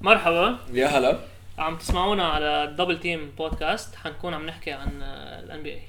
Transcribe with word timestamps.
مرحبا. 0.00 0.58
يا 0.72 0.86
هلا. 0.86 1.18
عم 1.58 1.76
تسمعونا 1.76 2.24
على 2.28 2.74
Double 2.78 3.00
Team 3.00 3.30
podcast 3.38 3.96
حنكون 3.96 4.34
عم 4.34 4.46
نحكي 4.46 4.72
عن 4.72 5.02
ال 5.44 5.62
NBA 5.62 5.82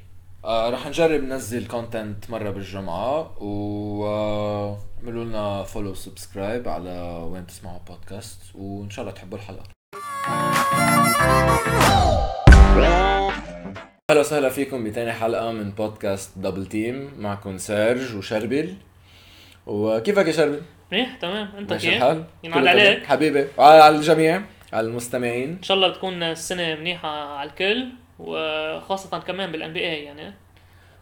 آه 0.46 0.70
رح 0.70 0.88
نجرب 0.88 1.24
ننزل 1.24 1.68
content 1.68 2.30
مرة 2.30 2.50
بالجمعة 2.50 3.44
و 3.44 4.06
آه، 4.08 4.78
اعملوا 4.98 5.24
لنا 5.26 5.64
follow 5.64 5.94
subscribe 5.94 6.68
على 6.70 7.26
وين 7.32 7.48
تسمعوا 7.48 7.80
بودكاست 7.88 8.42
وإن 8.56 8.90
شاء 8.90 9.06
الله 9.06 9.16
تحبوا 9.16 9.38
الحلقة 9.38 9.64
أهلا 14.12 14.20
وسهلا 14.20 14.50
فيكم 14.50 14.84
بتاني 14.84 15.12
حلقة 15.14 15.52
من 15.52 15.72
podcast 15.72 16.38
Double 16.38 16.66
Team 16.66 17.12
معكم 17.18 17.58
سيرج 17.58 18.16
وشربل 18.16 18.74
وكيفك 19.66 20.28
يا 20.28 20.32
شربل؟ 20.32 20.62
منيح 20.92 21.16
تمام 21.16 21.50
أنت 21.58 21.72
ماشي 21.74 21.88
كيف؟ 21.90 21.98
الحال؟ 21.98 22.24
ينعاد؟ 22.44 22.68
عليك 22.68 23.06
حبيبي 23.06 23.48
وعلى 23.58 23.90
الجميع 23.96 24.42
على 24.74 24.88
المستمعين 24.88 25.50
إن 25.50 25.64
شاء 25.64 25.78
الله 25.78 25.88
بتكون 25.88 26.24
السنة 26.24 26.76
منيحة 26.76 27.10
على 27.10 27.50
الكل 27.50 27.88
وخاصة 28.20 29.20
كمان 29.20 29.52
بال 29.52 29.74
NBA 29.74 30.04
يعني 30.04 30.34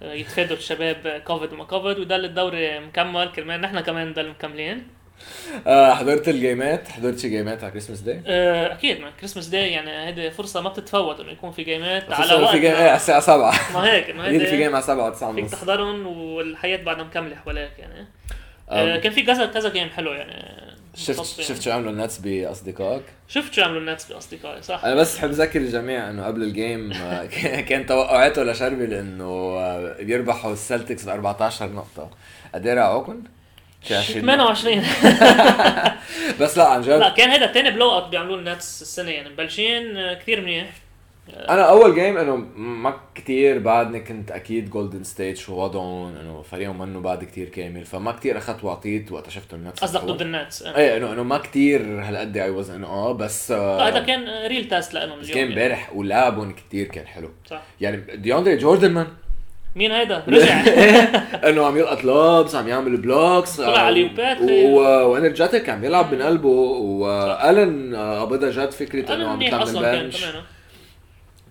يتفادوا 0.02 0.58
الشباب 0.58 1.22
كوفيد 1.26 1.54
وما 1.54 1.64
كوفيد 1.64 2.00
ويضل 2.00 2.26
الدوري 2.26 2.80
مكمل 2.80 3.32
كرمال 3.32 3.62
نحن 3.62 3.80
كمان 3.80 4.10
نضل 4.10 4.30
مكملين. 4.30 4.88
آه 5.68 5.94
حضرت 5.94 6.30
الجيمات؟ 6.30 6.88
حضرت 6.88 7.20
شي 7.20 7.30
جيمات 7.30 7.64
على 7.64 7.72
Christmas 7.72 8.00
Day؟ 8.00 8.22
آه، 8.28 8.74
أكيد 8.74 9.00
ما. 9.00 9.12
Christmas 9.20 9.48
Day 9.48 9.72
يعني 9.72 10.08
هيدي 10.08 10.32
فرصة 10.32 10.62
ما 10.62 10.70
بتتفوت 10.70 11.20
إنه 11.20 11.32
يكون 11.32 11.52
في 11.52 11.64
جيمات 11.64 12.12
على 12.12 12.34
وقت 12.34 12.52
في 12.52 12.60
game 12.60 12.76
على 12.76 12.96
الساعة 12.96 13.20
7 13.20 13.54
ما 13.74 13.92
هيك 13.92 14.10
ما 14.16 14.28
أكيد 14.28 14.44
في 14.46 14.58
game 14.58 14.76
على 14.76 14.84
7 14.84 15.10
9 15.10 15.34
فيك 15.34 15.44
ونص. 15.44 15.52
تحضرهم 15.52 16.08
والحياة 16.08 16.78
بعدها 16.78 17.04
مكملة 17.04 17.36
حواليك 17.36 17.80
يعني. 17.80 18.08
آه،. 18.70 18.98
كان 18.98 19.12
في 19.12 19.24
كذا 19.24 19.46
كذا 19.46 19.70
game 19.70 19.90
حلو 19.90 20.14
يعني. 20.14 20.65
شفت. 20.96 21.42
شفت 21.42 21.62
شو 21.62 21.72
عملوا 21.72 21.92
ال 21.92 21.97
Nets 21.97 22.18
بأصدقائك؟ 22.18 23.04
شفت 23.28 23.54
شو 23.54 23.62
عملوا 23.62 23.80
ال 23.80 23.86
Nets 23.86 24.12
بأصدقائي 24.12 24.62
صح. 24.62 24.86
أنا 24.86 24.96
بس 24.96 25.18
بحب 25.18 25.30
أذكر 25.30 25.60
الجميع 25.62 26.10
إنه 26.10 26.26
قبل 26.26 26.44
ال 26.44 26.54
game 26.54 26.94
كان 27.70 27.86
توقعاته 27.86 28.44
لشربل 28.44 28.94
انه 28.94 29.26
آه، 29.26 29.96
بيربحوا 30.02 30.54
ال 30.54 30.60
Celtics 30.60 31.06
ب 31.06 31.10
14 31.10 31.72
نقطة. 31.72 32.10
قد 32.54 32.68
إيه 32.68 32.80
20 33.92 34.22
28 34.22 34.78
بس 36.42 36.58
لا 36.58 36.68
عن 36.68 36.82
لا 36.82 37.10
جد 37.10 37.16
كان 37.16 37.30
هيدا 37.30 37.46
تاني 37.46 37.72
blowout 37.72 38.08
بيعملوه 38.10 38.40
ال 38.40 38.48
Nets 38.48 38.82
السنة 38.82 39.12
يعني 39.12 39.30
مبلشين 39.30 40.14
كثير 40.14 40.42
منيح. 40.42 40.70
أنا 41.34 41.62
أول 41.62 41.96
game 41.96 42.18
إنه 42.18 42.36
ما 42.56 42.94
كتير 43.16 43.60
بعدني 43.60 44.00
كنت 44.00 44.32
أكيد 44.32 44.70
Golden 44.70 45.04
State 45.04 45.38
شو 45.38 45.56
وضعهم 45.56 46.16
إنه 46.16 46.42
فريقهم 46.42 46.80
منه 46.80 47.00
بعد 47.00 47.24
كتير 47.24 47.50
كامل 47.50 47.86
فما 47.86 48.12
كتير 48.12 48.38
أخذت 48.38 48.64
وعطيت 48.64 49.12
وقت 49.12 49.30
شفت 49.30 49.54
ال 49.54 49.60
Nets 49.60 49.84
قصدك 49.84 50.02
ضد 50.02 50.22
ال 50.22 50.30
Nets 50.30 50.64
آه. 50.64 50.78
إيه 50.78 50.98
انه 50.98 51.14
إنه 51.14 51.24
ما 51.24 51.38
كتير 51.38 51.82
هالقد 52.02 52.38
I 52.38 52.50
was 52.50 52.70
إنه 52.70 52.88
آه 52.88 53.12
بس 53.12 53.52
آه، 53.52 53.78
لا 53.78 53.88
هذا 53.88 54.00
كان 54.00 54.48
real 54.48 54.68
test 54.68 54.94
لهم 54.94 55.04
اليوم 55.04 55.24
كان 55.24 55.38
يعني. 55.38 55.50
امبارح 55.50 55.96
ولعبهم 55.96 56.52
كتير 56.52 56.88
كان 56.88 57.08
حلو. 57.08 57.30
صح. 57.50 57.62
يعني 57.82 57.98
دياندري 58.16 58.58
جوردن 58.58 58.92
man 58.92 59.08
مين 59.76 59.92
هيدا؟ 59.92 60.24
رجع. 60.28 60.62
إنه 61.50 61.66
عم 61.66 61.78
يلقط 61.78 62.04
lobs 62.04 62.56
عم 62.56 62.68
يعمل 62.68 62.98
blocks 62.98 63.58
طلع 63.58 63.80
على 63.80 63.90
ال 63.90 63.94
alley-oop 63.94 64.30
ات. 64.30 64.38
و 65.06 65.12
energetic 65.12 65.70
عم 65.70 65.84
يلعب 65.84 66.14
من 66.14 66.22
قلبه 66.22 66.50
والن 66.50 67.96
آه، 67.96 68.22
قبضها 68.22 68.52
جد 68.52 68.72
فكرة 68.72 69.16
إنه 69.16 69.28
عم 69.28 69.36
منيح 69.36 69.48
يطلع 69.48 69.58
من 69.58 69.64
أصلا 69.64 69.82
كان 69.82 70.00
ال 70.00 70.04
bench 70.04 70.26
كمان 70.26 70.36
آه. 70.36 70.44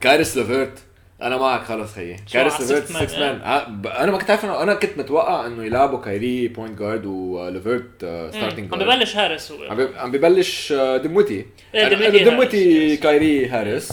كاريس 0.04 0.36
ليفرت 0.36 0.78
أنا 1.22 1.36
معك 1.36 1.62
خلص 1.62 1.92
خيي 1.94 2.16
كاريس 2.32 2.60
ليفرت 2.60 2.86
6 2.86 3.20
man؟ 3.20 3.40
آه، 3.40 3.66
أنا 4.02 4.12
ما 4.12 4.18
كنت 4.18 4.30
عارف 4.30 4.44
أنا 4.44 4.74
كنت 4.74 4.98
متوقع 4.98 5.46
إنه 5.46 5.64
يلعبوا 5.64 5.98
كايري 6.00 6.48
point 6.48 6.78
guard 6.78 7.06
وليفرت 7.06 7.90
ستارتنج 8.30 8.74
عم 8.74 8.78
ببلش 8.78 9.16
هارس 9.16 9.52
هو. 9.52 9.88
عم 9.96 10.10
ببلش 10.10 10.72
آه، 10.72 10.96
دموتي 10.96 11.46
إيه، 11.74 12.24
دموتي 12.24 12.86
هاريس. 12.86 13.00
كايري 13.00 13.46
هاريس. 13.48 13.92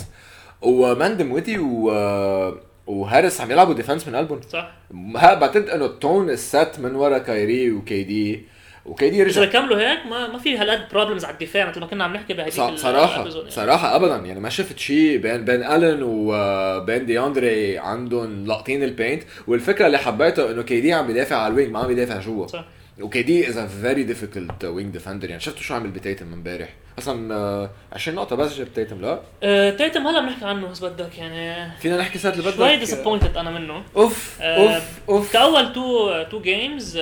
ومان 0.61 1.17
دموتي 1.17 1.57
و 1.59 1.91
آه، 1.91 2.59
وهاريس 2.88 3.41
عم 3.41 3.51
يلعبوا 3.51 3.73
ديفنس 3.73 4.07
من 4.07 4.16
قلبهم. 4.16 4.41
صح. 4.50 4.71
ها 5.16 5.33
بعتقد 5.33 5.69
إنه 5.69 5.85
التون 5.85 6.29
السات 6.29 6.79
من 6.79 6.95
ورا 6.95 7.17
كايري 7.17 7.71
وكي 7.71 8.03
دي 8.03 8.45
وكي 8.86 9.09
دي 9.09 9.24
إذا 9.24 9.42
رجع 9.42 9.52
كملوا 9.52 9.78
هيك 9.78 10.06
ما 10.06 10.28
ما 10.28 10.38
في 10.38 10.58
هالقد 10.58 10.90
بروبلمز 10.92 11.25
على 11.25 11.34
الدفاع 11.34 11.69
مثل 11.69 11.80
ما 11.80 11.86
كنا 11.86 12.03
عم 12.03 12.14
نحكي 12.14 12.34
بهديك 12.34 12.53
ص- 12.53 12.59
ال- 12.59 12.80
صراحة 12.80 13.16
الأبيزود. 13.16 13.40
يعني. 13.42 13.52
صراحة 13.56 13.96
ابدا. 13.96 14.16
يعني 14.16 14.40
ما 14.40 14.50
شفت 14.50 14.80
شيء 14.80 15.18
بين 15.18 15.46
بين 15.46 15.64
ألن 15.64 16.00
وبين 16.03 17.06
دياندري 17.06 17.78
عندهم 17.78 18.46
لاقطين 18.46 18.84
البينت 18.84 19.24
والفكرة 19.47 19.86
اللي 19.88 19.97
حبيتها 19.97 20.52
إنه 20.52 20.62
كي 20.64 20.81
دي 20.81 20.94
عم 20.94 21.08
بيدافع 21.08 21.36
على 21.36 21.52
الوينج 21.52 21.72
ما 21.72 21.80
عم 21.80 21.88
بيدافع 21.88 22.19
جوا. 22.19 22.47
صح. 22.47 22.66
و 23.01 23.22
KD 23.23 23.50
is 23.50 23.57
a 23.57 23.67
very 23.67 24.03
difficult 24.03 24.66
wing 24.66 24.94
defender 24.94 25.29
يعني 25.30 25.42
شفتوا 25.42 25.62
شو 25.62 25.74
عمل 25.74 25.90
بتيتم 25.90 26.34
امبارح؟ 26.34 26.69
أصلا 27.00 27.35
آه، 27.35 27.69
20 27.94 28.16
نقطة 28.18 28.35
بس 28.35 28.53
جاب 28.57 28.74
تيتم 28.74 29.02
لا؟ 29.02 29.19
آه، 29.44 29.69
تيتم 29.69 30.07
هلا 30.07 30.19
بنحكي 30.22 30.46
عنه 30.46 30.68
بس 30.68 30.79
بدك 30.84 31.18
يعني 31.18 31.72
فينا 31.79 31.97
نحكي 31.97 32.18
ساعة 32.19 32.31
اللي 32.31 32.44
بدك. 32.44 32.56
شوي 32.56 32.75
disappointed 32.78 33.38
أنا 33.38 33.50
منه. 33.52 33.84
أوف 33.96 34.38
آه، 34.41 34.75
أوف 34.75 34.84
أوف. 35.09 35.34
كأول 35.34 35.74
two 35.73 36.23
two 36.23 36.41
games 36.41 36.97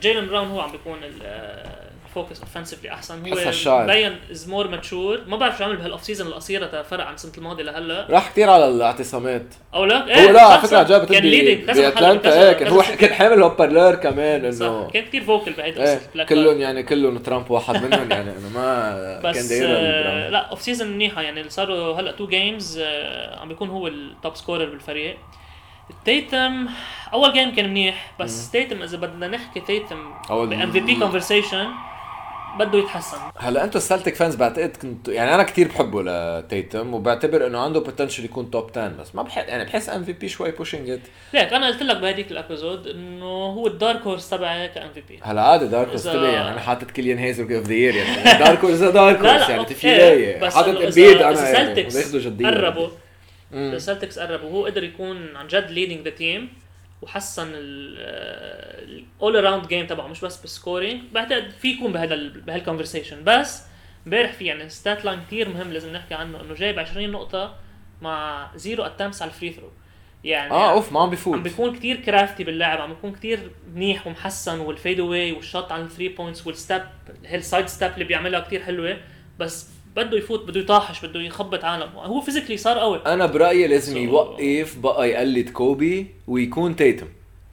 جيلن 0.00 0.26
براون 0.28 0.48
هو 0.48 0.60
عم 0.60 0.72
بيكون 0.72 0.98
ال 2.08 2.13
focus 2.13 2.40
offensively 2.40 2.92
أحسن. 2.92 3.26
هو. 3.26 3.82
مبين 3.82 4.16
is 4.30 4.48
more 4.48 4.68
mature 4.68 5.20
ما 5.26 5.36
بعرف 5.36 5.58
شو 5.58 5.64
عمل 5.64 5.76
بهال 5.76 5.90
off 5.90 6.04
season 6.04 6.26
القصيرة 6.26 6.66
تا 6.66 6.82
فرق 6.82 7.04
عن 7.04 7.14
السنة 7.14 7.32
الماضية 7.38 7.62
لهلا. 7.62 8.06
راح 8.10 8.30
كثير 8.30 8.50
على 8.50 8.68
الاعتصامات. 8.68 9.54
أو 9.74 9.84
لا؟ 9.84 10.26
هو 10.26 10.30
لا 10.30 10.42
على 10.42 10.62
فكرة. 10.62 10.82
جاب 10.82 11.04
كان 11.04 11.22
leading 11.22 11.78
بأتلانتا. 11.78 12.42
إيه 12.42 12.52
كان 12.52 12.68
هو 12.68 12.82
كان 12.98 13.14
حامل 13.14 13.42
هوبرلر 13.42 13.94
كمان 13.94 14.44
إنه 14.44 14.50
صح 14.50 14.90
كان 14.92 15.04
كثير 15.04 15.24
vocal 15.24 15.52
بهيدي 15.52 15.82
إيه 15.82 16.24
كلهم. 16.28 16.60
يعني 16.60 16.82
كلهم 16.82 17.18
ترامب 17.18 17.50
واحد 17.50 17.84
منهم 17.84 18.10
يعني 18.10 18.30
إنه 18.30 18.48
ما 18.54 19.20
كان 19.22 19.32
بس 19.32 19.46
دايرها 19.46 19.76
آه 19.76 19.98
البراون. 20.00 20.32
لا 20.32 20.38
off 20.38 20.62
season 20.62 20.88
منيحة 20.88 21.22
يعني. 21.22 21.50
صاروا 21.50 22.00
هلأ 22.00 22.12
two 22.12 22.26
games 22.26 22.78
آه 22.78 23.40
عم 23.40 23.48
بيكون 23.48 23.68
هو 23.68 23.86
ال 23.86 23.98
top 23.98 24.36
scorer 24.36 24.64
بالفريق. 24.64 25.16
تيتم 26.04 26.68
أول 27.12 27.32
game 27.32 27.54
كان 27.54 27.70
منيح 27.70 28.12
بس 28.20 28.50
تيتم 28.50 28.82
إذا 28.82 28.96
بدنا 28.96 29.28
نحكي 29.28 29.60
تيتم 29.60 30.12
ب 30.28 30.72
MVP 30.72 30.94
conversation 30.94 31.66
بده 32.58 32.78
يتحسن. 32.78 33.16
هلا 33.36 33.64
أنتم 33.64 33.76
ال 33.78 33.83
Celtic 33.83 34.14
fans 34.14 34.34
بعتقد 34.34 34.76
كنتوا 34.82 35.12
يعني 35.14 35.34
أنا 35.34 35.42
كثير 35.42 35.68
بحبه 35.68 36.02
لتيتم 36.02 36.94
وبعتبر 36.94 37.46
إنه 37.46 37.58
عنده 37.58 37.80
potential 37.80 38.24
يكون 38.24 38.50
top 38.50 38.70
10 38.70 38.88
بس 38.88 39.14
ما 39.14 39.22
بحس 39.22 39.48
يعني 39.48 39.64
بحس 39.64 39.88
MVP 39.88 40.28
شوي 40.28 40.50
pushing 40.50 40.90
it 40.90 41.00
ليك 41.34 41.52
أنا 41.52 41.66
قلت 41.66 41.82
لك 41.82 41.96
بهديك 41.96 42.30
ال 42.30 42.37
episode 42.37 42.86
إنه 42.86 43.24
هو 43.26 43.66
ال 43.66 43.73
dark 43.73 44.02
horse 44.02 44.30
تبعي 44.30 44.68
ك 44.68 44.92
MVP 44.94 45.20
هلا 45.22 45.42
عادي 45.42 45.66
dark 45.66 45.88
horse 45.88 46.04
تبعي 46.04 46.32
يعني 46.32 46.52
أنا 46.52 46.60
حاطط 46.60 46.90
كليان 46.90 47.18
هيز 47.18 47.40
اوف 47.40 47.50
ذا 47.50 47.74
يير 47.74 47.94
يعني 47.94 48.38
دارك 48.44 48.64
هورس 48.64 48.78
دارك 48.78 49.18
هورس 49.18 49.48
يعني 49.48 49.64
تفيلايه 49.64 50.40
بس 50.40 50.54
حاطط 50.54 50.68
امبيد 50.68 51.16
أنا 51.22 51.50
يعني 51.50 51.84
جدية. 52.14 52.46
قربوا 52.46 52.88
مم. 53.52 53.68
اذا 53.68 53.78
سلتكس 53.78 54.18
قربوا 54.18 54.48
وهو 54.48 54.64
قدر 54.64 54.84
يكون 54.84 55.36
عن 55.36 55.46
جد 55.46 55.70
ليدنج 55.70 56.04
ذا 56.04 56.10
تيم 56.10 56.48
وحسن 57.02 57.50
الأول 57.54 59.36
اراوند 59.36 59.66
جيم 59.68 59.86
تبعه 59.86 60.06
مش 60.06 60.20
بس 60.20 60.40
بالسكورينج 60.40 61.00
بعتقد 61.12 61.50
في 61.50 61.68
يكون 61.68 61.92
بهذا 61.92 62.14
ال- 62.14 62.40
بهالكونفرسيشن 62.40 63.24
بس 63.24 63.62
امبارح 64.06 64.32
في 64.32 64.44
يعني 64.44 64.68
ستات 64.68 65.04
لاين 65.04 65.20
كثير 65.20 65.48
مهم 65.48 65.72
لازم 65.72 65.92
نحكي 65.92 66.14
عنه 66.14 66.40
إنه 66.40 66.54
جايب 66.54 66.78
20 66.78 67.10
نقطة 67.10 67.54
مع 68.02 68.50
زيرو 68.56 68.84
اتمس 68.84 69.22
على 69.22 69.28
الفري 69.30 69.52
ثرو 69.52 69.70
يعني 70.24 70.50
آه 70.50 70.70
أوف 70.70 70.92
ما 70.92 71.00
عم 71.00 71.04
عم 71.06 71.10
بفوت 71.12 71.38
بيكون 71.40 71.76
كتير 71.76 71.96
crafty 71.96 72.44
باللعب 72.44 72.80
عم 72.80 72.88
بيكون 72.94 73.12
كتير 73.12 73.50
منيح 73.74 74.06
ومحسن 74.06 74.58
وال 74.60 74.68
fadeaway 74.68 75.00
وال 75.00 75.32
shot 75.32 75.72
على 75.72 75.82
ال 75.82 75.86
three 75.86 76.08
points 76.08 76.48
وال 76.48 76.59
step 76.59 76.82
هال 77.26 77.39
side 77.39 77.66
step 77.66 77.92
اللي 77.94 78.04
بيعملها 78.04 78.40
كتير 78.40 78.62
حلوة. 78.62 78.96
بس 79.38 79.68
بده 80.02 80.16
يفوت 80.18 80.44
بده 80.48 80.60
يطاحش 80.60 81.04
بده 81.06 81.20
يخبط 81.20 81.64
عالم. 81.64 81.88
هو 81.96 82.20
physically 82.20 82.56
صار 82.56 82.78
قوي. 82.78 83.00
أنا 83.06 83.26
برأيي 83.26 83.66
لازم 83.66 83.94
So- 83.94 83.96
يوقف 83.96 84.78
بقى 84.78 85.10
يقلد 85.10 85.50
كوبي 85.50 86.06
ويكون 86.28 86.76
تيتم. 86.76 87.06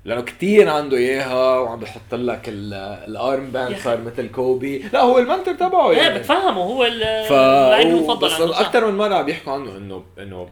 لأنه 0.06 0.21
كتير 0.21 0.69
عنده 0.69 0.97
إياها 0.97 1.59
وعم 1.59 1.80
بحط 1.80 2.13
لك 2.15 2.50
ال- 2.50 2.74
ال 3.07 3.17
arm 3.17 3.45
band. 3.51 3.75
صار 3.77 4.01
مثل 4.01 4.27
كوبي. 4.31 4.83
لا 4.94 5.01
هو 5.01 5.18
ال 5.19 5.24
mentor 5.24 5.53
تبعه 5.53 5.92
إيه 5.92 5.97
يعني. 5.97 6.19
بتفهمه 6.19 6.62
هو 6.62 6.86
اللاعب 6.86 7.88
المفضل 7.88 8.27
بس. 8.27 8.42
أكثر 8.42 8.92
من 8.92 8.97
مرة 8.97 9.15
عم 9.15 9.30
يحكوا 9.30 9.53
عنه 9.53 9.77
انه 9.77 10.03
إنه 10.19 10.50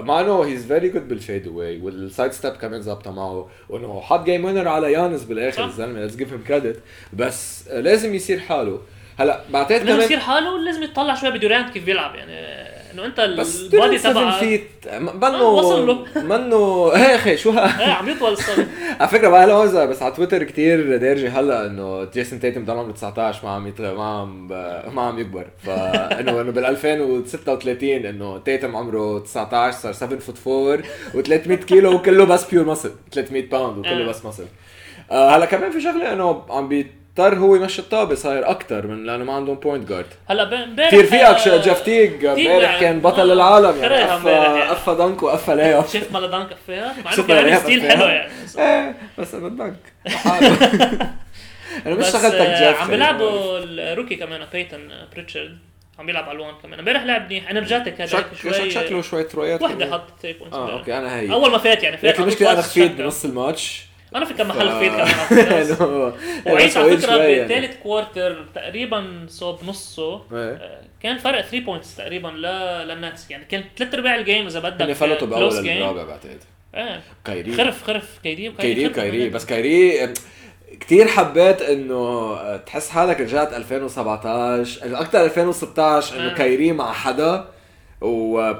مع 0.00 0.20
انه 0.20 0.42
he's 0.44 0.66
very 0.66 0.88
good 0.88 1.08
بال 1.08 1.16
fadeaway 1.16 1.46
وال 1.46 1.80
side 1.80 2.32
step 2.32 2.52
كمان 2.52 2.82
ظابطة 2.82 3.10
معه 3.10 3.48
وإنه 3.68 4.00
حط 4.00 4.24
game 4.24 4.44
winner 4.44 4.68
على 4.68 4.92
يانس 4.92 5.24
بالآخر. 5.24 5.64
الزلمة 5.64 6.00
let's 6.00 6.16
give 6.16 6.32
him 6.32 6.44
credit 6.48 6.80
بس 7.12 7.68
لازم 7.68 8.14
يصير 8.14 8.38
حاله. 8.40 8.78
هلا 9.20 9.40
بعتقد 9.50 9.72
لازم 9.72 9.86
كمان 9.86 10.00
يصير 10.00 10.18
حاله 10.18 10.54
ولازم 10.54 10.82
يطلع 10.82 11.14
شوي 11.14 11.30
بدورانت 11.30 11.72
كيف 11.72 11.84
بيلعب 11.84 12.14
يعني 12.14 12.32
إنه 12.94 13.06
أنت 13.06 13.20
بس 13.20 13.60
ال 13.60 13.68
body 13.68 13.98
7 13.98 14.12
تبعك 14.12 14.34
فيت 14.34 14.70
منه 15.00 15.36
آه، 15.36 15.52
وصل 15.52 15.86
له. 15.86 16.22
منه 16.22 16.86
هي 16.96 17.14
أخي 17.14 17.36
شو 17.36 17.50
ها 17.50 17.80
إيه 17.80 17.92
عم 17.92 18.08
يطول 18.08 18.32
الصبي 18.32 18.66
على 19.00 19.08
فكرة 19.08 19.28
بقى 19.28 19.46
لوزة 19.46 19.84
بس 19.84 20.02
على 20.02 20.12
تويتر 20.14 20.44
كتير 20.44 20.96
دارجة 20.96 21.40
هلا 21.40 21.66
إنه 21.66 22.04
جيسون 22.04 22.40
تيتم 22.40 22.64
ضل 22.64 22.78
عمره 22.78 22.92
19 22.92 23.44
ما 23.44 23.50
عم 23.50 23.66
يتغ... 23.66 23.96
ما 23.96 24.04
عم. 24.04 24.48
ما 24.94 25.02
عم 25.02 25.18
يكبر 25.18 25.46
فانه 25.58 26.30
انه 26.40 26.50
بال 26.50 26.64
2036 26.64 27.88
إنه 27.90 28.38
تيتم 28.38 28.76
عمره 28.76 29.18
19 29.18 29.78
صار 29.78 29.92
7 29.92 30.18
foot 30.18 30.36
4 30.46 30.82
و300 31.14 31.64
كيلو 31.64 31.94
وكله 31.94 32.24
بس 32.24 32.44
بيور 32.44 32.64
مسل 32.64 32.90
300 33.12 33.48
باوند 33.48 33.78
وكله 33.78 34.04
آه. 34.04 34.08
بس 34.08 34.24
مسل 34.24 34.44
آه 35.10 35.36
هلا 35.36 35.46
كمان 35.46 35.70
في 35.70 35.80
شغلة 35.80 36.12
إنه 36.12 36.42
عم 36.50 36.68
بيضطر 37.18 37.38
هو 37.38 37.56
يمشي 37.56 37.82
الطابة 37.82 38.14
صاير 38.14 38.50
أكثر 38.50 38.86
من 38.86 39.04
لأنه 39.06 39.24
ما 39.24 39.32
عندهم 39.32 39.54
بوينت 39.54 39.88
جارد 39.88 40.06
هلا 40.28 40.44
ب- 40.44 40.52
امبارح 40.52 40.88
كثير 40.90 41.04
فيك 41.06 41.20
آه، 41.20 41.56
جيف 41.56 41.80
تيج 41.80 42.24
امبارح. 42.24 42.80
كان 42.80 43.00
بطل 43.00 43.30
آه، 43.30 43.32
العالم 43.32 43.82
يعني. 43.82 43.94
قفى 44.04 44.28
يعني. 44.30 44.60
قفى 44.62 44.94
دنك 44.94 45.22
وقفى 45.22 45.54
لاي 45.54 45.82
شفت 45.92 46.12
مالا 46.12 46.26
دانك 46.26 46.48
فيها 46.66 46.94
مع 47.04 47.12
إنه 47.14 47.22
كان 47.26 47.58
ستيل 47.60 47.82
حلو. 47.90 48.04
يعني. 48.04 48.30
إيه 48.58 48.94
بس 49.18 49.34
أنا 49.34 49.48
دنك. 49.48 49.76
أنا 51.86 51.94
مش 51.94 52.06
شغلتك 52.06 52.34
آه، 52.34 52.68
جيف 52.70 52.80
عم 52.82 52.88
بيلعبوا 52.90 53.58
الروكي 53.58 54.16
كمان 54.16 54.46
بيتن 54.52 54.88
بريتشارد. 55.14 55.58
عم 55.98 56.06
بيلعب 56.06 56.24
على 56.24 56.32
الوان 56.32 56.54
كمان. 56.62 56.78
امبارح 56.78 57.02
لعب 57.02 57.24
منيح. 57.26 57.50
انرجاتيك 57.50 58.00
هذا 58.00 58.06
شك 58.06 58.26
شوي. 58.42 58.70
شكله 58.70 59.02
شوية 59.02 59.22
ترويات 59.26 59.62
وحدة 59.62 59.86
كمان. 59.86 59.92
حط 59.92 60.02
3 60.22 60.38
بوينتس 60.38 60.56
آه 60.56 60.78
أوكي 60.78 60.98
أنا 60.98 61.18
هي. 61.20 61.32
أول 61.32 61.50
ما 61.50 61.58
فات 61.58 61.82
يعني 61.82 61.96
فات 61.96 62.04
لكن 62.10 62.22
على 62.22 62.28
المشكلة 62.28 62.52
أنا 62.52 62.62
خفيت. 62.62 62.92
بنص 62.92 63.24
الماتش. 63.24 63.84
أنا 64.16 64.24
في 64.24 64.34
كم 64.34 64.48
محل 64.48 64.78
فيت 64.78 64.92
كمان 64.92 65.08
على 65.52 65.76
طويل 65.76 66.12
على 66.46 66.68
فكره 66.68 66.98
شوي 66.98 67.22
يعني. 67.22 67.48
بالثالث 67.48 67.82
كوارتر 67.82 68.46
تقريبا 68.54 69.26
صوب 69.28 69.58
نصه 69.64 70.14
إيه. 70.14 70.20
آه، 70.32 70.80
كان 71.02 71.18
فرق 71.18 71.40
3 71.40 71.60
بوينتس 71.60 71.96
تقريبا 71.96 72.28
ل... 72.28 72.42
للنتس 72.88 73.30
يعني 73.30 73.44
كان 73.44 73.64
ثلاث 73.76 73.94
أرباع 73.94 74.14
الجيم 74.14 74.46
إذا 74.46 74.60
بدك 74.60 74.82
اللي 74.82 74.94
فلتوا 74.94 75.26
بأول. 75.26 75.68
الرابع 75.68 76.04
بعتقد 76.04 76.38
إيه 76.74 77.00
كايري 77.24 77.52
خرف 77.52 77.82
خرف 77.82 78.18
كايري 78.24 78.52
كايري 78.52 78.88
كمان. 78.88 79.30
بس 79.30 79.46
كايري 79.46 80.12
كثير 80.80 81.06
حبيت 81.06 81.62
إنه 81.62 82.56
تحس 82.56 82.90
حالك 82.90 83.20
رجعت 83.20 83.52
2017 83.52 85.00
أكثر 85.00 85.24
2016 85.24 86.16
إنه 86.20 86.30
آه. 86.30 86.34
كايري 86.34 86.72
مع 86.72 86.92
حدا 86.92 87.48
و 88.00 88.52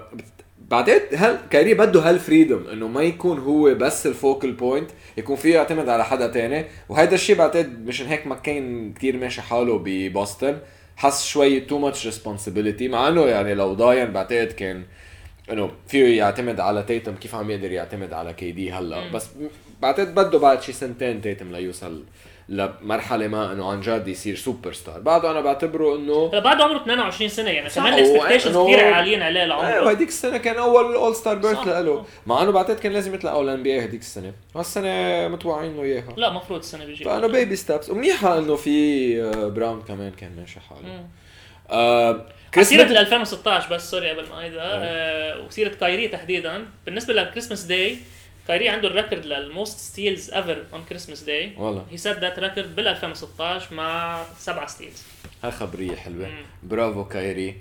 بعدين 0.70 1.00
هل 1.14 1.38
كايري 1.50 1.75
بده 1.75 2.00
هال 2.00 2.15
freedom 2.15 2.67
إنه 2.72 2.88
ما 2.88 3.02
يكون 3.02 3.38
هو 3.38 3.75
بس 3.75 4.06
ال 4.06 4.14
focal 4.14 4.52
point 4.52 4.91
يكون 5.17 5.37
فيه 5.37 5.55
يعتمد 5.55 5.88
على 5.88 6.05
حدا 6.05 6.26
تاني. 6.26 6.64
وهيدا 6.88 7.14
الشيء 7.14 7.37
بعتقد 7.37 7.87
مشان 7.87 8.06
هيك 8.06 8.26
ما 8.26 8.34
كان 8.34 8.93
كثير 8.93 9.17
ماشي 9.17 9.43
حاله 9.43 9.82
ببوسطن. 9.84 10.58
حس 10.96 11.26
شوي 11.26 11.61
too 11.61 11.79
much 11.79 12.06
responsibility 12.06 12.88
مع 12.88 13.08
إنه 13.08 13.26
يعني 13.26 13.55
لو 13.55 13.72
ضاين 13.75 14.12
بعتقد 14.12 14.52
كان 14.52 14.82
إنه 15.52 15.70
فيه 15.88 16.19
يعتمد 16.19 16.61
على 16.61 16.82
تيتم 16.82 17.14
كيف 17.14 17.34
عم 17.34 17.50
يقدر 17.50 17.73
يعتمد 17.73 18.12
على 18.12 18.32
KD 18.32 18.73
هلا. 18.73 19.12
بس 19.12 19.28
بعتقد 19.82 20.14
بده 20.14 20.38
بعد 20.38 20.62
شي 20.62 20.73
سنتين 20.73 21.20
تيتم 21.20 21.52
ليوصل 21.52 22.05
لمرحلة 22.50 23.29
ما 23.29 23.52
إنه 23.52 23.70
عن 23.70 23.81
جد 23.81 24.08
يصير 24.08 24.37
سوبر 24.37 24.73
ستار 24.73 25.00
بعده 25.00 25.31
أنا 25.31 25.41
بعتبره 25.41 25.97
إنه 25.97 26.29
بعده 26.41 26.64
عمره 26.64 26.76
22 26.82 27.29
سنة 27.31 27.50
يعني 27.50 27.69
كمان 27.70 27.94
ال 27.94 27.99
expectations 27.99 28.56
كثير 28.58 28.85
عاليين 28.94 29.23
عليه 29.23 29.44
لعمره. 29.44 29.85
وهديك 29.85 30.08
السنة 30.08 30.37
كان 30.37 30.56
أول 30.56 30.94
اول 30.94 31.14
star 31.17 31.35
birth. 31.35 31.67
له. 31.69 32.05
مع 32.26 32.43
إنه 32.43 32.50
بعتقد 32.50 32.79
كان 32.79 32.93
لازم 32.93 33.14
يطلع 33.14 33.32
أول 33.32 33.49
NBA 33.49 33.85
هديك 33.85 34.00
السنة. 34.00 34.32
هالسنة 34.56 35.29
متوقعين 35.29 35.76
له 35.76 35.82
اياها 35.82 36.14
لا 36.17 36.31
مفروض 36.31 36.58
السنة 36.58 36.85
بيجي. 36.85 37.05
فانه 37.05 37.26
بيبي 37.26 37.56
ستابس 37.56 37.91
ومنيحة 37.91 38.38
إنه 38.38 38.56
في 38.56 39.23
آه، 39.23 39.49
براون 39.49 39.82
كمان 39.88 40.11
كان 40.11 40.31
ماشي 40.37 40.61
حاله. 40.61 41.05
آه 41.70 42.26
سيرة 42.61 42.82
ميدل- 42.82 42.97
2016 42.97 43.75
بس 43.75 43.91
سوري 43.91 44.11
قبل 44.11 44.29
ما 44.29 44.43
هيدا 44.44 44.61
آه 44.62 45.44
وسيرة 45.47 45.69
كايري 45.69 46.08
تحديدا. 46.08 46.67
بالنسبة 46.87 47.14
لل 47.14 47.23
Christmas 47.23 47.62
Day 47.64 47.97
كايري 48.48 48.69
عنده 48.69 48.88
ال 48.88 48.94
record 48.94 49.26
لل 49.26 49.44
most 49.44 49.79
steals 49.79 50.31
ever 50.31 50.64
on 50.73 50.85
Christmas 50.88 51.23
Day 51.23 51.52
والله. 51.56 51.87
he 51.91 51.97
set 51.97 52.19
that 52.19 52.38
record 52.38 52.76
بال 52.76 52.88
2016 52.88 53.75
مع 53.75 54.22
سبعة 54.38 54.66
steals 54.67 55.02
هاي 55.44 55.50
خبرية 55.50 55.96
حلوة. 55.96 56.26
مم. 56.28 56.44
برافو 56.62 57.04
كايري. 57.04 57.56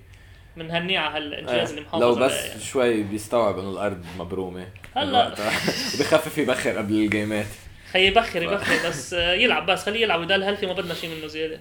بنهنيه 0.57 0.99
على 0.99 1.17
هالانجاز 1.25 1.69
اللي 1.69 1.81
محافظ 1.81 2.01
لو 2.03 2.15
بس 2.15 2.45
يعني. 2.45 2.61
شوي 2.61 3.03
بيستوعب 3.03 3.59
إنه 3.59 3.69
الأرض 3.69 4.05
مبرومة. 4.19 4.67
هلا. 4.95 5.29
بخفف 5.99 6.37
يبخر 6.37 6.77
قبل 6.77 6.93
ال 6.93 7.02
game 7.02 7.36
ات 7.36 7.45
خي 7.93 8.07
يبخر 8.07 8.43
يبخر 8.43 8.89
بس 8.89 9.13
آه 9.13 9.33
يلعب 9.33 9.65
بس 9.65 9.83
خليه 9.83 10.01
يلعب 10.01 10.19
ويضل 10.19 10.43
healthy 10.43 10.65
ما 10.65 10.73
بدنا 10.73 10.93
شيء 10.93 11.15
منه 11.15 11.27
زيادة. 11.27 11.59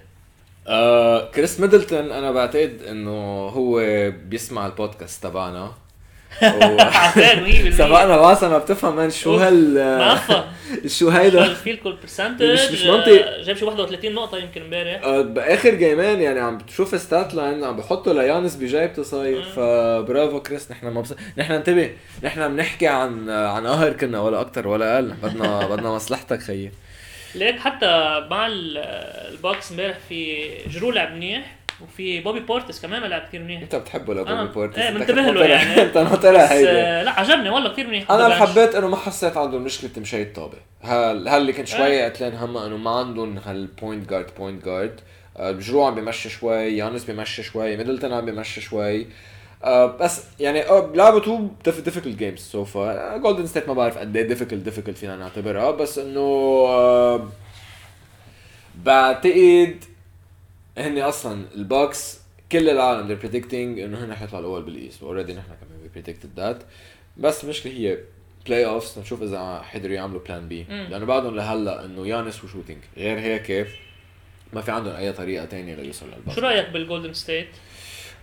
آه 0.66 1.30
كريس 1.30 1.60
ميدلتون 1.60 2.10
أنا 2.12 2.30
بعتقد 2.32 2.82
إنه 2.82 3.48
هو 3.48 3.80
بيسمع 4.10 4.66
البودكاست 4.66 5.22
تبعنا. 5.22 5.72
و- 6.42 6.80
عارفين 6.80 7.72
100% 7.72 7.78
سبقنا 7.78 8.30
بس 8.30 8.42
أنا 8.44 8.58
بتفهم 8.58 8.96
من 8.96 9.10
شو. 9.10 9.36
هال 9.36 10.18
شو 10.86 11.08
هيدا؟ 11.08 11.44
الفيل 11.44 11.76
كول 11.76 11.96
برسنتج 12.02 12.52
مش- 12.52 12.70
مش 12.72 12.82
منطق. 12.84 13.40
جاب 13.42 13.56
شي 13.56 13.64
31 13.64 14.14
نقطة 14.14 14.38
يمكن 14.38 14.62
امبارح. 14.62 15.02
آه، 15.04 15.20
بآخر 15.22 15.74
جيمين 15.74 16.20
يعني 16.20 16.40
عم 16.40 16.58
بتشوف 16.58 17.00
ستات 17.00 17.34
لاين 17.34 17.64
عم 17.64 17.76
بحطوا 17.76 18.12
ليانس 18.12 18.56
بجايبته 18.56 19.02
صاير. 19.02 19.42
فبرافو 19.42 20.40
كريس 20.42 20.70
نحن 20.70 20.86
مبسوط 20.86 21.16
نحن 21.38 21.52
انتبه 21.52 21.90
نحن 22.22 22.48
بنحكي 22.56 22.86
عن 22.86 23.30
عن 23.30 23.66
قهر 23.66 23.92
كنا 23.92 24.20
ولا 24.20 24.40
أكتر 24.40 24.68
ولا 24.68 24.94
أقل. 24.94 25.14
بدنا 25.22 25.66
بدنا 25.76 25.90
مصلحتك 25.94 26.40
خيي. 26.42 26.72
ليك 27.34 27.58
حتى 27.58 27.86
مع 28.30 28.46
ال- 28.46 28.78
البوكس 29.32 29.70
امبارح 29.70 29.96
في 30.08 30.48
جرو 30.70 30.90
لعب 30.90 31.12
منيح. 31.12 31.57
وفي 31.82 32.20
بوبي 32.20 32.40
بورتس 32.40 32.82
كمان 32.82 33.02
لعب 33.02 33.22
كثير 33.28 33.42
منيح. 33.42 33.62
انت 33.62 33.76
بتحبه 33.76 34.14
لبوبي 34.14 34.46
بورتس؟ 34.52 34.78
إيه، 34.78 34.88
أنت 34.88 34.98
منتبه 34.98 35.22
له 35.22 35.44
يعني. 35.44 35.82
انت 35.82 35.98
ناطرها 35.98 36.52
آه، 36.52 37.02
لا 37.02 37.10
عجبني 37.10 37.50
والله 37.50 37.72
كثير 37.72 37.86
منيح 37.86 38.10
أنا 38.10 38.28
بالبنش. 38.28 38.48
حبيت 38.50 38.74
إنه 38.74 38.88
ما 38.88 38.96
حسيت 38.96 39.36
عندهم 39.36 39.62
مشكلة 39.62 39.90
مشي 39.98 40.22
الطابه 40.22 40.58
هل 40.82 41.28
هل 41.28 41.40
اللي 41.40 41.52
كنت 41.52 41.66
شوي 41.68 42.02
قتلان 42.04 42.34
همها 42.34 42.66
إنه 42.66 42.76
ما 42.76 42.90
عندهم 42.90 43.38
هالبوينت 43.38 44.10
جارد 44.10 44.26
بوينت 44.38 44.64
جارد 44.64 45.00
جرو 45.40 45.84
عم 45.84 45.94
بمشي 45.94 46.28
شوي 46.28 46.76
يانس 46.76 47.04
بمشي 47.04 47.42
شوي 47.42 47.76
ميدلتون 47.76 48.12
عم 48.12 48.26
بمشي 48.26 48.60
شوي. 48.60 49.06
آه 49.64 49.86
بس 49.86 50.22
يعني 50.40 50.64
لعبوا 50.94 51.20
two 51.20 51.48
difficult 51.64 52.16
games 52.16 52.38
so 52.40 52.64
far 52.64 53.18
جولدن 53.18 53.46
ستيت 53.46 53.68
ما 53.68 53.74
بعرف 53.74 53.98
قد 53.98 54.16
إيه 54.16 54.28
difficult 54.28 54.62
difficult 54.62 54.98
فينا 54.98 55.16
نعتبرها 55.16 55.70
بس 55.70 55.98
إنه 55.98 56.20
آه 56.68 57.28
بعتقد 58.84 59.84
هن 60.78 60.98
أصلا 60.98 61.44
البوكس 61.54 62.18
كل 62.52 62.68
العالم 62.70 63.08
they're 63.08 63.22
predicting 63.24 63.54
إنه 63.84 64.04
هن 64.04 64.14
حيطلعوا 64.14 64.40
الأول 64.40 64.62
بال 64.62 64.75
East 64.75 65.02
already 65.02 65.32
نحن 65.34 65.46
كمان 65.46 65.78
we 65.84 65.98
predicted 65.98 66.40
that 66.40 66.64
بس 67.16 67.44
المشكلة 67.44 67.72
هي 67.72 67.98
playoffs 68.46 68.98
نشوف 68.98 69.22
إذا 69.22 69.62
حيقدروا 69.70 69.94
يعملوا 69.94 70.20
plan 70.28 70.48
B. 70.48 70.66
لأنه 70.90 71.06
بعدهم 71.06 71.36
لهلأ 71.36 71.84
إنه 71.84 72.06
يانس 72.06 72.44
و 72.44 72.48
shooting 72.48 72.78
غير 72.96 73.18
هيك 73.18 73.68
ما 74.52 74.60
في 74.60 74.70
عندهم 74.70 74.96
أي 74.96 75.12
طريقة 75.12 75.44
تانية 75.44 75.74
ليوصلوا 75.74 76.10
للبوكس 76.14 76.36
شو 76.36 76.40
رأيك 76.40 76.68
بالجولدن 76.68 77.12
ستيت؟ 77.12 77.48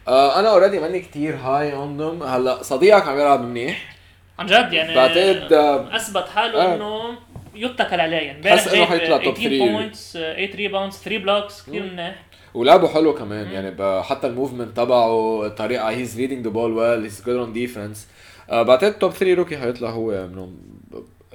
آه 0.08 0.40
أنا 0.40 0.50
اوريدي 0.50 0.80
ماني 0.80 1.00
كتير 1.00 1.36
هاي 1.36 1.72
ذم 1.72 2.24
هلأ 2.24 2.64
صديقك 2.64 3.08
عم 3.08 3.20
يلعب 3.20 3.42
منيح 3.42 3.96
عن 4.40 4.46
جد 4.46 4.74
يعني 4.74 4.96
بعتقد 4.96 5.54
آه، 5.54 5.96
أثبت 5.96 6.28
حاله 6.30 6.62
آه. 6.62 6.76
إنه 6.76 7.18
يتكل 7.56 8.00
عليه 8.00 8.18
يعني 8.18 8.38
امبارح 8.38 8.64
إنه 8.64 8.72
جايب 8.72 8.86
حيطلع 8.86 9.18
18 9.18 9.42
three. 9.42 9.72
بوينتس 9.72 10.14
8 10.14 10.56
ريباوندز 10.56 10.96
3 10.98 11.18
بلوكس 11.18 11.62
كثير. 11.62 11.84
منيح 11.84 12.16
ولعبه 12.56 12.88
حلو 12.88 13.14
كمان. 13.14 13.48
يعني 13.52 14.04
حتى 14.04 14.28
الموفمنت 14.28 14.78
تبعه 14.78 15.46
الطريقة 15.46 15.90
هيز 15.90 16.18
ريدنج 16.18 16.44
ذا 16.44 16.50
بول 16.50 16.74
ويل 16.74 17.02
هيز 17.02 17.24
جود 17.26 17.36
اون 17.36 17.54
ديفنس 17.54 18.08
بعتقد 18.50 19.00
توب 19.00 19.12
3 19.12 19.34
روكي 19.34 19.58
حيطلع 19.58 19.90
هو 19.90 20.28
منهم 20.28 20.58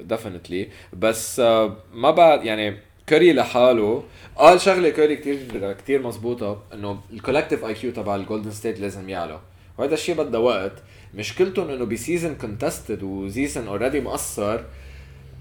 definitely 0.00 0.68
بس 0.92 1.40
آه، 1.40 1.76
ما 1.94 2.10
بعد 2.10 2.44
يعني 2.44 2.76
كوري 3.08 3.32
لحاله 3.32 4.02
قال 4.36 4.60
شغلة 4.60 4.90
كوري 4.90 5.16
كتير 5.16 5.72
كتير 5.72 6.02
مزبوطه 6.02 6.62
إنه 6.74 7.00
ال 7.12 7.64
collective 7.64 7.74
IQ 7.74 7.92
تبع 7.92 8.16
الجولدن 8.16 8.50
ستيت 8.50 8.80
لازم 8.80 9.08
يعلى. 9.08 9.40
وهذا 9.78 9.94
الشيء 9.94 10.14
بده 10.14 10.40
وقت. 10.40 10.72
مشكلتهم 11.14 11.70
إنه 11.70 11.84
ب 11.84 11.91
season 11.91 12.34
contested 12.34 13.02
و 13.02 13.12
season 13.12 13.68
already 13.68 14.00
مقصر. 14.00 14.60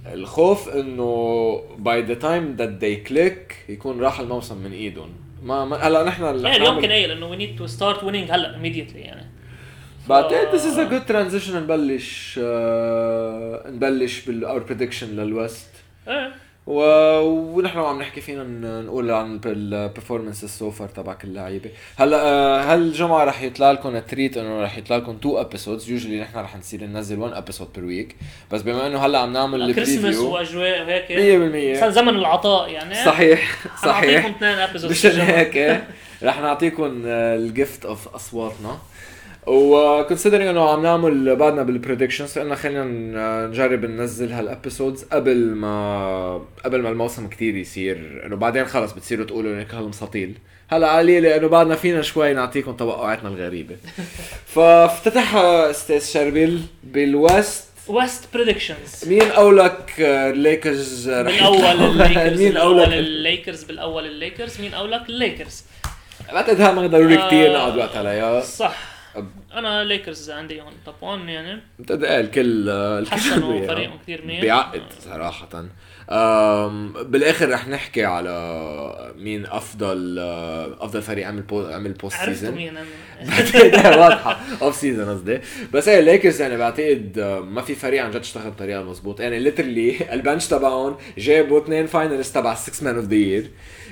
الخوف 0.06 0.70
إنه 0.70 1.62
by 1.78 2.02
the 2.02 2.14
time 2.14 2.56
that 2.56 2.70
they 2.70 2.96
click 2.96 3.56
يكون 3.70 4.02
راح 4.02 4.20
الموسم 4.20 4.58
من 4.58 4.72
إيدهم. 4.72 5.10
ما, 5.44 5.66
ما 5.66 5.76
هلا 5.78 6.04
نحن 6.04 6.24
يعني 6.24 6.56
اليوم 6.56 6.82
كان 6.82 6.92
قايل 6.92 7.12
إنه 7.12 7.26
we 7.26 7.38
need 7.38 7.56
to 7.56 7.68
start 7.68 8.04
winning 8.04 8.32
هلا 8.32 8.54
immediately 8.54 8.96
يعني. 8.96 9.26
بعتقد 10.10 10.60
this 10.60 10.64
is 10.64 10.78
a 10.78 10.92
good 10.92 11.12
transition 11.12 11.56
نبلش 11.56 12.40
آه 12.44 13.64
نبلش 13.70 14.26
بال 14.26 14.41
our 14.41 14.64
prediction 14.64 15.08
لل 15.08 15.25
West. 15.25 15.70
إيه. 16.08 16.32
و... 16.70 16.82
ونحن 17.56 17.80
عم 17.80 18.00
نحكي 18.00 18.22
فينا 18.22 18.44
نقول 18.82 19.12
عن 19.12 19.40
ال 19.46 19.54
performance 19.54 20.44
ال 20.44 20.51
so 20.51 20.66
far 20.66 20.88
تبع 20.88 21.14
كل 21.14 21.28
اللعيبة. 21.28 21.70
هلا 21.98 22.18
آه، 22.26 22.74
هالجمعه 22.74 23.24
رح 23.24 23.42
يطلع 23.42 23.72
لكم 23.72 24.00
treat 24.00 24.38
انه 24.38 24.64
رح 24.64 24.78
يطلع 24.78 24.98
لكم 24.98 25.18
two 25.18 25.42
episodes 25.42 25.90
usually 25.90 26.22
نحن 26.22 26.38
رح 26.38 26.58
نصير 26.58 26.84
ننزل 26.84 27.20
1 27.20 27.34
episode 27.34 27.68
per 27.76 27.86
week 27.86 28.16
بس 28.52 28.62
بما 28.62 28.88
إنه 28.88 29.06
هلا 29.06 29.20
عم 29.20 29.34
نعمل 29.34 29.74
Christmas 29.74 29.98
ال 29.98 30.02
preview 30.02 30.34
وأجواء 30.34 30.82
وهيك 30.82 31.78
100% 31.78 31.80
صار 31.80 31.90
زمن 31.90 32.10
العطاء 32.16 32.70
يعني. 32.70 32.96
صحيح 33.06 33.66
صحيح. 33.84 34.22
حنعطيكم 34.22 34.36
اثنين 34.36 34.60
episode 34.60 34.92
مشان 34.92 35.20
هيك 35.20 35.84
رح 36.24 36.42
نعطيكم 36.42 37.02
ال 37.06 37.22
gift 37.22 37.86
of 37.86 38.08
أصواتنا. 38.08 38.78
و 39.48 39.56
considering 39.56 40.48
إنه 40.48 40.70
عم 40.70 40.84
نعمل 40.84 41.36
بعدنا 41.36 41.64
بال 41.64 41.75
predictions 41.75 42.40
قلنا 42.40 42.56
خلينا 42.56 42.84
نجرب 43.48 43.86
ننزل 43.86 44.32
هال 44.32 44.46
episodes 44.46 45.04
قبل 45.04 45.38
ما 45.38 46.42
قبل 46.66 46.82
ما 46.82 46.90
الموسم 46.90 47.28
كتير 47.28 47.56
يصير. 47.56 48.22
إنه 48.26 48.36
بعدين 48.36 48.66
خلص 48.66 48.94
بتصيروا 48.94 49.26
تقولوا 49.26 49.54
انك 49.54 49.74
هالمساطيل 49.74 50.34
هلا 50.70 50.88
علي 50.90 51.20
لأنه 51.20 51.48
بعدنا 51.48 51.76
فينا 51.76 52.02
شوي 52.02 52.34
نعطيكم 52.34 52.74
توقعاتنا 52.74 53.30
الغريبة. 53.30 53.76
فافتتح 54.56 55.36
أستاذ 55.36 56.06
شربيل 56.06 56.62
بال 56.84 57.08
West. 57.08 57.70
West 57.88 58.24
predictions 58.34 59.08
مين 59.08 59.32
أولك 59.32 59.94
الليكرز 60.00 61.10
بالاول 61.10 61.66
الليكرز 61.66 62.42
مين 62.42 62.58
أولك؟ 62.58 62.88
الليكرز 62.88 63.64
بالأول 63.64 64.06
الليكرز 64.06 64.62
مين 64.62 64.74
أولك؟ 64.74 65.10
الليكرز 65.10 65.64
بعتقد 66.34 66.62
هذا 66.62 66.72
ما 66.72 66.88
ضروري 66.88 67.18
كثير 67.18 67.54
نقعد 67.54 67.78
وقت 67.78 67.98
عليها 67.98 68.42
صح. 68.42 68.99
أنا 69.54 69.84
ليكرز 69.84 70.30
عندي 70.32 70.62
هون 70.62 70.74
top 70.86 70.96
1 71.02 71.30
يعني. 71.30 71.62
بعتقد 71.80 72.04
إيه 72.04 72.20
الكل 72.20 72.70
الكل 72.70 73.12
حسنوا 73.12 73.68
فريقهم 73.68 73.98
كثير 74.04 74.26
منيح. 74.26 74.42
بيعقد 74.42 74.82
صراحة. 75.00 75.66
بالآخر 77.04 77.50
رح 77.50 77.68
نحكي 77.68 78.06
على 78.06 79.14
مين 79.18 79.46
أفضل 79.46 80.20
أفضل 80.80 81.02
فريق 81.02 81.28
عمل 81.28 81.42
بو 81.42 81.66
عمل 81.68 81.94
post 81.94 82.16
season 82.26 82.52
مين 82.56 82.74
بعتقد 83.30 83.98
واضحة. 83.98 84.40
off 84.62 84.76
season 84.76 85.10
قصدي. 85.10 85.40
بس 85.74 85.88
إيه 85.88 86.00
الليكرز 86.00 86.42
يعني 86.42 86.58
بعتقد 86.58 87.20
ما 87.48 87.62
في 87.62 87.76
فريق 87.76 88.04
عن 88.04 88.12
جد 88.12 88.16
اشتغل 88.20 88.52
بطريقة 88.52 88.84
مضبوط 88.84 89.20
يعني 89.20 89.40
literally 89.40 90.14
ال 90.14 90.19
bench 90.19 90.48
تبعهم 90.48 90.98
جابوا 91.18 91.60
اثنين 91.64 91.86
finalist 91.86 92.36
تبع 92.36 92.56
6 92.56 92.86
man 92.86 92.96
of 92.96 93.06
the 93.06 93.16
year 93.16 93.50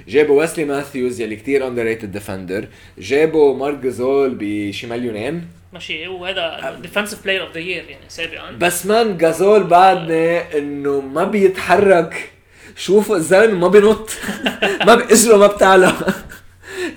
جابوا 0.08 0.40
ويسلي 0.40 0.66
ماثيوز 0.66 1.22
يلي 1.22 1.36
كتير 1.36 1.68
underrated 1.68 2.12
defender 2.12 2.68
جابوا 2.98 3.56
مارك 3.56 3.78
جاسول 3.78 4.38
بشي 4.40 4.88
مليونين 4.88 5.48
ماشي 5.74 6.08
وهذا 6.08 6.78
defensive 6.82 7.24
player 7.24 7.42
of 7.42 7.54
the 7.54 7.60
year 7.60 7.84
يعني 7.90 8.06
سابقا. 8.08 8.52
بس 8.52 8.86
مارك 8.86 9.18
جاسول 9.18 9.64
بعدني 9.64 10.58
إنه 10.58 11.02
ما 11.02 11.24
بيتحرك. 11.24 12.30
شوفوا 12.76 13.16
الزلمه 13.16 13.60
ما 13.60 13.68
بينط 13.68 14.10
ما 14.88 14.96
باجره 14.96 15.38
ما 15.38 15.48
بتعلى. 15.48 15.94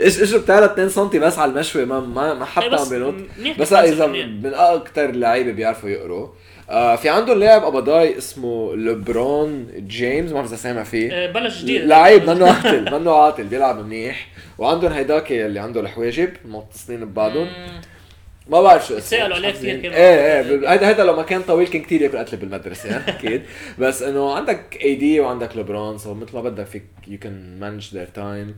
إيش 0.00 0.22
إجره 0.22 0.38
بتعلى 0.38 0.64
2 0.66 0.88
سم 0.88 1.08
بس 1.08 1.38
على 1.38 1.52
المشوي. 1.52 1.84
ما 1.84 2.00
ما 2.00 2.34
ما 2.34 2.40
إيه 2.40 2.44
حتى 2.44 2.68
بس 2.68 2.80
عم 2.80 2.88
بينط 2.88 3.58
بس 3.58 3.72
إذا. 3.72 4.06
من 4.06 4.54
أكثر 4.54 5.10
اللعيبه 5.10 5.52
بيعرفوا 5.52 5.88
يقروا. 5.88 6.28
آه 6.70 6.96
في 6.96 7.08
عندهم 7.08 7.38
لاعب 7.38 7.64
ابضاي 7.64 8.18
اسمه 8.18 8.74
لبرون 8.76 9.66
جيمس 9.86 10.28
ما 10.30 10.34
بعرف 10.34 10.48
إذا 10.48 10.56
سامع 10.56 10.82
فيه 10.84 11.12
آه، 11.12 11.32
بلش 11.32 11.62
جديد 11.62 11.84
لعيب 11.84 12.30
منه 12.30 12.46
عاطل 12.52 12.92
منه 12.98 13.14
عاطل 13.14 13.44
بيلعب 13.44 13.84
منيح 13.86 14.26
وعندهم 14.58 14.92
هيداك 14.92 15.32
اللي 15.32 15.60
عنده 15.60 15.80
الحواجب 15.80 16.32
متصلين 16.44 17.04
ببعضهم. 17.04 17.48
ما 18.48 18.60
بعرف 18.62 18.86
شو 18.86 18.94
اسمه 18.94 18.98
بتسألوا 18.98 19.28
مش 19.28 19.34
عليه 19.36 19.48
حافظين. 19.48 19.82
كمان. 19.82 19.92
إيه 19.94 20.40
إيه 20.40 20.42
ب- 20.56 20.64
هيدا 20.64 20.88
هيدا 20.88 21.04
لو 21.04 21.16
ما 21.16 21.22
كان 21.22 21.42
طويل 21.42 21.68
كان 21.68 21.82
كثير 21.82 22.02
ياكل 22.02 22.18
قتله 22.18 22.40
بالمدرسة 22.40 22.96
أكيد 23.08 23.42
بس 23.78 24.02
إنه 24.02 24.34
عندك 24.34 24.78
اي 24.82 24.94
دي 24.94 25.20
وعندك 25.20 25.56
لبرون 25.56 25.98
سو 25.98 26.14
مثل 26.14 26.34
ما 26.34 26.42
بدك 26.42 26.66
فيك 26.66 26.84
يو 27.08 27.18
كان 27.18 27.60
مانج 27.60 27.94
ذير 27.94 28.06
تايم 28.06 28.56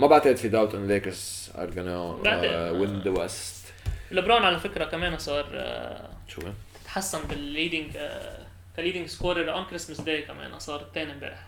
ما 0.00 0.06
بعتقد 0.06 0.36
في 0.36 0.48
داوت 0.48 0.74
إن 0.74 0.86
ليكرز 0.88 1.50
ار 1.58 1.70
gonna 1.70 2.24
بعتقد. 2.24 2.72
وين 2.80 3.00
ذا 3.04 3.10
ويست 3.10 3.64
لبرون 4.10 4.42
على 4.42 4.58
فكرة 4.58 4.84
كمان 4.84 5.18
صار 5.18 5.46
آه، 5.54 6.08
شو 6.28 6.40
تحسن 6.94 7.18
بالليدنج 7.30 7.96
كليدنج 8.76 9.06
سكورر 9.08 9.52
اون 9.52 9.64
كريسمس 9.64 10.00
داي 10.00 10.22
كمان 10.22 10.58
صار 10.58 10.80
الثاني 10.80 11.12
امبارح 11.12 11.38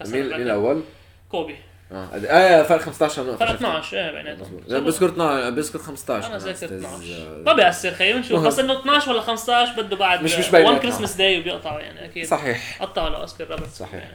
آه، 0.00 0.04
مين. 0.06 0.22
مين 0.26 0.32
الأول؟ 0.42 0.82
كوبي 1.28 1.56
آه 1.92 2.08
آه 2.16 2.62
فرق 2.62 2.80
15 2.80 3.22
نقطة 3.24 3.36
فرق 3.36 3.48
شفت. 3.52 3.56
12 3.62 3.96
إيه 3.98 4.10
بيناتهم 4.10 4.56
بذكر 4.84 5.06
12 5.08 5.50
بذكر 5.50 5.78
15 5.78 6.26
أنا 6.28 6.38
ذاكر 6.38 6.50
أستاذ، 6.52 6.72
12 6.84 7.04
آه، 7.14 7.42
ما 7.46 7.52
بيأثر 7.52 7.90
خيي 7.90 8.12
بنشوف. 8.12 8.46
بس 8.46 8.58
إنه 8.58 8.80
12 8.80 9.10
ولا 9.12 9.20
15 9.20 9.82
بده 9.82 9.96
بعد 9.96 10.22
مش- 10.22 10.34
مش 10.38 10.44
1 10.44 10.52
بيناتهم. 10.56 10.78
كريسمس 10.78 11.12
داي 11.14 11.40
وبيقطعوا 11.40 11.80
يعني 11.80 12.04
أكيد 12.04 12.26
صحيح 12.26 12.82
قطعوا 12.82 13.08
لاصل 13.10 13.44
الربط 13.44 13.68
صحيح. 13.68 14.10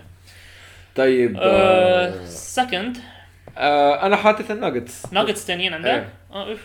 طيب 0.96 1.38
آه، 1.42 2.26
سكند 2.26 2.98
آه، 3.58 4.06
أنا 4.06 4.16
حاطط 4.16 4.52
الناجتس 4.52 5.14
ناجتس 5.14 5.46
ثانيين 5.48 5.74
عندك؟ 5.74 5.88
إيه. 5.90 6.10
آه 6.34 6.50
أوف 6.50 6.60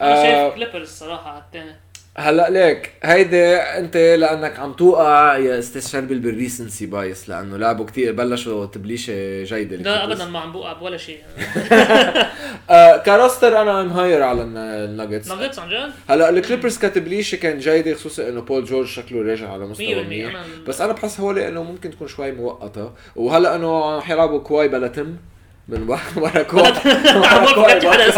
آه. 0.00 0.04
أنا 0.12 0.22
شايف 0.22 0.54
كليبرز 0.54 0.88
صراحة 0.88 1.30
على 1.30 1.42
الثاني 1.42 1.74
هلا 2.16 2.50
ليك 2.50 2.92
هيدي 3.02 3.54
انت 3.56 3.96
لأنك 3.96 4.58
عم 4.58 4.72
توقع 4.72 5.36
يا 5.38 5.58
أستاذ 5.58 5.88
شربل 5.88 6.18
بالريسنسي 6.18 6.86
بايس 6.86 7.28
لأنه 7.28 7.56
لعبوا 7.56 7.86
كتير 7.86 8.12
بلشوا 8.12 8.66
تبليشة 8.66 9.42
جيدة 9.44 9.76
لا. 9.76 10.04
ابدا 10.04 10.24
ما 10.24 10.38
عم 10.38 10.52
بوقع 10.52 10.72
بولا 10.72 10.96
شيء 10.96 11.18
آه 12.70 12.96
كاروستر 12.96 13.62
أنا 13.62 13.80
ام 13.80 13.88
هاير 13.88 14.22
على 14.22 14.42
الن- 14.42 14.56
الناجتس 14.56 15.30
ناجتس 15.30 15.58
عن 15.58 15.68
جد؟ 15.68 15.92
هلا 16.10 16.30
الكليبرز 16.30 16.78
كتبليشة 16.78 17.36
كان 17.36 17.58
جيدة 17.58 17.94
خصوصا 17.94 18.28
إنه 18.28 18.40
بول 18.40 18.64
جورج 18.64 18.86
شكله 18.86 19.22
راجع 19.22 19.52
على 19.52 19.64
100% 19.66 19.70
مستوى 19.70 20.04
منيح 20.04 20.36
بس 20.66 20.80
أنا 20.80 20.92
بحس 20.92 21.20
هو 21.20 21.30
إنه 21.30 21.62
ممكن 21.62 21.90
تكون 21.90 22.08
شوي 22.08 22.32
مؤقتة 22.32 22.92
وهلا 23.16 23.56
إنه 23.56 23.98
رح 23.98 24.10
يلعبوا 24.10 24.38
كواي 24.40 24.68
بلا 24.68 24.88
تم 24.88 25.16
من 25.70 25.88
ورا 25.88 26.42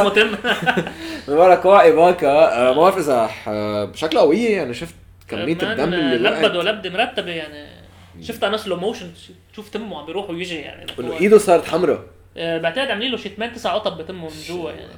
تم. 0.11 0.31
من 1.29 1.35
ورا 1.35 1.55
كواي 1.55 1.93
باكا 1.93 2.29
آه، 2.69 2.73
ما 2.73 2.81
بعرف 2.81 2.99
إذا 2.99 3.27
ح- 3.27 3.51
بشكلها 3.85 4.23
قويه 4.23 4.57
يعني 4.57 4.75
شفت 4.75 4.95
كمية 5.29 5.53
الدم 5.63 5.93
اللي 5.95 6.29
لبد 6.31 6.57
ولبده 6.57 6.91
مرتبه 6.91 7.31
يعني. 7.33 7.67
شفتها 8.21 8.49
أنا 8.49 8.57
slow 8.57 8.77
motion 8.77 9.11
تشوف 9.53 9.69
تمه 9.69 9.99
عم 10.01 10.07
بيروح 10.07 10.31
ويجي 10.31 10.55
يعني. 10.57 10.87
إنه 11.01 11.13
إيده 11.21 11.39
صارت 11.39 11.69
حمراء. 11.69 12.03
آه، 12.37 12.59
بعتقد 12.59 12.91
عاملين 12.91 13.11
له 13.11 13.17
شي 13.17 13.29
8 13.29 13.55
9 13.55 13.75
قطب 13.75 13.97
بتمه 13.99 14.25
من 14.25 14.41
جوا 14.49 14.71
يعني. 14.71 14.93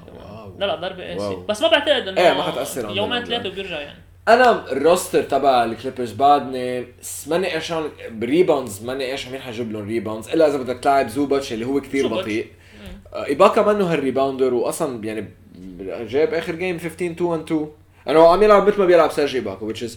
لا 0.58 0.66
لا 0.66 0.74
ضربه 0.74 1.04
قاسي 1.04 1.18
واو. 1.24 1.40
بس 1.40 1.62
ما 1.62 1.68
بعتقد 1.68 2.08
إنه 2.08 2.20
إيه، 2.20 2.32
ما 2.32 2.42
حتأثر 2.42 2.96
يومين. 2.96 3.24
ثلاثة 3.24 3.48
وبيرجع 3.48 3.80
يعني. 3.80 3.98
أنا 4.28 4.72
ال 4.72 4.80
roster 4.80 5.22
تبع 5.22 5.64
ال 5.64 5.70
Clippers 5.70 6.12
بعدني 6.12 6.86
ماني 7.26 7.50
قرشان 7.50 7.88
ب 8.10 8.19
rebounds 8.19 8.84
ماني 8.84 9.10
قرشان 9.10 9.32
مين 9.32 9.40
حجيب 9.40 9.72
لهم 9.72 9.88
rebounds 9.88 10.28
إلا 10.28 10.48
إذا 10.48 10.56
بدك 10.56 10.78
تلاعب 10.78 11.08
زوباتش 11.08 11.52
اللي 11.52 11.66
هو 11.66 11.80
كثير. 11.80 12.06
بطيء. 12.06 12.46
ايباكا 13.14 13.62
منه 13.62 13.92
هال 13.92 14.04
rebounder 14.04 14.54
واصلا 14.54 15.04
يعني 15.04 15.28
جاب 15.90 16.34
آخر 16.34 16.54
game 16.54 16.78
15 16.78 16.94
2 16.94 17.16
1 17.20 17.42
2 17.42 17.68
أنا 18.08 18.28
عم 18.28 18.42
يلعب 18.42 18.66
مثل 18.68 18.78
ما 18.78 18.86
بيلعب 18.86 19.10
سيرجي 19.12 19.40
ايباكا 19.40 19.72
which 19.72 19.78
is 19.78 19.92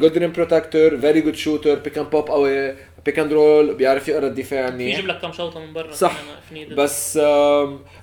good 0.00 0.14
rim 0.14 0.32
protector 0.38 0.96
very 1.02 1.20
good 1.26 1.36
shooter 1.36 1.76
pick 1.86 1.96
and 1.96 2.14
pop 2.14 2.30
قوي 2.30 2.74
pick 3.08 3.16
and 3.16 3.30
roll 3.30 3.76
بيعرف 3.76 4.08
يقرا 4.08 4.26
الدفاع 4.26 4.70
منيح. 4.70 4.98
يجيب 4.98 5.08
لك 5.08 5.20
كم 5.20 5.32
شوطة 5.32 5.60
من 5.60 5.72
برا. 5.72 5.92
صح. 5.92 6.22
بس 6.70 7.16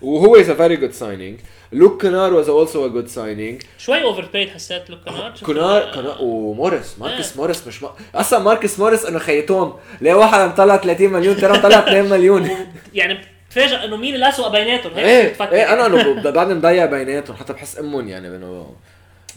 وهو 0.01 0.43
is 0.43 0.47
a 0.47 0.55
very 0.55 0.77
good 0.83 0.95
signing. 0.99 1.60
لوك 1.71 2.01
كينارد 2.01 2.43
was 2.43 2.47
also 2.47 2.75
a 2.75 2.89
good 2.95 3.15
signing. 3.15 3.65
شوي 3.77 4.03
overpaid 4.03 4.49
حسيت 4.49 4.89
لوك 4.89 4.99
كينارد 4.99 5.33
كينارد 5.45 5.91
كينارد 5.95 6.17
وموريس 6.21 6.99
ماركس 6.99 7.31
إيه. 7.31 7.37
موريس 7.37 7.67
مش 7.67 7.83
ما... 7.83 7.89
أصلا 8.15 8.39
ماركس 8.39 8.79
موريس 8.79 9.05
انه 9.05 9.19
خيتهم. 9.19 9.73
ليه 10.01 10.13
واحد 10.13 10.39
عم 10.39 10.51
طلع 10.51 10.77
30 10.77 11.09
مليون؟ 11.09 11.37
ترى 11.37 11.53
مطلع 11.57 11.79
2 11.79 12.09
مليون. 12.09 12.49
يعني 12.93 13.17
بتفاجئ 13.49 13.85
إنه 13.85 13.95
مين 13.97 14.15
الاسوء 14.15 14.49
بيناتهم 14.49 14.93
هيك 14.93 15.05
إيه 15.05 15.29
بتفكر. 15.29 15.51
إيه 15.51 15.73
أنا 15.73 15.85
إنه 15.85 16.21
ب- 16.21 16.33
بعدني 16.33 16.53
مضيع 16.53 16.85
بيناتهم. 16.85 17.35
حتى 17.37 17.53
بحس 17.53 17.79
أمهم 17.79 18.07
يعني 18.07 18.27
إنه 18.27 18.75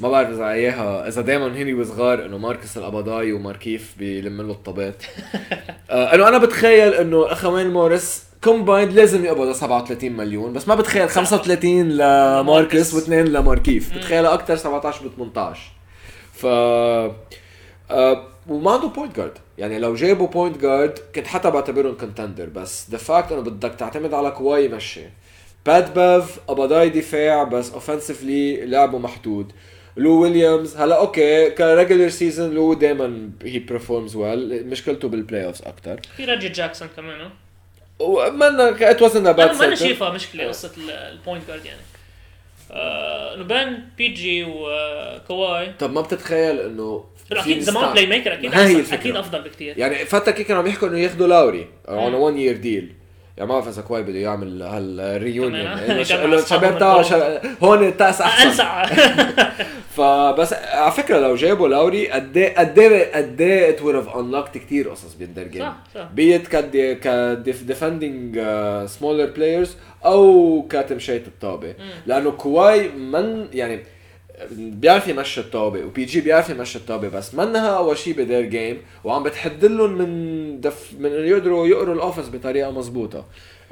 ما 0.01 0.09
بعرف 0.09 0.29
إذا 0.31 0.49
إياها 0.51 1.09
إذا 1.09 1.23
دائما 1.23 1.47
هني 1.47 1.75
وصغار 1.75 2.25
إنه 2.25 2.39
ماركس 2.39 2.77
القبضاي 2.77 3.33
وماركيف 3.33 3.95
بيلم 3.99 4.43
له 4.43 4.53
الطبات 4.53 5.03
آه 5.91 6.15
إنه 6.15 6.29
أنا 6.29 6.39
بتخيل 6.39 6.95
إنه 6.95 7.33
أخوين 7.33 7.71
موريس 7.71 8.23
combined 8.45 8.93
لازم 8.93 9.25
يقبضوا 9.25 9.53
37 9.53 10.13
مليون 10.13 10.53
بس 10.53 10.69
ما 10.69 10.75
بتخيل 10.75 11.09
35 11.09 11.89
لماركس 11.89 12.95
واثنين 12.95 13.25
لماركيف 13.25 13.97
بتخيلها 13.97 14.35
أكثر 14.35 14.57
17 14.57 15.09
ب 15.09 15.11
18 15.17 15.61
ف 16.33 16.47
آه 16.47 18.27
وما 18.49 18.71
عنده 18.71 18.89
point 18.89 19.17
guard 19.17 19.39
يعني 19.59 19.79
لو 19.79 19.95
جابوا 19.95 20.27
point 20.27 20.59
guard 20.59 20.99
كنت 21.15 21.27
حتى 21.27 21.51
بعتبرهم 21.51 21.95
contender 21.95 22.47
بس 22.47 22.91
the 22.91 22.99
fact 22.99 23.33
إنه 23.33 23.41
بدك 23.41 23.75
تعتمد 23.75 24.15
على 24.15 24.31
كواي 24.31 24.65
يمشي 24.65 25.05
بات 25.67 25.95
بيف 25.95 26.39
قبضاي 26.49 26.89
دفاع 26.89 27.45
بس 27.45 27.73
offensively 27.73 28.67
لعبه 28.67 28.99
محدود. 28.99 29.53
لو 29.97 30.23
ويليامز 30.23 30.77
هلا 30.77 30.99
أوكي 30.99 31.51
ك 31.51 31.58
regular 31.58 32.09
season 32.09 32.51
لو 32.51 32.75
دائما 32.75 33.31
he 33.43 33.59
performs 33.59 34.17
well 34.17 34.67
مشكلته 34.67 35.09
بال 35.09 35.47
playoffs 35.47 35.63
أكثر 35.63 36.01
في 36.17 36.25
ريجي 36.25 36.49
جاكسون 36.49 36.89
كمان 36.97 37.31
ومنا 38.05 38.91
it 38.91 39.03
wasn't 39.03 39.27
a 39.27 39.31
أنا 39.45 39.69
ما 39.69 39.75
شايفها 39.75 40.11
مشكلة 40.11 40.49
قصة 40.49 40.71
ال- 40.77 40.91
ال 40.91 41.00
point 41.00 41.43
guard 41.49 41.65
يعني. 41.65 41.81
آه، 42.73 43.35
انه 43.35 43.45
بين 43.45 43.89
PG 43.99 44.45
وكواي. 44.45 45.73
طب 45.79 45.93
ما 45.93 46.01
بتتخيل 46.01 46.61
إنه 46.61 47.05
أكيد 47.33 47.61
زمان 47.61 47.93
playmaker 47.93 48.33
أكيد 48.33 48.55
هاي 48.55 48.77
الفكرة. 48.77 48.95
أكيد 48.97 49.17
أفضل 49.17 49.43
بكثير 49.43 49.79
يعني 49.79 49.95
فتره 50.05 50.33
كي 50.33 50.45
كانوا 50.45 50.63
عم 50.63 50.69
يحكوا 50.69 50.89
إنه 50.89 50.99
ياخذوا 50.99 51.27
لاوري 51.29 51.69
on 51.89 52.13
مم. 52.13 52.19
1 52.21 52.37
year 52.37 52.57
deal 52.57 52.93
يعني 53.37 53.49
ما 53.49 53.55
بعرف 53.55 53.69
اذا 53.69 53.83
كواي 53.83 54.03
بده 54.03 54.19
يعمل 54.19 54.63
هالريونيون 54.63 55.67
الشباب 56.35 56.79
تاعه 56.79 57.41
هون 57.63 57.87
التأس 57.89 58.21
أحسن. 58.21 58.49
أنسع. 58.49 58.85
فبس 59.97 60.53
على 60.53 60.93
فكرة 60.93 61.19
لو 61.19 61.35
جابوا 61.35 61.69
لاوري 61.69 62.09
قد 62.11 62.37
إيه 62.37 62.55
قد 62.59 62.79
إيه 62.79 63.13
قد 63.15 63.41
إيه 63.41 63.69
ات 63.71 63.83
وود 63.83 63.95
هاف 63.95 64.17
انلوكت 64.17 64.59
كثير 64.59 64.91
قصص 64.91 65.15
بالدر 65.15 65.43
جيم 65.43 65.63
صح 65.63 65.77
صح. 65.95 66.09
بيت 66.15 66.49
كد 66.49 66.99
كديفندنج 67.03 68.39
سمولر 68.89 69.27
بلايرز 69.31 69.77
أو 70.05 70.67
كتمشية 70.71 71.23
الطابة. 71.27 71.75
لأنه 72.07 72.31
كواي 72.31 72.89
من 72.89 73.49
يعني 73.53 73.81
بيعرف 74.53 75.09
يمشي 75.09 75.41
الطابة 75.41 75.85
وبي 75.85 76.05
جي 76.05 76.21
بيعرف 76.21 76.51
يمشي 76.51 76.79
الطابة 76.79 77.09
بس 77.09 77.35
منها 77.35 77.69
أول 77.69 77.99
شيء 77.99 78.15
بدير 78.15 78.43
جيم 78.43 78.83
وعم 79.05 79.23
بتحد 79.23 79.65
لهم 79.65 79.99
من 79.99 80.61
دف 80.61 80.93
من 80.99 81.11
يقدروا 81.11 81.67
يقروا 81.67 81.95
الاوفنس 81.95 82.29
بطريقة 82.29 82.71
مزبوطه 82.71 83.25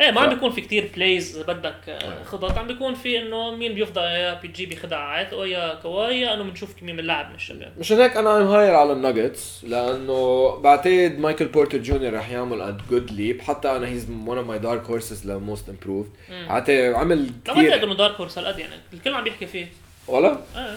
إيه 0.03 0.11
ما 0.11 0.21
عم 0.21 0.29
بيكون 0.29 0.51
في 0.51 0.61
كتير 0.61 0.91
plays 0.97 1.39
بدك 1.39 1.75
آه، 1.89 2.25
خطط. 2.25 2.59
عم 2.59 2.67
بيكون 2.67 2.95
في 2.95 3.19
إنه 3.19 3.51
مين 3.57 3.75
بيفضى 3.75 4.01
يا 4.01 4.35
PG 4.35 4.67
بيخدع 4.67 4.99
عاتقه 4.99 5.47
يا 5.47 5.75
كواي 5.75 6.21
يا 6.21 6.35
إنه 6.35 6.43
بنشوف 6.43 6.83
مين 6.83 6.97
بنلعب 6.97 7.29
من 7.29 7.35
الشباب. 7.35 7.73
مشان 7.79 8.01
هيك 8.01 8.17
أنا 8.17 8.39
I'm 8.39 8.47
higher 8.47 8.75
على 8.75 8.93
الناجتس 8.93 9.65
لأنه 9.65 10.49
بعتقد 10.57 11.19
مايكل 11.19 11.47
بورتر 11.49 11.79
جونيور 11.79 12.15
رح 12.15 12.31
يعمل 12.31 12.61
a 12.61 12.79
good 12.91 13.11
leap 13.13 13.41
حتى 13.41 13.71
أنا 13.77 13.87
he's 13.89 14.11
one 14.27 14.39
of 14.39 14.47
my 14.47 14.59
dark 14.59 14.85
horses 14.87 15.27
ل 15.31 15.38
most 15.38 15.69
improved 15.69 16.11
عمل 16.41 17.27
لا 17.27 17.55
ما 17.55 17.55
بعتقد 17.55 17.59
كثير 17.67 17.85
انه 17.85 17.95
dark 17.95 18.15
horse 18.15 18.39
هالقد 18.39 18.59
يعني 18.59 18.75
الكل 18.93 19.15
عم 19.15 19.25
بيحكي 19.25 19.47
فيه. 19.47 19.67
ولا؟ 20.09 20.39
إيه. 20.57 20.77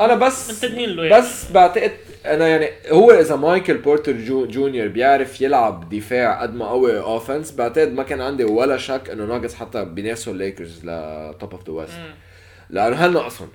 أنا 0.00 0.14
بس 0.14 0.64
يعني. 0.64 1.08
بس 1.10 1.50
بعتقد 1.52 1.92
أنا 2.26 2.48
يعني 2.48 2.68
هو 2.90 3.10
إذا 3.10 3.36
مايكل 3.36 3.78
بورتر 3.78 4.12
جو 4.12 4.46
جونيور 4.46 4.88
بيعرف 4.88 5.40
يلعب 5.40 5.88
دفاع 5.88 6.42
قد 6.42 6.54
ما 6.54 6.66
قوي 6.68 6.98
offense 7.00 7.50
بعتقد 7.52 7.92
ما 7.92 8.02
كان 8.02 8.20
عندي 8.20 8.44
ولا 8.44 8.76
شك 8.76 9.10
إنه 9.12 9.24
ناجتس 9.24 9.54
حتى 9.54 9.84
بينافسوا 9.84 10.32
ال 10.32 10.39
Lakers 10.39 10.80
ل 10.84 11.01
top 11.01 11.52
of 11.52 11.66
the 11.66 11.72
West. 11.72 11.98
لأنه 12.70 12.96
هل 12.96 13.12
ناقصهم 13.12 13.48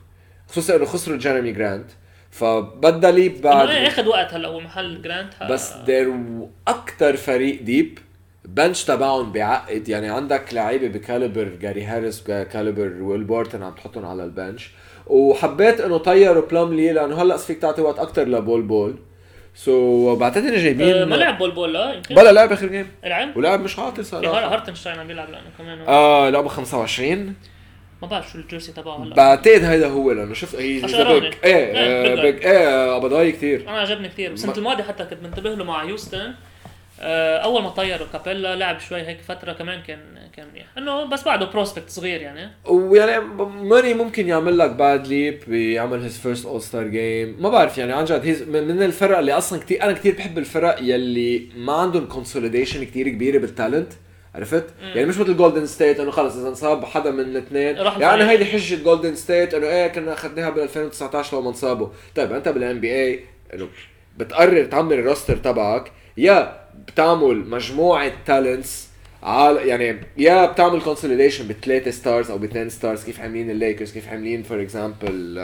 خصوصا 0.49 0.75
إنه 0.75 0.85
خسروا 0.85 1.17
جيريمي 1.17 1.51
جرانت 1.51 1.91
فبدها 2.31 3.11
leap 3.11 3.41
بعد 3.41 3.69
أخذ 3.69 4.07
وقت 4.07 4.33
هلا 4.33 4.47
هو 4.47 4.59
محل 4.59 5.01
جرانت 5.01 5.33
ها- 5.41 5.49
بس 5.49 5.73
they're 5.73 6.13
أكثر 6.67 7.17
فريق 7.17 7.61
deep 7.61 7.99
bench 8.45 8.83
تبعهم 8.83 9.31
بيعقد 9.31 9.89
يعني 9.89 10.09
عندك 10.09 10.53
لعيبة 10.53 10.87
ب 10.87 10.94
caliber 10.94 11.43
جاري 11.61 11.83
هاريس 11.83 12.23
caliber 12.23 13.01
ويل 13.01 13.23
بورتن 13.23 13.63
عم 13.63 13.73
تحطهم 13.73 14.05
على 14.05 14.23
ال 14.23 14.31
bench 14.31 14.71
وحبيت 15.07 15.81
إنه 15.81 15.97
طيروا 15.97 16.47
بلاملي 16.47 16.91
لأنه 16.93 17.21
هلأ 17.21 17.37
فيك 17.37 17.59
تعطي 17.61 17.81
وقت 17.81 17.99
أكثر 17.99 18.23
لبول 18.27 18.61
بول. 18.61 18.95
so 19.55 20.15
بعتقد 20.15 20.45
إنه 20.45 20.57
جايبين 20.57 20.95
آه، 20.95 21.05
ما 21.05 21.15
لعب 21.15 21.37
بول 21.37 21.51
بول 21.51 21.73
لا 21.73 21.93
يمكن. 21.93 22.15
بلا 22.15 22.31
لعب 22.31 22.51
آخر 22.51 22.67
game 22.67 22.87
لعب 23.03 23.37
ولعب 23.37 23.61
مش 23.63 23.79
عاطل 23.79 24.05
صراحة. 24.05 24.53
هارتنشتاين 24.53 24.99
عم 24.99 25.07
بيلعب 25.07 25.29
لأنه 25.29 25.49
كمان 25.57 25.79
آه 25.87 26.29
لعبه 26.29 26.47
25 26.49 27.33
ما 28.01 28.07
بعرف 28.07 28.31
شو 28.31 28.37
الجيرسي 28.37 28.71
تبعه 28.71 29.03
هلأ. 29.03 29.15
بعتقد 29.15 29.63
هيدا 29.63 29.87
هو 29.87 30.11
لأنه 30.11 30.33
شفت 30.33 30.55
هي. 30.55 30.81
بيج 30.81 30.87
إيه 30.93 31.33
إيه، 31.43 32.11
آه، 32.11 32.21
بيج 32.21 32.45
إيه 32.45 32.97
ابضاي 32.97 33.31
كثير 33.31 33.61
أنا 33.69 33.77
عجبني 33.79 34.07
كثير 34.09 34.31
السنة 34.31 34.51
ما- 34.51 34.57
الماضيه 34.57 34.83
حتى 34.83 35.03
كنت 35.03 35.23
منتبه 35.23 35.49
له 35.49 35.63
مع 35.63 35.83
هيوستن 35.83 36.19
آه، 36.19 36.33
أول 36.99 37.63
ما 37.63 37.69
طيروا 37.69 38.07
كابيلا 38.13 38.55
لعب 38.55 38.79
شوي 38.79 39.01
هيك 39.01 39.21
فترة 39.21 39.53
كمان 39.53 39.81
كان 39.81 39.99
كان 40.35 40.47
منيح 40.51 40.65
إنه 40.77 41.03
بس 41.03 41.23
بعده 41.23 41.45
بروسبكت 41.45 41.89
صغير 41.89 42.21
يعني. 42.21 42.51
ويعني 42.65 43.19
ماني 43.45 43.93
ممكن 43.93 44.27
يعمل 44.27 44.57
لك 44.57 44.69
باد 44.69 45.07
ليب 45.07 45.39
بيعمل 45.47 46.01
هيز 46.01 46.17
فيرست 46.17 46.45
اول 46.45 46.61
ستار 46.61 46.87
جيم 46.87 47.35
ما 47.39 47.49
بعرف 47.49 47.77
يعني 47.77 47.93
عن 47.93 48.05
جد 48.05 48.25
هيز 48.25 48.43
من 48.43 48.83
الفرق 48.83 49.17
اللي 49.17 49.33
أصلا 49.33 49.59
كثير 49.59 49.83
أنا 49.83 49.91
كثير 49.91 50.15
بحب 50.15 50.37
الفرق 50.37 50.77
يلي 50.81 51.49
ما 51.55 51.73
عندهم 51.73 52.05
كونسوليديشن 52.05 52.83
كثير 52.83 53.09
كبيرة 53.09 53.37
بالتالنت 53.39 53.93
عرفت؟ 54.35 54.65
يعني 54.81 55.05
مش 55.05 55.17
مثل 55.17 55.37
Golden 55.37 55.65
State 55.65 55.99
إنه 55.99 56.11
خلص 56.11 56.35
إذا 56.35 56.49
انصاب 56.49 56.85
حدا 56.85 57.11
من 57.11 57.19
الاثنين. 57.19 57.75
يعني. 58.01 58.23
هيدي 58.23 58.45
حجة 58.45 58.83
Golden 58.83 59.15
State 59.15 59.53
إنه 59.53 59.67
إيه 59.67 59.87
كنا 59.87 60.13
أخذناها 60.13 60.49
بال 60.49 60.63
2019 60.63 61.39
لما 61.39 61.49
انصابوا، 61.49 61.87
طيب 62.15 62.33
أنت 62.33 62.49
بال 62.49 62.79
NBA 62.79 63.19
إنه 63.53 63.67
بتقرر 64.17 64.65
تعمل 64.65 64.93
ال 64.99 65.05
roster 65.05 65.37
تبعك 65.37 65.91
يا 66.17 66.64
بتعمل 66.87 67.49
مجموعة 67.49 68.11
talents 68.25 68.87
على 69.23 69.67
يعني 69.67 70.01
يا 70.17 70.45
بتعمل 70.45 70.81
consolidation 70.81 71.47
بثلاثة 71.47 71.91
stars 71.91 72.31
أو 72.31 72.37
باثنين 72.37 72.69
stars 72.69 73.03
كيف 73.03 73.19
عاملين 73.19 73.49
الليكرز 73.49 73.91
كيف 73.91 74.09
عاملين 74.09 74.43
for 74.43 74.61
example 74.61 75.35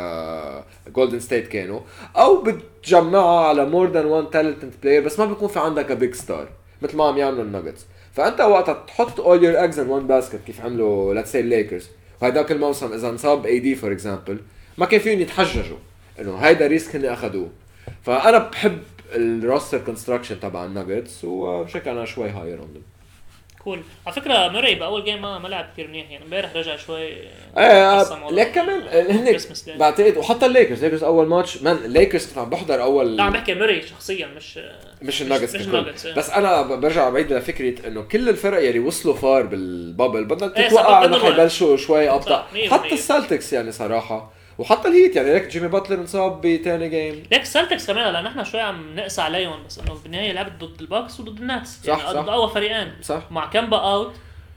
Golden 0.96 1.20
State 1.20 1.48
كانوا. 1.48 1.80
أو 2.16 2.44
بتجمعها 2.44 3.48
على 3.48 3.66
more 3.66 3.92
than 3.92 4.06
one 4.06 4.30
talented 4.30 4.74
player 4.84 5.02
بس 5.06 5.20
ما 5.20 5.26
بيكون 5.26 5.48
في 5.48 5.60
عندك 5.60 5.92
big 5.92 6.14
star 6.14 6.48
مثل 6.82 6.98
ما 6.98 7.04
عم 7.08 7.18
يعملوا 7.18 7.44
الناجتس 7.44 7.86
فأنت 8.14 8.42
وقتها 8.42 8.74
تحط 8.88 9.20
all 9.20 9.44
your 9.44 9.64
eggs 9.64 9.80
in 9.80 9.88
one 9.88 10.08
basket 10.08 10.40
كيف 10.48 10.62
عملوا 10.62 11.14
let's 11.14 11.32
say 11.32 11.40
ال 11.40 11.47
Lakers 11.47 11.90
وهداك 12.22 12.52
الموسم 12.52 12.94
إذا 12.94 13.10
انصاب 13.10 13.46
AD 13.46 13.76
for 13.76 13.92
example 13.92 14.40
ما 14.78 14.86
كان 14.86 15.00
فيهم 15.00 15.20
يتحججوا. 15.20 15.78
إنه 16.20 16.36
هيدا 16.36 16.68
risk 16.68 16.96
هن 16.96 17.06
اخذوه 17.06 17.50
فأنا 18.04 18.38
بحب 18.38 18.78
ال 19.16 19.25
roster 19.25 19.78
construction 19.78 20.40
تبع 20.40 20.66
الناجتس 20.66 21.24
وبشكل 21.24 21.90
أنا 21.90 22.06
شوي 22.06 22.30
higher 22.30 22.60
on 22.60 22.84
cool 23.64 23.82
على 24.06 24.16
فكرة 24.16 24.48
Murray 24.48 24.76
باول 24.76 25.04
game 25.04 25.22
ما 25.22 25.40
ما 25.40 25.48
لعب 25.48 25.70
كثير 25.74 25.88
منيح 25.88 26.12
يعني 26.12 26.26
امبارح 26.26 26.56
رجع 26.56 26.78
شوي 26.78 27.02
إيه 27.02 27.30
آه،. 27.58 28.32
ليك 28.32 28.52
كمان 28.52 28.82
آه، 28.82 29.12
هن 29.12 29.38
Christmas 29.38 29.68
Day. 29.68 29.78
بعتقد 29.78 30.18
وحتى 30.18 30.46
ال 30.46 30.50
Lakers 30.50 30.78
ال 30.78 30.81
Lakers 30.81 31.04
أول 31.04 31.28
ماتش 31.28 31.62
مان 31.62 31.76
الليكرز 31.76 32.28
كنت 32.28 32.38
عم 32.38 32.50
بحضر 32.50 32.82
اول 32.82 33.18
لا 33.18 33.24
عم 33.24 33.34
بحكي 33.34 33.54
Murray 33.54 33.82
شخصيا 33.82 34.28
مش 34.28 34.60
مش 35.02 35.22
الناجتس 35.22 35.56
مش 35.56 35.62
الناجتس 35.62 36.06
إيه. 36.06 36.16
بس 36.16 36.30
أنا 36.30 36.62
برجع 36.62 37.10
بعيد 37.10 37.34
لفكره 37.34 37.88
إنه 37.88 38.02
كل 38.02 38.30
الفرق 38.30 38.70
يلي 38.70 38.80
وصلوا 38.80 39.16
far 39.16 39.44
بال 39.44 39.64
bubble 39.64 40.26
بدنا 40.26 40.58
إيه، 40.58 40.68
تتوقع 40.68 41.06
إنه. 41.06 41.20
حيبلشوا 41.20 41.78
شوي 41.78 42.10
أبطأ 42.10 42.48
حتى. 42.72 42.94
ال 42.94 43.01
Celtics 43.01 43.54
يعني 43.54 43.72
صراحة 43.72 44.41
وحتى 44.58 44.88
ال 44.88 44.93
Heat 44.93 45.16
يعني 45.16 45.34
ليك 45.34 45.48
Jimmy 45.48 45.68
Butler 45.68 45.96
انصاب 45.96 46.42
بتاني 46.42 46.90
game 46.90 47.24
ليك 47.32 47.42
ال 47.42 47.48
Celtics 47.48 47.88
كمان 47.88 48.14
لأن 48.14 48.26
إحنا 48.26 48.44
شوي 48.44 48.62
عم 48.62 48.96
نقسى 48.96 49.22
عليهم 49.22 49.64
بس 49.68 49.80
إنه 49.80 50.00
بالنهاية 50.04 50.32
لعبت 50.32 50.64
ضد 50.64 50.82
ال 50.82 50.88
Bucks 50.88 51.20
وضد 51.20 51.40
ال 51.40 51.47
Nets. 51.47 51.80
صح، 51.84 51.90
يعني 51.90 52.02
صح. 52.02 52.22
ضد 52.22 52.30
أقوى 52.30 52.50
فريقين. 52.50 52.94
صح. 53.02 53.22
مع 53.32 53.50
Kemba 53.50 53.78
out 53.78 54.14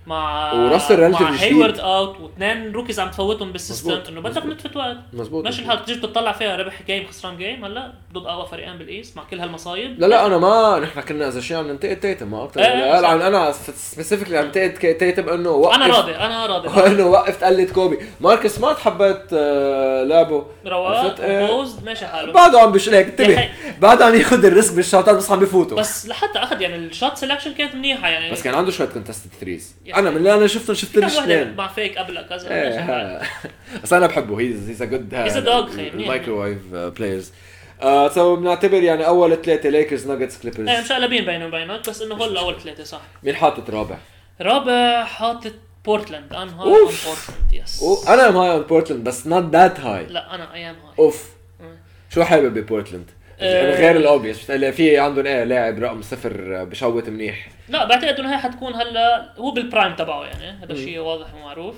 مع 0.06 0.52
roster 0.52 1.10
مع 1.10 1.18
relatively 1.18 1.22
جديد. 1.32 1.40
Hayward 1.40 1.78
out 1.78 2.20
واثنين 2.20 2.72
rookies 2.72 3.00
عم 3.00 3.10
تفوتهم 3.10 3.52
بال 3.52 3.63
system. 3.63 4.00
إنه 4.08 4.20
بدك. 4.20 4.46
نتفة 4.46 4.70
وقت. 4.78 4.96
مزبوط 5.12 5.44
ماشي 5.44 5.62
الحال 5.62 5.84
تيجي 5.84 6.00
تطلع 6.00 6.32
فيها 6.32 6.56
ربح 6.56 6.82
game 6.86 7.06
خسران 7.06 7.36
game 7.36 7.64
هلا 7.64 7.92
ضد 8.12 8.26
أقوى 8.26 8.46
فريقين 8.46 8.78
بال 8.78 8.91
East 8.91 9.16
مع 9.16 9.22
كل 9.30 9.40
هالمصايب. 9.40 10.00
لا 10.00 10.06
لا 10.06 10.26
أنا 10.26 10.38
ما 10.38 10.78
نحن 10.82 11.00
كنا 11.00 11.28
إذا 11.28 11.40
شيء 11.40 11.56
عم 11.56 11.68
ننتقد 11.68 12.00
Tatum 12.00 12.30
ما 12.30 12.44
أكثر 12.44 12.60
إيه، 12.60 13.00
صح. 13.00 13.10
لا 13.10 13.26
أنا 13.26 13.52
specifically 13.76 14.38
عم 14.38 14.44
ننتقد 14.44 14.94
Tatum 14.98 15.28
إنه 15.28 15.50
وقف. 15.50 15.74
أنا 15.74 15.86
راضي 15.86 16.16
أنا 16.16 16.46
راضي. 16.46 16.68
إنه 16.90 17.06
وقف 17.06 17.40
تقلد 17.40 17.70
Kobe. 17.70 17.98
Marcus 18.20 18.56
Smart 18.56 18.78
حبيت 18.78 19.22
آه، 19.32 20.04
لعبه. 20.04 20.46
رواق 20.66 20.98
عرفت؟ 20.98 21.20
إيه. 21.20 21.46
poised 21.46 21.84
ماشي 21.84 22.06
حاله. 22.06 22.32
بعده 22.32 22.60
عم 22.60 22.72
بشلك 22.72 22.94
يا 22.94 23.00
انتبه. 23.10 23.36
حي. 23.36 23.48
بعده 23.80 24.04
عم 24.04 24.14
ياخذ 24.14 24.44
ال 24.44 24.50
risk 24.50 24.74
بالشوتات 24.74 25.14
بس 25.16 25.30
عم 25.30 25.40
بفوتوا. 25.40 25.76
بس 25.78 26.06
لحتى 26.06 26.38
أخذ 26.38 26.60
يعني 26.60 26.76
ال 26.76 26.85
shot 26.85 27.18
selection 27.24 27.48
كانت 27.58 27.74
منيحة 27.74 28.08
يعني. 28.08 28.32
بس 28.32 28.42
كان 28.42 28.54
عنده 28.54 28.70
شوية 28.70 28.88
contested 28.88 29.30
threes 29.40 29.76
أنا 29.96 30.10
من 30.10 30.16
اللي 30.16 30.34
أنا 30.34 30.46
شفته 30.46 30.74
شفت 30.74 30.98
الاثنين 30.98 31.54
مع 31.54 31.68
فيك 31.68 31.98
قبل 31.98 32.22
كذا 32.22 32.50
إيه،. 32.50 33.20
بس 33.82 33.92
أنا 33.92 34.06
بحبه 34.06 34.40
he's 34.40 34.68
he's 34.68 34.82
a 34.82 34.84
good 34.84 35.14
dog، 35.44 35.70
خي، 35.70 35.82
منيح. 35.82 35.94
ال 35.94 36.01
microwave 36.01 36.58
players 36.74 37.32
so 38.14 38.36
بنعتبر 38.36 38.82
يعني 38.82 39.06
أول 39.06 39.42
ثلاثة 39.42 39.68
Lakers 39.68 40.06
Nuggets 40.06 40.46
إيه 40.46 40.52
Clippers 40.52 40.84
مشقلبين 40.84 41.24
بيني 41.24 41.44
وبينك 41.44 41.88
بس 41.88 42.02
إنه 42.02 42.14
هول 42.14 42.36
اول 42.36 42.60
ثلاثة 42.60 42.84
صح 42.84 43.00
مين 43.22 43.36
حاطط 43.36 43.70
رابع؟ 43.70 43.96
رابع 44.40 45.04
حاطط 45.04 45.52
Portland 45.84 46.34
I'm 46.34 46.48
high 46.48 46.68
on. 46.68 46.84
Portland 46.84 47.52
yes 47.52 47.82
وأنا 47.82 48.28
I'm 48.28 48.36
high 48.36 48.52
on 48.52 48.62
Portland 48.62 49.04
بس 49.04 49.26
not 49.26 49.52
that 49.52 49.80
high 49.80 50.06
لا 50.06 50.34
أنا 50.34 50.54
I 50.54 50.61
am 50.61 50.74
high 50.74 50.98
on 50.98 51.28
them. 51.60 51.76
شو 52.10 52.24
حابب 52.24 52.58
ب 52.58 52.63
Portland؟ 52.63 53.10
آه. 53.40 53.54
يعني 53.64 53.70
غير 53.76 53.96
ال 53.96 54.03
obvious 54.03 54.50
في 54.50 54.98
عندهم 54.98 55.26
إيه 55.26 55.44
لاعب 55.44 55.78
رقم 55.82 56.02
صفر 56.02 56.64
بشوت 56.64 57.08
منيح. 57.08 57.48
لا 57.68 57.84
بعتقد 57.84 58.20
إنه 58.20 58.32
هي 58.34 58.38
حتكون 58.38 58.74
هلا 58.74 59.32
هو 59.38 59.50
بال 59.50 59.63
prime 59.63 59.94
تبعه 59.96 60.24
يعني 60.24 60.58
هذا 60.64 60.74
شيء 60.74 60.98
واضح 60.98 61.34
ومعروف. 61.34 61.74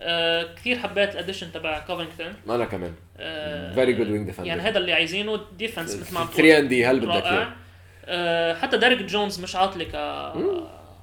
آه 0.00 0.46
كثير 0.56 0.78
حبيت 0.78 1.12
ال 1.14 1.18
addition 1.18 1.52
تبع 1.52 1.78
Covington 1.78 2.34
أنا 2.50 2.64
كمان. 2.64 2.92
آه 3.18 3.74
Very 3.74 3.96
good 3.98 4.06
wing 4.08 4.34
defender. 4.34 4.46
يعني 4.46 4.62
هذا 4.62 4.78
اللي 4.78 4.92
عايزينه 4.92 5.40
defense 5.58 5.96
مثل 5.96 6.14
ما 6.14 6.20
عم 6.20 6.26
3 6.36 6.58
and 6.58 6.68
D 6.68 6.86
هل 6.86 7.00
بدك 7.00 7.24
اياه 7.26 7.48
آه 8.06 8.54
حتى 8.54 8.76
Derrick 8.78 9.02
Jones 9.02 9.40
مش 9.40 9.56
عاطلي 9.56 9.84
ك 9.84 9.94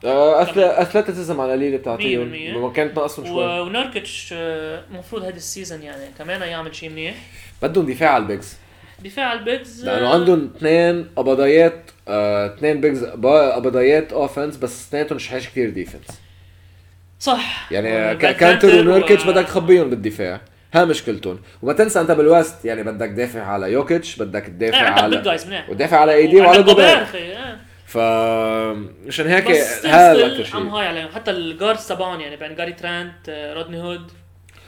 athleticism 0.03 1.41
على 1.41 1.51
قليله 1.51 1.77
بتعطيهم. 1.77 2.09
مية 2.09 2.17
بالمية. 2.17 2.57
ما 2.67 2.73
كانت 2.73 2.95
ناقصهم 2.97 3.25
شوي. 3.25 3.45
و- 3.45 3.63
و 3.65 3.74
Nurkić 3.74 4.29
آه، 4.33 4.81
المفروض 4.91 5.23
هذا 5.23 5.35
ال 5.35 5.42
season 5.42 5.81
يعني 5.81 6.03
كمان 6.17 6.41
يعمل 6.41 6.75
شيء 6.75 6.89
منيح. 6.89 7.15
بدهم 7.61 7.85
دفاع 7.85 8.09
على 8.09 8.21
ال 8.23 8.30
bigs 8.30 8.57
دفاع 9.03 9.33
ال 9.33 9.43
bigs 9.43 9.85
لأنه 9.85 10.09
عندهم 10.09 10.51
اثنين 10.57 11.07
قبضايات 11.15 11.91
آه، 12.07 12.55
اثنين 12.55 12.81
bigs 12.81 13.03
با- 13.05 13.55
قبضايات 13.55 14.13
offense 14.13 14.57
بس 14.57 14.87
اثنيناتهم 14.87 15.15
مش 15.15 15.27
حاجة 15.27 15.41
كثير 15.41 15.69
defense 15.69 16.21
صح. 17.19 17.71
يعني 17.71 18.15
ك- 18.15 18.35
Kanter 18.37 18.79
و 18.79 18.86
Nurkić 18.86 19.25
و- 19.25 19.27
بدك 19.31 19.45
تخبيهم 19.45 19.89
بالدفاع. 19.89 20.41
ها 20.73 20.85
مشكلتهم. 20.85 21.39
وما 21.61 21.73
تنسى 21.73 22.01
أنت 22.01 22.11
بال 22.11 22.29
West 22.29 22.65
يعني 22.65 22.83
بدك 22.83 23.07
تدافع 23.09 23.41
على 23.43 23.71
يوكيتش 23.71 24.15
بدك 24.15 24.43
تدافع 24.45 24.89
big 25.07 25.27
على 25.27 25.63
ودافع 25.69 25.97
على 25.97 26.13
AD 26.13 26.41
وعلى 26.41 27.05
خي، 27.05 27.17
إيه. 27.17 27.57
ف 27.85 27.97
مشان 29.07 29.27
هيك 29.27 29.51
هذا 29.85 30.25
أكثر 30.25 30.43
شيء. 30.43 30.55
high 30.59 30.87
عليهم. 30.87 31.07
حتى 31.15 31.31
ال 31.31 31.39
guards 31.39 31.87
تبعهم 31.87 32.19
يعني 32.21 32.35
بين 32.37 32.55
Gary 32.55 32.73
Trent 32.73 33.29
آه، 33.29 33.53
Rodney 33.53 33.81
Hood 33.81 34.11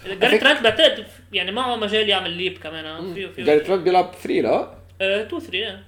Gary 0.07 0.37
Trent 0.37 0.63
بعتقد 0.63 1.05
يعني 1.33 1.51
معه 1.51 1.75
مجال 1.75 2.09
يعمل 2.09 2.31
leap 2.31 2.57
كمان 2.57 2.85
آه، 2.85 3.13
فيه 3.13 3.27
فيه 3.27 3.43
Gary 3.43 3.59
Trent 3.59 3.81
بيلعب 3.83 4.11
3 4.23 4.41
لا؟ 4.41 4.73
2 5.01 5.41
3 5.41 5.79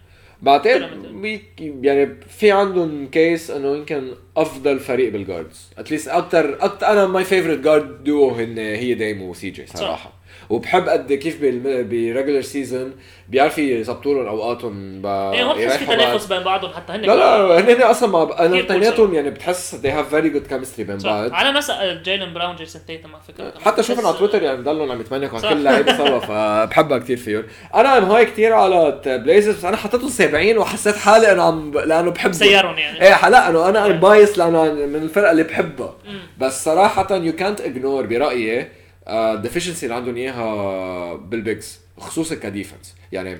بعتقد 0.41 1.45
يعني 1.59 2.15
في 2.29 2.51
عندهم 2.51 3.07
case 3.07 3.51
إنه 3.51 3.75
يمكن 3.75 4.11
أفضل 4.37 4.79
فريق 4.79 5.11
بال 5.11 5.26
guards 5.26 5.69
at 5.77 5.86
least 5.86 6.07
أكثر 6.07 6.65
أكثر 6.65 6.87
أنا 6.87 7.07
my 7.07 7.23
favorite 7.23 7.59
guard 7.59 8.03
duo 8.03 8.29
هن 8.29 8.57
هي 8.57 8.93
Dame 8.93 9.21
و 9.21 9.49
CJ 9.49 9.65
صراحة. 9.67 9.95
صح. 9.95 10.22
وبحب 10.49 10.89
قد 10.89 11.13
كيف 11.13 11.41
ب 11.41 11.54
regular 11.54 12.41
season 12.41 12.93
بيعرفوا 13.29 13.63
يظبطوا 13.63 14.13
لهم 14.15 14.27
أوقاتهم 14.27 15.01
ب... 15.01 15.05
إيه 15.05 15.43
ما 15.43 15.53
بتحس 15.53 15.77
في. 15.77 15.85
تنافس 15.85 16.25
بين 16.25 16.39
بعضهم 16.43 16.71
حتى 16.73 16.93
هن 16.93 17.01
لا 17.01 17.15
لا 17.15 17.59
هن 17.77 17.81
أصلا 17.81 18.09
مع 18.09 18.29
أنا 18.39 18.59
اثنيناتهم 18.59 19.13
يعني 19.13 19.29
بتحس 19.29 19.75
they 19.75 19.89
have 19.89 20.13
very 20.13 20.35
good 20.35 20.51
chemistry 20.51 20.81
بين. 20.81 20.97
بعض. 20.97 21.33
على 21.33 21.51
مسألة 21.51 22.01
Jaylen 22.01 22.33
Brown 22.33 22.55
Jayson 22.55 22.81
Tatum 22.87 23.09
على 23.15 23.23
فكره 23.27 23.53
حتى 23.65 23.83
شوفن 23.83 23.99
بس- 24.01 24.05
على 24.07 24.17
تويتر 24.17 24.43
يعني 24.43 24.61
ضلهم 24.61 24.91
عم 24.91 25.01
يتمنكوا. 25.01 25.39
على 25.39 25.49
كل 25.49 25.63
لعيبة 25.63 25.97
سوا 25.97 26.19
فبحبها 26.19 26.97
كثير 26.97 27.17
فيهم. 27.17 27.43
أنا 27.75 27.97
I'm 27.97 28.03
high 28.03 28.25
كثير 28.25 28.53
على 28.53 29.01
Blazers 29.05 29.55
بس 29.55 29.65
أنا 29.65 29.77
حطيتهم 29.77 30.09
سابعين 30.09 30.57
وحسيت 30.57 30.95
حالي 30.95 31.31
انه 31.31 31.43
عم 31.43 31.71
لأنه 31.73 32.11
بحبهم. 32.11 32.33
سيرهم 32.33 32.77
يعني. 32.77 33.01
إيه 33.01 33.29
لا 33.29 33.49
انه 33.49 33.69
أنا 33.69 33.87
biased 33.87 34.37
لأنه 34.37 34.63
من 34.73 34.95
الفرقة 35.03 35.31
اللي 35.31 35.43
بحبها. 35.43 35.95
بس 36.39 36.63
صراحة 36.63 37.15
يو 37.15 37.33
كانت 37.35 37.61
اجنور 37.61 38.05
برأيي 38.05 38.67
ال 39.07 39.14
deficiency 39.14 39.85
اللي 39.85 39.95
عندهم 39.95 40.15
إياها 40.15 41.13
بال 41.15 41.36
bigs 41.36 41.79
خصوصا 41.97 42.35
ك 42.35 42.42
defense. 42.42 42.95
يعني 43.11 43.37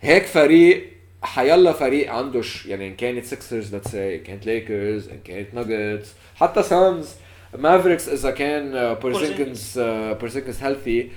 هيك 0.00 0.26
فريق 0.26 0.88
حيلا 1.22 1.72
فريق 1.72 2.12
عنده 2.12 2.42
ش... 2.42 2.66
يعني 2.66 2.88
إن 2.88 2.96
كانت 2.96 3.24
Sixers 3.24 3.74
let's 3.74 3.90
say 3.90 4.18
كانت 4.18 4.46
ليكرز 4.46 5.08
إن 5.08 5.18
كانت 5.24 5.54
ناجتس 5.54 6.14
حتى 6.36 6.62
Suns 6.62 7.08
Mavericks 7.58 8.08
إذا 8.08 8.30
كان 8.30 8.94
Porzingis 8.94 9.78
Porzingis 10.20 10.62
healthy 10.62 11.10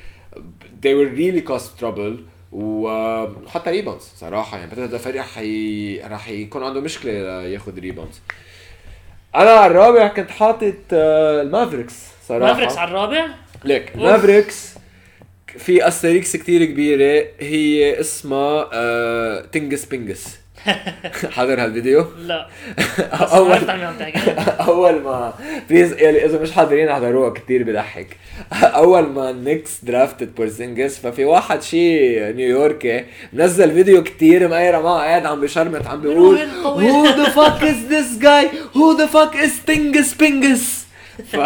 they 0.84 0.94
will 0.94 1.18
really 1.18 1.50
cause 1.52 1.84
trouble. 1.84 2.14
وحتى 2.52 3.70
rebounds 3.70 4.04
صراحة. 4.18 4.58
يعني 4.58 4.70
بعتقد 4.70 4.94
الفريق 4.94 5.22
رح 5.22 5.38
ي... 5.38 6.02
رح 6.06 6.30
يكون 6.30 6.64
عنده 6.64 6.82
مشكلة 6.82 7.12
ياخذ 7.44 7.80
rebounds 7.80 8.22
أنا 9.36 9.52
على 9.52 9.72
الرابع 9.72 10.08
كنت 10.08 10.32
حاطط 10.32 10.74
آه، 10.94 11.42
ال 11.42 11.47
Mavericks 11.47 11.94
صراحة. 12.28 12.54
Mavericks 12.54 12.78
على 12.78 12.90
الرابع؟ 12.90 13.28
ليك. 13.66 13.96
Mavericks 13.96 14.74
في 15.58 15.88
asterisk 15.88 16.36
كتير 16.36 16.66
كبيرة 16.66 17.26
هي 17.40 18.00
اسمها 18.00 18.70
آه 18.74 19.42
Tingus 19.52 19.86
Pingus 19.86 20.40
حضر 21.36 21.64
هالفيديو 21.64 22.06
لا 22.18 22.48
تحكي 24.00 24.32
اول 24.70 25.02
ما 25.02 25.34
please 25.70 25.94
يعني 25.94 26.26
إذا 26.26 26.40
مش 26.40 26.52
حاضرين 26.52 26.90
احضروها 26.90 27.30
كتير 27.30 27.64
بضحك 27.64 28.18
أول 28.54 29.02
ما 29.02 29.30
ال 29.30 29.37
Knicks 29.37 29.84
drafted 29.84 30.36
Porzingis 30.36 31.00
ففي 31.00 31.26
واحد 31.26 31.62
شي 31.62 32.20
نيويوركي 32.34 33.04
منزل 33.34 33.72
فيديو 33.72 34.04
كتير 34.04 34.48
مقيرة 34.48 34.80
معه 34.80 34.98
قاعد 35.00 35.26
عم 35.26 35.42
بشرمت 35.42 35.88
عم 35.88 36.02
بيقول 36.02 36.36
وين 36.36 36.50
الطويل؟ 36.50 36.92
Who 36.92 37.26
the 37.26 37.30
fuck 37.30 37.62
is 37.62 37.92
this 37.92 38.24
guy? 38.24 38.48
Who 38.78 38.98
the 38.98 39.08
fuck 39.08 39.36
is 39.36 39.70
Tingus 39.70 40.24
Pingus? 40.24 40.84
ف 41.32 41.38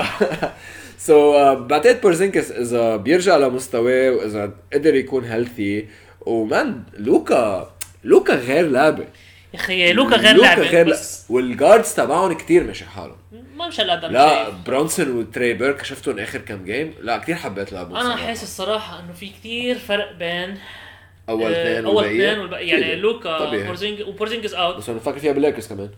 so 1.07 1.33
so, 1.33 1.35
uh, 1.35 1.59
بعتقد 1.59 2.01
Porzingis 2.01 2.51
اذا 2.51 2.95
بيرجع 2.95 3.37
لمستواه 3.37 4.11
واذا 4.11 4.51
قدر 4.73 4.95
يكون 4.95 5.23
healthy 5.23 5.87
و 6.21 6.37
man 6.37 6.83
Luka 6.97 7.71
Luka 8.03 8.35
غير 8.35 8.69
لعبه 8.69 9.03
يا 9.53 9.59
أخي 9.59 9.93
Luka 9.93 10.15
غير 10.15 10.35
Luka 10.35 10.45
لعبه 10.45 10.61
غير 10.61 10.89
بس 10.89 11.25
وال 11.29 11.45
guards 11.45 11.93
تبعهم 11.93 12.33
كتير 12.33 12.63
ماشي 12.63 12.85
حالهم. 12.85 13.17
ما 13.55 13.67
مش 13.67 13.79
هالقد 13.79 14.11
لا. 14.11 14.49
Brunson 14.49 15.11
و 15.11 15.20
Trey 15.20 15.53
Burke 15.53 15.83
شفتهم 15.83 16.19
آخر 16.19 16.39
كم 16.39 16.65
game 16.65 16.93
لا 17.01 17.17
كتير 17.17 17.35
حبيت 17.35 17.73
لعبهم 17.73 17.95
أنا. 17.97 18.15
حاسس 18.15 18.43
الصراحة 18.43 18.99
إنه 18.99 19.13
في 19.13 19.29
كتير 19.29 19.77
فرق 19.77 20.13
بين 20.13 20.57
أول 21.29 21.53
آه، 21.53 21.61
اثنين 21.63 21.85
أول. 21.85 22.05
اثنين 22.05 22.67
يعني. 22.67 22.95
Luka 22.95 23.37
و 24.07 24.12
Porzingis 24.12 24.53
out 24.53 24.75
بس 24.77 24.89
أنا 24.89 24.97
بفكر 24.97 25.19
فيها 25.19 25.31
بالليكرز 25.31 25.67
كمان. 25.67 25.89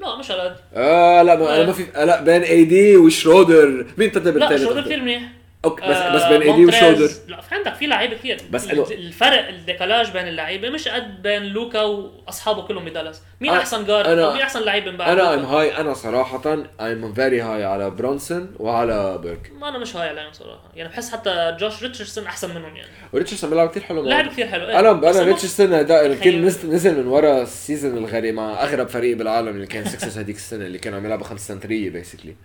لا 0.00 0.16
مش 0.18 0.30
هالقد 0.30 0.56
آه 0.74 1.22
لا 1.22 1.36
ما 1.36 1.56
أنا 1.56 1.66
ما 1.66 1.72
في 1.72 1.86
لا 1.96 2.20
بين 2.20 2.42
AD 2.42 2.64
و 2.64 2.96
Schröder. 2.96 3.86
مين 3.98 4.12
ترتب 4.12 4.36
لا 4.36 4.44
الثالث 4.44 4.64
Schröder 4.68 4.80
كثير 4.82 5.00
منيح 5.02 5.22
أوكي 5.64 5.82
بس 5.82 5.96
آه، 5.96 6.14
بس 6.14 6.22
بين 6.22 6.42
AD 6.42 6.64
Montrezl. 6.64 6.84
و 7.02 7.03
Schröder 7.03 7.10
لا 7.28 7.40
في 7.40 7.54
عندك 7.54 7.74
في 7.74 7.86
لعيبة 7.86 8.16
كثير 8.16 8.40
بس 8.50 8.64
ال- 8.70 8.86
إنه- 8.86 8.90
الفرق 8.92 9.48
ال 9.48 9.55
décalage 9.55 10.10
بين 10.10 10.28
اللعيبة 10.28 10.68
مش 10.70 10.88
قد 10.88 11.22
بين 11.22 11.42
Luka 11.42 11.82
وأصحابه 11.82 12.62
كلهم 12.62 12.84
ب 12.84 12.89
Dallas 12.89 13.22
مين 13.40 13.50
أنا- 13.50 13.54
أحسن 13.54 13.84
guard 13.84 14.04
أنا- 14.06 14.32
مين 14.32 14.42
أحسن 14.42 14.60
لعيب 14.62 14.88
من 14.88 14.96
بعد 14.96 15.18
أنا 15.18 15.34
I'm؟ 15.34 15.44
high 15.44 15.76
أنا 15.80 15.94
صراحة 15.94 16.56
I'm 16.80 17.14
very 17.14 17.40
high 17.40 17.64
على 17.64 17.90
Brunson 17.90 18.54
وعلى 18.58 19.18
Burke 19.22 19.52
ما 19.60 19.68
أنا 19.68 19.78
مش 19.78 19.96
high 19.96 20.08
عليهم 20.08 20.32
صراحة 20.32 20.62
يعني 20.76 20.88
بحس 20.88 21.12
حتى 21.12 21.56
Josh 21.60 21.82
Richardson 21.82 22.26
أحسن 22.26 22.50
منهم 22.50 22.76
يعني 22.76 22.88
و 23.12 23.15
Richardson 23.15 23.50
بيلعب 23.50 23.68
كثير 23.70 23.82
حلو. 23.82 24.02
لاعب 24.04 24.28
كثير 24.28 24.46
حلو 24.48 24.68
إيه. 24.68 24.78
أنا 24.80 24.90
أنا 24.90 25.22
Richardson 25.22 25.72
يمكن 25.72 26.18
تخيل. 26.20 26.44
نزل 26.74 26.98
من 27.00 27.06
ورا 27.06 27.42
ال 27.42 27.50
season 27.50 27.96
الغريب 27.98 28.34
مع 28.34 28.62
أغرب 28.62 28.88
فريق 28.88 29.16
بالعالم 29.16 29.48
اللي 29.48 29.66
كان 29.66 29.84
Sixers 29.84 30.18
هذيك 30.18 30.36
السنة 30.36 30.66
اللي 30.66 30.78
كانوا 30.78 30.98
عم 30.98 31.06
يلعبوا 31.06 31.24
خمس 31.24 31.48
سنتريه 31.48 31.90
basically. 31.90 32.36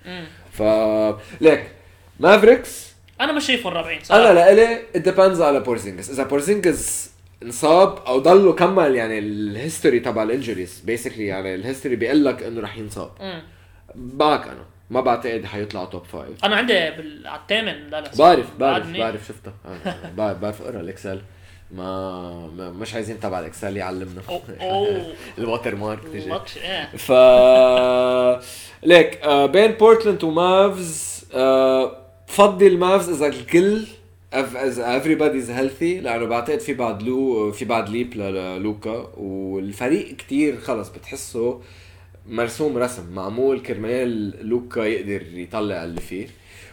ف 0.51 0.61
ليك 1.41 1.67
Mavericks 2.19 2.90
أنا 3.21 3.31
مش 3.31 3.45
شايفهم 3.47 3.73
رابعين 3.73 3.99
صراحة. 4.03 4.31
أنا 4.31 4.39
لإلي 4.39 4.81
depends 4.95 5.41
على 5.41 5.59
Porzingis 5.59 6.09
إذا 6.09 6.23
Porzingis 6.23 7.11
انصاب 7.43 7.97
أو 8.07 8.19
ضله 8.19 8.53
كمل 8.53 8.95
يعني 8.95 9.19
ال 9.19 9.29
history 9.29 9.99
تبع 9.99 10.23
ال 10.23 10.29
injuries 10.29 10.79
basically 10.85 11.25
يعني 11.27 11.55
ال 11.55 11.60
history 11.60 11.95
بيقول 11.95 12.25
لك 12.25 12.43
إنه 12.43 12.61
رح 12.61 12.77
ينصاب. 12.77 13.11
معك 13.95 14.43
أنا 14.47 14.65
ما 14.89 15.01
بعتقد 15.01 15.45
حيطلع 15.45 15.85
top 15.85 16.05
five 16.05 16.45
أنا 16.45 16.55
عندي 16.55 16.73
بال... 16.73 17.27
على 17.27 17.41
الثامن 17.41 17.89
دالاس 17.89 18.17
بعرف 18.17 18.45
بعرف. 18.59 18.87
بعرف 18.91 19.27
شفتها. 19.27 19.53
آه، 19.65 19.95
بعرف 20.17 20.37
بعرف 20.37 20.61
أقرأ 20.61 20.79
ال 20.79 20.86
Excel 20.86 21.21
ما, 21.71 22.47
مش 22.57 22.93
عايزين 22.93 23.19
تبع 23.19 23.39
ال 23.39 23.46
Excel 23.46 23.77
يعلمنا. 23.77 24.21
ال 25.37 25.75
watermark 25.75 25.99
تجي. 26.13 26.33
ف 26.97 27.11
ليك 28.83 29.17
آه 29.23 29.45
بين 29.45 29.71
بورتلاند 29.71 30.23
ومافز 30.23 31.25
آه 31.33 32.00
بفضل 32.31 32.67
المافز 32.67 33.09
إذا 33.09 33.27
الكل 33.27 33.83
إذا 34.33 34.99
everybody 34.99 35.45
is 35.45 35.49
healthy 35.49 36.03
لأنه 36.03 36.25
بعتقد 36.25 36.59
في 36.59 36.73
بعد 36.73 37.03
لو 37.03 37.51
في 37.51 37.65
بعد 37.65 37.89
leap 37.89 38.13
للوكا 38.13 39.11
والفريق 39.17 40.15
كتير 40.15 40.57
خلص 40.57 40.89
بتحسه 40.89 41.61
مرسوم 42.27 42.77
رسم 42.77 43.13
معمول 43.13 43.59
كرمال 43.59 44.33
لوكا 44.49 44.79
يقدر 44.79 45.37
يطلع 45.37 45.83
اللي 45.83 46.01
فيه. 46.01 46.27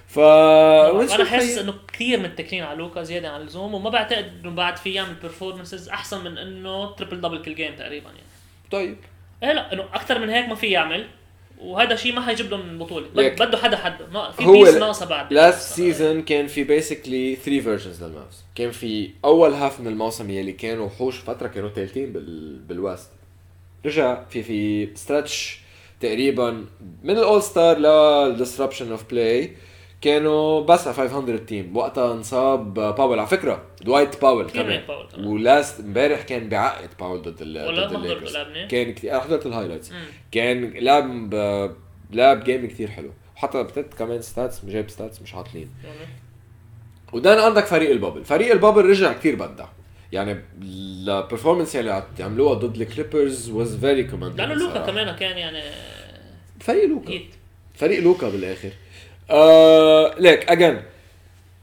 ف 0.07 0.19
أنا 0.19 1.25
حاسس 1.25 1.59
إنه 1.59 1.75
كثير 1.93 2.21
متكلين 2.21 2.63
على 2.63 2.79
لوكا 2.79 3.03
زيادة 3.03 3.29
عن 3.29 3.41
اللزوم 3.41 3.75
وما 3.75 3.91
بعتقد 3.91 4.33
إنه 4.41 4.51
بعد 4.51 4.77
في 4.77 4.93
يعمل 4.93 5.15
performances 5.15 5.89
أحسن 5.89 6.25
من 6.25 6.39
إنه 6.39 6.95
triple 6.95 7.21
double 7.21 7.43
كل 7.43 7.55
game 7.55 7.75
تقريبا 7.75 8.07
يعني. 8.07 8.23
طيب. 8.71 8.97
إيه 9.43 9.53
لا 9.53 9.73
إنه 9.73 9.83
أكثر 9.83 10.19
من 10.19 10.31
هيك 10.31 10.49
ما 10.49 10.55
في 10.55 10.67
يعمل. 10.67 11.07
وهذا 11.61 11.97
شيء 11.97 12.15
ما 12.15 12.21
حيجيب 12.21 12.51
لهم 12.51 12.79
بطولة. 12.79 13.07
ليك. 13.15 13.43
بده 13.43 13.59
حدا 13.59 13.77
حدا 13.77 14.31
في 14.31 14.47
هو 14.47 14.53
piece 14.53 14.75
ناقصة 14.75 15.07
بعد. 15.07 15.33
last 15.33 15.75
season 15.75 16.23
كان 16.23 16.47
في 16.47 16.65
basically 16.65 17.37
3 17.37 17.61
versions 17.61 18.05
للمافز 18.05 18.45
كان 18.55 18.71
في 18.71 19.11
أول 19.25 19.53
half 19.53 19.81
من 19.81 19.87
الموسم 19.87 20.31
يلي 20.31 20.53
كانوا 20.53 20.87
وحوش 20.87 21.19
فترة 21.19 21.49
كانوا 21.49 21.69
ثالثين 21.69 22.13
بال 22.13 22.57
بال 22.57 22.72
West. 22.72 23.11
رجع 23.87 24.25
في 24.31 24.43
في 24.43 24.89
stretch 24.97 25.59
تقريبا 26.01 26.65
من 27.03 27.19
ال 27.19 27.43
All-Star 27.43 27.79
لل 27.79 27.97
disruption 27.97 28.91
of 28.91 29.11
play 29.11 29.53
كانوا 30.01 30.61
بس 30.61 30.87
على 30.87 30.97
500 30.97 31.37
team 31.37 31.77
وقتها 31.77 32.13
انصاب 32.13 32.75
باول. 32.75 33.19
على 33.19 33.29
فكرة 33.29 33.63
دوايت 33.83 34.21
باول 34.23 34.51
كمان. 34.51 34.83
باول. 34.89 35.27
و 35.27 35.38
last 35.38 35.81
امبارح 35.81 36.23
كان 36.23 36.49
بعقد 36.49 36.89
باول 37.01 37.23
ضد 37.23 37.43
ال 37.43 37.75
ضد 37.89 37.93
الليكرز. 37.95 38.37
كان 38.69 38.93
كثير 38.95 39.21
حضرت 39.21 39.47
ال 39.47 39.50
highlights. 39.50 39.93
كان 40.33 40.71
لعب 40.71 41.31
ب- 41.31 41.75
لعب 42.13 42.45
game 42.45 42.67
كثير 42.69 42.89
حلو. 42.89 43.11
وحتى 43.37 43.63
بتت 43.63 43.95
كمان 43.95 44.23
stats 44.23 44.65
جايب 44.65 44.91
stats 44.91 45.23
مش 45.23 45.35
عاطلين. 45.35 45.71
و 47.13 47.18
then 47.18 47.39
عندك 47.39 47.65
فريق 47.67 47.91
ال 47.91 47.95
bubble. 47.95 48.25
فريق 48.25 48.53
ال 48.53 48.57
bubble 48.57 48.85
رجع 48.85 49.13
كثير 49.13 49.35
بدع 49.35 49.67
يعني 50.13 50.41
ال 50.63 50.72
performance 50.72 51.77
اللي 51.77 52.03
عملوها 52.21 52.55
ضد 52.55 52.81
الكليبرز 52.81 53.51
was 53.51 53.77
very 53.77 54.05
commendable 54.05 54.41
لأنه 54.41 54.55
لوكا 54.55 54.87
كمان 54.87 55.17
كان 55.17 55.39
يعني 55.39 55.63
فريق 56.61 56.85
لوكا. 56.85 57.21
فريق 57.75 58.01
لوكا 58.01 58.29
بالآخر. 58.29 58.71
آه 59.31 60.15
ليك 60.19 60.51
again 60.51 60.83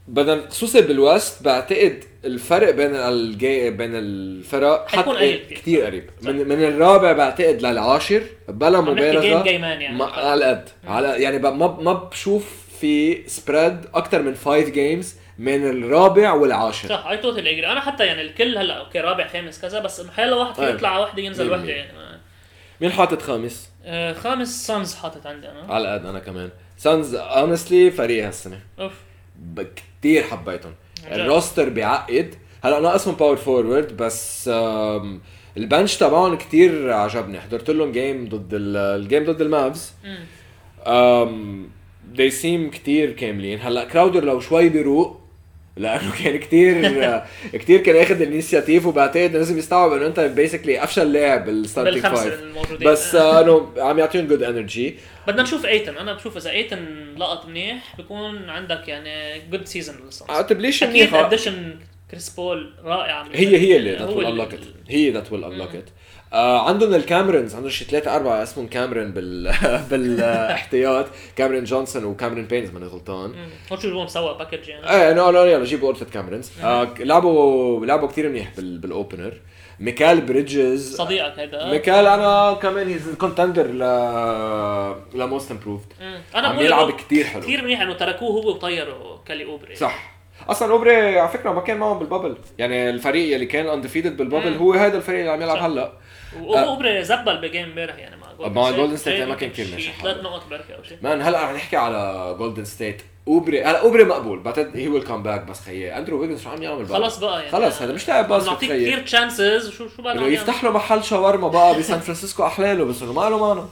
بدنا 0.08 0.48
خصوصا 0.50 0.80
بال 0.80 1.01
West 1.01 1.42
بعتقد 1.42 2.04
الفرق 2.24 2.70
بين 2.70 2.94
الجي 2.94 3.70
بين 3.70 3.90
الفرق 3.94 4.88
حيكون 4.88 5.16
قريب 5.16 5.40
كتير. 5.40 5.58
كثير 5.58 5.84
قريب. 5.84 6.10
من 6.22 6.36
من 6.48 6.64
الرابع 6.64 7.12
بعتقد 7.12 7.62
للعاشر 7.62 8.22
بلا 8.48 8.80
مبالغة 8.80 9.24
يعني 9.48 10.02
على 10.02 10.44
قد 10.44 10.68
على 10.86 11.22
يعني 11.22 11.38
ما 11.38 11.50
ما 11.66 11.92
بشوف 11.92 12.66
في 12.80 13.28
spread 13.28 13.76
أكثر 13.94 14.22
من 14.22 14.34
5 14.34 14.68
games 14.68 15.14
من 15.38 15.66
الرابع 15.70 16.32
والعاشر 16.32 16.88
صح 16.88 17.06
I 17.06 17.16
totally 17.16 17.48
agree 17.48 17.66
أنا 17.66 17.80
حتى 17.80 18.06
يعني 18.06 18.22
الكل 18.22 18.58
هلأ 18.58 18.74
أوكي 18.74 19.00
رابع 19.00 19.26
خامس 19.26 19.60
كذا 19.60 19.78
بس 19.80 20.06
حيلا 20.16 20.36
واحد 20.36 20.54
فيه 20.54 20.62
أيه. 20.66 20.74
يطلع 20.74 20.88
على 20.88 21.02
وحده 21.02 21.22
ينزل 21.22 21.50
وحده. 21.50 21.68
يعني 21.72 21.90
مين 22.80 22.92
حاطط 22.92 23.22
خامس؟ 23.22 23.70
آه، 23.84 24.12
خامس 24.12 24.66
سانز 24.66 24.94
حاطط 24.94 25.26
عندي 25.26 25.48
أنا 25.48 25.74
على 25.74 25.88
قد 25.92 26.06
أنا 26.06 26.18
كمان 26.18 26.50
سانز 26.76 27.14
honestly 27.14 27.90
فريق 27.90 28.26
هالسنة. 28.26 28.60
أوف. 28.80 28.92
كثير 30.00 30.22
حبيتهم. 30.22 30.74
ال 31.12 31.20
roster 31.20 31.68
بيعقد. 31.68 32.34
هلا 32.64 32.80
ناقصهم 32.80 33.14
power 33.14 33.36
forward 33.36 33.96
بس 33.96 34.50
ال 35.56 35.63
bench 35.63 35.96
تبعهم 35.96 36.34
كتير 36.34 36.92
عجبني. 36.92 37.40
حضرت 37.40 37.70
لهم 37.70 37.92
game 37.92 38.28
ضد 38.28 38.54
ال- 38.54 38.76
ال 38.76 38.86
game 38.86 39.24
ضد 39.24 39.40
المافز. 39.40 39.92
they 42.16 42.32
seem 42.42 42.74
كتير 42.74 43.12
كاملين. 43.12 43.60
هلا 43.60 43.84
كراودر 43.84 44.24
لو 44.24 44.40
شوي 44.40 44.68
بيروق 44.68 45.20
لأنه 45.76 46.12
كان 46.24 46.36
كتير 46.36 47.22
كتير 47.52 47.80
كان 47.80 47.96
اخذ 47.96 48.20
ال 48.20 48.26
initiative 48.26 48.86
وبعتقد 48.86 49.36
لازم 49.36 49.58
يستوعب 49.58 49.92
انه 49.92 50.06
أنت 50.06 50.20
basically 50.20 50.84
أفشل 50.84 51.12
لاعب 51.12 51.44
بال 51.44 51.56
starting 51.56 52.06
five 52.06 52.42
بس 52.82 53.14
انه 53.14 53.72
عم 53.78 53.98
يعطيهم 53.98 54.26
good 54.26 54.42
energy 54.42 54.96
بدنا 55.26 55.42
نشوف 55.42 55.66
ايتن 55.66 55.96
أنا 55.96 56.12
بشوف 56.12 56.36
إذا 56.36 56.50
ايتن 56.50 57.14
لقط 57.16 57.46
منيح 57.46 57.96
بكون 57.98 58.50
عندك 58.50 58.88
يعني 58.88 59.40
good 59.50 59.66
season 59.66 59.96
للسانز 60.04 60.46
تبليش 60.46 60.82
أكيد 60.82 61.14
addition 61.14 61.78
كريس 62.10 62.30
بول 62.30 62.74
رائعه 62.84 63.28
هي 63.32 63.56
هي 63.56 63.76
اللي 63.76 63.96
that 63.96 64.08
will 64.08 64.26
unlock 64.26 64.48
هي 64.88 65.10
that 65.10 65.32
will 65.32 65.44
unlock 65.44 65.70
آه 66.32 66.68
عندهم 66.68 66.94
الكاميرونز 66.94 67.54
عندهم 67.54 67.70
شي 67.70 67.84
ثلاثة 67.84 68.16
أربعة 68.16 68.42
اسمهم 68.42 68.66
كاميرون 68.66 69.12
بال 69.12 69.52
بالاحتياط 69.90 71.06
كاميرون 71.36 71.64
جونسون 71.64 72.04
وكاميرون 72.04 72.44
بينز 72.44 72.70
ماني 72.70 72.86
غلطان. 72.86 73.34
شو 73.68 73.90
جوهم 73.90 74.06
سوا 74.06 74.32
package 74.32 74.68
يعني؟ 74.68 74.90
إيه 74.90 75.12
no 75.12 75.30
no 75.30 75.44
يلا 75.44 75.64
جيبوا 75.64 75.88
غرفة 75.88 76.06
كاميرونز 76.14 76.50
آه 76.62 76.94
لعبوا 76.98 77.86
لعبوا 77.86 78.08
كثير 78.08 78.28
منيح 78.28 78.52
بال 78.56 78.78
بال 78.78 78.91
opener 78.91 79.32
ميكال 79.80 80.20
بريدجز. 80.20 80.96
صديقك 80.96 81.38
هيدا. 81.38 81.70
ميكال 81.70 82.06
أنا 82.06 82.52
كمان 82.62 82.88
he's 82.88 83.14
contender 83.14 83.66
ل 83.66 83.78
ل 85.14 85.21
most 85.21 85.50
improved. 85.50 85.92
أنا 86.34 86.48
عم 86.48 86.60
يلعب 86.60 86.90
كتير 86.90 87.24
حلو. 87.24 87.42
كثير 87.42 87.64
منيح 87.64 87.80
إنه 87.80 87.94
تركوه 87.94 88.30
هو 88.30 88.50
وطيروا 88.50 89.18
كالي 89.26 89.44
أوبري. 89.44 89.76
صح. 89.76 90.15
أصلا 90.48 90.72
أوبري 90.72 91.18
على 91.18 91.28
فكرة 91.28 91.52
ما 91.52 91.60
كان 91.60 91.76
معهم 91.76 91.98
بال 91.98 92.06
bubble. 92.06 92.36
يعني 92.58 92.90
الفريق 92.90 93.34
يلي 93.34 93.46
كان 93.46 93.66
undefeated 93.68 94.16
بال 94.16 94.24
bubble. 94.24 94.54
هو 94.56 94.72
هذا 94.72 94.96
الفريق 94.96 95.18
اللي 95.18 95.30
عم 95.30 95.42
يلعب. 95.42 95.70
هلأ. 95.70 95.92
واوبري 96.42 97.04
زبل 97.04 97.38
ب 97.38 97.43
game 97.43 97.64
امبارح 97.64 97.98
يعني 97.98 98.16
مع 98.16 98.26
State. 98.96 99.08
إيه، 99.08 99.24
ما 99.24 99.34
كان 99.34 99.50
كتير 99.50 99.64
شي 99.66 99.72
ناجح 99.72 100.02
ثلاث. 100.02 100.16
نقط 100.16 100.42
بركي 100.50 100.74
أو 100.78 100.82
شيء 100.82 100.98
man 101.02 101.22
هلأ 101.22 101.42
رح 101.44 101.52
نحكي 101.52 101.76
على 101.76 102.34
جولدن 102.38 102.64
ستيت 102.64 103.02
أوبري 103.28 103.62
هلأ 103.64 103.80
أوبري 103.80 104.04
مقبول. 104.04 104.38
بعتقد 104.40 104.70
he 104.76 104.88
will 104.88 105.02
come 105.02 105.22
back 105.22 105.44
بس 105.44 105.60
خيي 105.60 105.98
اندرو 105.98 106.20
ويجنز 106.20 106.42
شو 106.42 106.50
عم 106.50 106.62
يعمل؟ 106.62 106.88
خلص 106.88 107.18
بقى 107.18 107.38
يعني. 107.38 107.50
خلص 107.50 107.82
هذا 107.82 107.92
مش 107.92 108.08
لاعب 108.08 108.28
basket 108.28 108.48
نعطيك 108.50 108.68
خيي. 108.68 108.90
كثير 108.90 109.04
chances 109.04 109.70
شو 109.70 109.88
شو 109.96 110.02
بقى 110.02 110.32
يفتح 110.32 110.64
له 110.64 110.70
محل 110.70 111.04
شاورما 111.04 111.48
بقى 111.48 111.78
بسان 111.78 112.00
فرانسيسكو 112.00 112.46
أحلى 112.46 112.71
له 112.71 112.84
بس 112.84 113.02
إنه 113.02 113.12
ما 113.12 113.28
له 113.30 113.68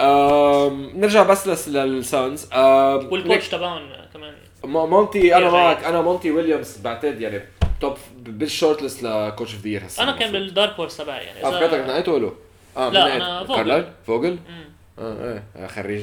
أم، 0.00 0.90
نرجع 0.94 1.22
بس 1.22 1.48
لس- 1.48 1.68
للسانز 1.68 2.48
وال 2.54 2.81
coach 2.81 3.48
تبعهم 3.48 3.82
مونتي 4.68 5.36
أنا 5.36 5.50
معك. 5.50 5.84
أنا 5.84 6.00
مونتي 6.02 6.30
ويليامز 6.30 6.76
بعتقد 6.76 7.20
يعني 7.20 7.40
top 7.80 7.96
بال 8.18 8.36
short 8.36 8.82
list 8.82 9.02
ل 9.02 9.11
coach 9.11 9.54
of 9.54 9.62
the 9.62 9.68
year 9.68 9.86
هسه 9.86 10.02
أنا 10.02 10.12
كان. 10.12 10.32
بال 10.32 10.45
dark 10.45 10.72
horse 10.72 10.96
تبعي 10.96 11.24
يعني 11.24 11.44
آه 11.44 11.50
فكرتك 11.50 11.84
نقيته 11.88 12.12
ولا؟ 12.12 12.30
آه 12.76 12.88
لا، 12.90 13.18
نقيت؟ 13.18 13.46
فوجل. 13.46 13.56
كارلايل؟ 13.56 13.84
فوجل؟ 14.06 14.38
آه 14.98 15.42
إيه 15.58 15.66
خريج 15.66 16.02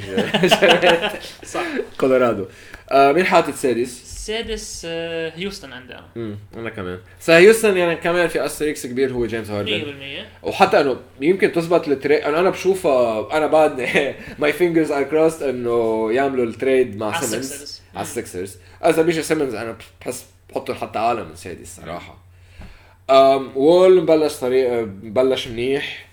صح 1.53 1.63
كولورادو 1.99 2.45
آه 2.91 3.11
مين 3.11 3.25
حاطط 3.25 3.53
سادس؟ 3.53 4.01
السادس 4.01 4.81
آه، 4.89 5.31
هيوستن 5.35 5.73
عندي 5.73 5.93
أنا 5.93 6.05
امم 6.17 6.35
أنا 6.57 6.69
كمان 6.69 6.99
بس 7.21 7.29
هيوستن 7.29 7.77
يعني 7.77 7.95
كمان 7.95 8.27
في 8.27 8.45
asterisk 8.45 8.87
كبير 8.87 9.11
هو 9.11 9.25
جيمس 9.25 9.49
هاردن 9.49 9.83
100% 10.43 10.45
وحتى 10.47 10.81
إنه 10.81 10.97
يمكن 11.21 11.51
تزبط 11.51 11.87
ال 11.87 11.93
trade 11.93 12.19
أنا 12.21 12.39
أنا 12.39 12.49
بشوفها 12.49 13.27
أنا 13.37 13.47
بعد 13.47 13.81
my 14.39 14.53
fingers 14.53 14.91
are 14.91 15.03
crossed 15.03 15.41
إنه 15.41 16.07
يعملوا 16.11 16.45
ال 16.45 16.54
trade 16.54 16.97
مع 16.97 17.21
سيمنز. 17.21 17.74
على 17.95 18.01
السكسرز 18.01 18.57
اذا 18.85 19.01
بيجي 19.01 19.23
سيمنز 19.23 19.53
أنا 19.53 19.77
بحس 20.01 20.25
بحطه 20.49 20.73
حتى 20.73 20.99
اعلى 20.99 21.23
من 21.23 21.35
سادس 21.35 21.75
صراحة 21.75 22.17
أم 23.09 23.51
وول 23.55 24.01
مبلش 24.01 24.35
طريق 24.35 24.83
بلش 24.83 25.47
منيح. 25.47 26.05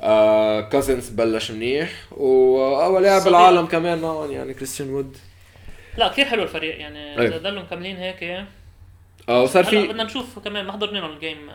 آه 0.00 0.60
كازنز 0.60 1.08
بلش 1.08 1.50
منيح. 1.50 1.92
واول 2.10 3.02
لاعب. 3.02 3.24
بالعالم 3.24 3.66
كمان 3.66 3.98
معهم 3.98 4.30
يعني 4.30 4.54
كريستيان 4.54 4.90
وود. 4.90 5.16
لا 5.96 6.08
كثير 6.08 6.24
حلو 6.24 6.42
الفريق 6.42 6.80
يعني. 6.80 7.26
إذا 7.26 7.38
ضلوا 7.38 7.62
مكملين 7.62 7.96
هيك 7.96 8.46
أه 9.28 9.42
وصار 9.42 9.64
في 9.64 9.86
بدنا 9.86 10.04
نشوف 10.04 10.38
كمان 10.38 10.64
ما 10.64 10.72
حضرنا 10.72 11.06
ال 11.06 11.15
game 11.15 11.50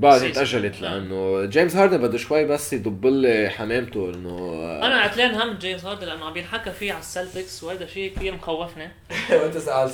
بعد 0.00 0.20
season. 0.20 0.34
تاجلت 0.34 0.82
نعم. 0.82 0.92
لأنه 0.92 1.44
جيمس 1.44 1.76
هاردن 1.76 1.98
بده 1.98 2.18
شوي 2.18 2.44
بس 2.44 2.72
يضب 2.72 3.06
لي 3.06 3.48
حمامته 3.50 4.10
إنه 4.14 4.38
أنا 4.86 4.94
عتلان 4.94 5.34
هم 5.34 5.54
جيمس 5.58 5.84
هاردن 5.84 6.06
لأنه 6.06 6.24
عم 6.24 6.36
ينحكى 6.36 6.70
فيه 6.70 6.92
على 6.92 7.00
السلتكس 7.00 7.62
وهذا 7.64 7.86
شيء 7.86 8.12
كثير 8.16 8.34
مخوفني. 8.34 8.88
وأنت 9.42 9.68
على 9.68 9.90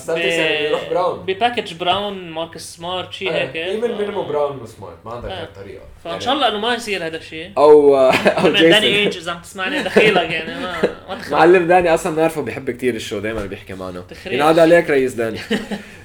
ب- 0.92 1.26
ب 1.30 1.36
package 1.36 1.74
براون 1.74 2.30
ماركس 2.30 2.60
سمارت 2.76 3.12
شيء 3.12 3.32
هيك. 3.32 3.80
براون 4.28 4.58
وسمارت 4.60 4.96
ما 5.04 5.10
عندك 5.12 5.28
آه. 5.30 5.38
غير 5.38 5.48
طريقه 5.56 5.82
فإن 6.04 6.20
شاء 6.20 6.34
الله 6.34 6.48
إنه 6.48 6.58
ما 6.58 6.74
يصير 6.74 7.06
هذا 7.06 7.16
الشيء 7.16 7.50
أو 7.58 7.96
أو 7.96 8.12
كمان 8.42 8.52
داني 8.70 8.86
إيج 8.86 9.16
إذا 9.16 9.32
عم 9.32 9.40
تسمعني 9.40 9.82
دخيلك 9.88 10.30
يعني 10.30 10.60
ما 10.60 10.76
ما 11.08 11.14
تخاف. 11.14 11.32
معلم 11.32 11.66
داني 11.66 11.94
أصلا 11.94 12.14
بنعرفه 12.16 12.42
بيحب 12.42 12.70
كتير 12.70 12.94
الشو 12.94 13.18
دائما 13.18 13.46
بيحكي 13.46 13.74
معنا. 13.74 14.04
ينعاد 14.26 14.58
عليك 14.58 14.90
رئيس 14.90 15.14
داني. 15.14 15.38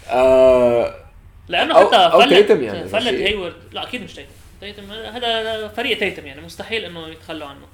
آه 0.10 1.05
لأنه 1.48 1.74
أو- 1.74 1.78
حتى 1.88 1.96
أو 1.96 2.20
فلت 2.22 2.34
تيتم 2.34 2.64
يعني 2.64 2.88
فلت. 2.88 3.08
هيورد 3.08 3.54
لا 3.72 3.84
أكيد 3.84 4.02
مش 4.04 4.14
تيتم 4.14 4.30
تيتم 4.62 4.92
هذا 4.92 5.68
فريق 5.68 5.98
تيتم 6.00 6.26
يعني 6.28 6.42
مستحيل 6.42 6.86
إنه 6.86 7.08
يتخلوا 7.08 7.48
عنه 7.48 7.66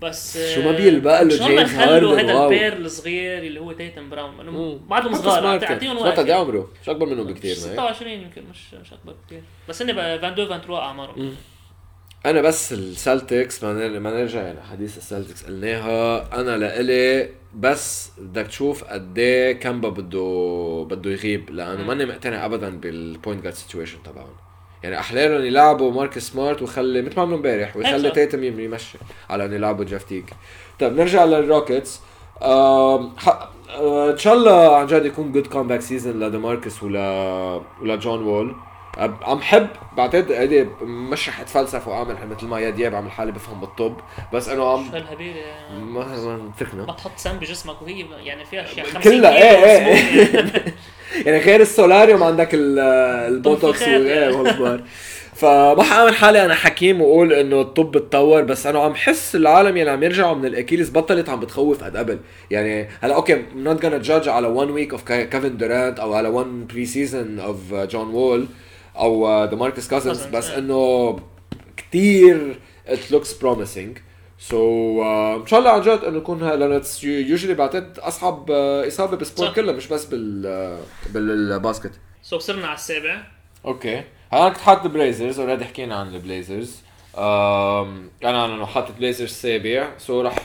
بس 0.00 0.38
شو 0.54 0.62
ما 0.62 0.72
بيلبق 0.72 1.22
له 1.22 1.46
جيمس 1.46 1.70
هاردن، 1.74 2.18
هذا. 2.30 2.44
البير 2.44 2.72
الصغير 2.76 3.38
اللي 3.38 3.60
هو 3.60 3.72
تيتم 3.72 4.10
براون 4.10 4.36
لأنه 4.36 4.50
مم. 4.50 4.78
بعدهم 4.88 5.14
صغار. 5.14 5.58
تعطيهم 5.58 5.98
وقت 5.98 6.18
قد 6.18 6.30
عمره؟ 6.30 6.68
مش 6.82 6.88
أكبر 6.88 7.06
منه 7.06 7.22
مش 7.24 7.32
بكثير 7.32 7.56
ما 7.56 7.64
هيك؟ 7.66 7.72
26 7.72 8.12
يمكن 8.12 8.42
مش 8.50 8.74
مش 8.80 8.92
أكبر 8.92 9.14
كثير 9.26 9.42
بس 9.68 9.82
هن 9.82 9.92
بقى 9.92 10.18
vingt-deux 10.18 10.46
vingt-trois 10.48 10.78
أعمارهم 10.78 11.34
أنا 12.26 12.42
بس 12.42 12.72
السلتكس 12.72 13.64
ما 13.64 13.72
نر- 13.72 14.00
ما 14.00 14.10
نرجع 14.10 14.42
يعني 14.42 14.58
حديث 14.70 14.98
السلتكس 14.98 15.42
قلناها 15.44 16.28
أنا 16.40 16.56
لإلي 16.56 17.28
بس 17.54 18.10
بدك 18.18 18.46
تشوف 18.46 18.84
قد 18.84 19.18
إيه 19.18 19.52
كامبا 19.52 19.88
بده 19.88 20.86
بده 20.90 21.10
يغيب 21.10 21.50
لأنه. 21.50 21.82
ماني 21.86 22.06
مقتنع 22.06 22.44
ابدا 22.46 22.68
بال 22.70 22.91
point 22.91 23.42
guard 23.42 23.54
situation 23.54 23.98
تبعهم 24.02 24.32
يعني 24.82 24.98
أحلى 24.98 25.28
لهم 25.28 25.44
يلعبوا 25.44 25.92
ماركس 25.92 26.28
سمارت 26.30 26.62
ويخلي 26.62 27.02
مثل 27.02 27.16
ما 27.16 27.22
عملوا 27.22 27.36
امبارح 27.36 27.76
ويخلي. 27.76 28.10
تيتم 28.10 28.44
يم- 28.44 28.60
يمشي 28.60 28.98
على 29.30 29.44
إنه 29.44 29.54
يلعبوا 29.54 29.84
جيف 29.84 30.02
تيك 30.02 30.24
طيب 30.80 30.92
نرجع 30.92 31.24
للروكيتس 31.24 32.00
آه، 32.42 33.10
إن 34.10 34.18
شاء 34.18 34.34
الله 34.34 34.76
عن 34.76 34.86
جد 34.86 35.04
يكون 35.06 35.32
good 35.32 35.46
comeback 35.46 35.80
season 35.80 36.20
لديماركس 36.20 36.82
ولا 36.82 37.60
ولا 37.82 37.96
جون 37.96 38.22
وول 38.22 38.54
عم 39.00 39.40
حب 39.40 39.68
بعتقد 39.96 40.32
هيدي 40.32 40.66
مش 40.82 41.28
رح 41.28 41.40
أتفلسف 41.40 41.88
وأعمل 41.88 42.16
مثل 42.30 42.46
ما 42.46 42.60
يا 42.60 42.70
دياب 42.70 42.94
عمل 42.94 43.10
حالي 43.10 43.32
بفهم 43.32 43.60
بالطب 43.60 43.96
بس 44.32 44.48
انه 44.48 44.62
شو 44.62 44.68
عم 44.68 44.88
هالهبيله 44.94 45.36
يعني. 45.40 45.80
ما 45.84 46.04
ما 46.04 46.52
ما 46.86 46.92
تحط 46.92 47.10
سم 47.16 47.38
بجسمك 47.38 47.82
وهي 47.82 48.04
يعني 48.24 48.44
فيها 48.44 48.64
أشياء 48.64 48.86
50 48.86 49.02
كلها 49.12 49.36
إيه 49.36 49.64
إيه 49.64 49.78
سموك 50.00 50.54
يعني. 51.26 51.38
غير 51.38 51.60
السولاريوم 51.60 52.22
عندك 52.22 52.54
ال- 52.54 52.78
البوتوكس 53.34 53.82
يعني. 53.82 54.28
والبار 54.36 54.80
فما 55.34 55.82
حأعمل 55.82 56.14
حالي 56.14 56.44
أنا 56.44 56.54
حكيم 56.54 57.00
وأقول 57.00 57.32
إنه 57.32 57.60
الطب 57.60 57.96
اتطور 57.96 58.42
بس 58.42 58.66
أنا 58.66 58.78
عم 58.80 58.94
حس 58.94 59.36
العالم 59.36 59.76
يلي 59.76 59.90
عم 59.90 60.02
يرجعوا 60.02 60.34
من 60.34 60.46
ال 60.46 60.51
Achilles 60.51 60.90
بطلت 60.90 61.28
عم 61.28 61.40
بتخوف 61.40 61.84
قد 61.84 61.96
قبل 61.96 62.18
يعني 62.50 62.88
هلا 63.00 63.14
okay 63.14 63.42
not 63.56 63.82
gonna 63.82 63.94
judge 63.94 64.28
على 64.28 64.46
1 64.48 64.70
week 64.70 64.92
of 64.92 65.02
كيفن 65.12 65.56
دورانت 65.56 65.98
أو 66.00 66.14
على 66.14 66.28
1 66.28 66.46
preseason 66.68 67.38
of 67.40 67.74
جون 67.74 68.08
وول 68.14 68.46
أو 68.96 69.44
ديماركس 69.44 69.88
كازنز 69.88 70.26
بس. 70.26 70.50
إنه 70.50 71.20
كثير 71.76 72.58
it 72.88 73.12
looks 73.14 73.28
promising. 73.42 73.98
so 74.38 74.56
so, 75.02 75.40
إن 75.40 75.46
شاء 75.46 75.60
الله 75.60 75.70
عن 75.70 75.80
جد 75.80 76.04
إنه 76.04 76.16
يكون 76.16 76.48
لأنه 76.48 76.82
usually 77.02 77.54
بعتقد 77.54 77.98
أصعب 77.98 78.46
uh, 78.46 78.86
إصابة 78.86 79.16
بال 79.16 79.26
sport. 79.26 79.56
كله 79.56 79.72
مش 79.72 79.86
بس 79.86 80.04
بال 80.04 80.78
uh, 81.06 81.08
بال 81.08 81.27
basket. 81.27 81.92
so 82.22 82.36
وصلنا 82.36 82.66
على 82.66 82.74
السابع. 82.74 83.22
okay. 83.64 84.04
هلا 84.32 84.48
كنت 84.48 84.58
حاطط 84.58 84.84
البليزرز 84.84 85.40
already 85.40 85.64
حكينا 85.64 85.94
عن 85.94 86.14
البليزرز. 86.14 86.76
أنا 87.18 88.44
أنا 88.44 88.66
حاطط 88.66 88.92
بليزرز 88.98 89.30
سابع 89.30 89.88
so 89.98 90.20
رح 90.20 90.36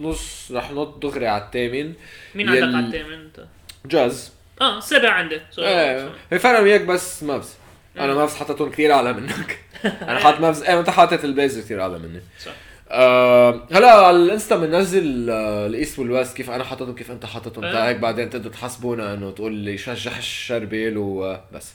نص 0.00 0.52
رح 0.52 0.72
نط 0.72 1.02
دغري 1.02 1.26
على 1.26 1.42
الثامن. 1.42 1.92
مين 2.34 2.48
عندك 2.48 2.62
على 2.62 2.86
الثامن؟ 2.86 3.12
أنت؟ 3.12 3.46
جاز 3.86 4.32
آه 4.60 4.78
السابع 4.78 5.10
عندي. 5.10 5.40
so- 5.50 5.62
إيه 5.62 6.12
هي 6.30 6.38
فرق 6.38 6.60
وياك 6.60 6.80
بس 6.80 7.22
مافز 7.22 7.54
أنا 8.00 8.14
مافز 8.14 8.36
حطيتهم 8.36 8.70
كثير 8.70 8.92
أعلى 8.92 9.12
منك. 9.12 9.58
أنا 9.84 10.18
حاطط 10.18 10.40
مافز 10.40 10.62
إيه 10.62 10.80
أنت 10.80 10.90
حاطط 10.90 11.24
البليزرز 11.24 11.64
كثير 11.64 11.82
أعلى 11.82 11.98
مني. 11.98 12.20
صح. 12.44 12.52
أه... 12.90 13.66
هلا 13.72 13.90
على 13.90 14.16
الإنستا 14.16 14.56
بننزل 14.56 15.30
آه، 15.30 15.66
ال 15.66 15.72
East 15.72 15.98
وال 15.98 16.11
West 16.11 16.36
كيف 16.36 16.50
أنا 16.50 16.64
حاططهم 16.64 16.94
كيف 16.94 17.10
أنت 17.10 17.26
حاططهم. 17.26 17.64
إيه. 17.64 17.72
تا 17.72 17.88
هيك 17.88 17.96
بعدين 17.96 18.30
تقدروا 18.30 18.52
تحسبونا 18.52 19.14
إنه 19.14 19.30
تقول 19.30 19.52
لي 19.52 19.78
شجح 19.78 20.16
الشربيل 20.16 20.94
وبس 20.96 21.72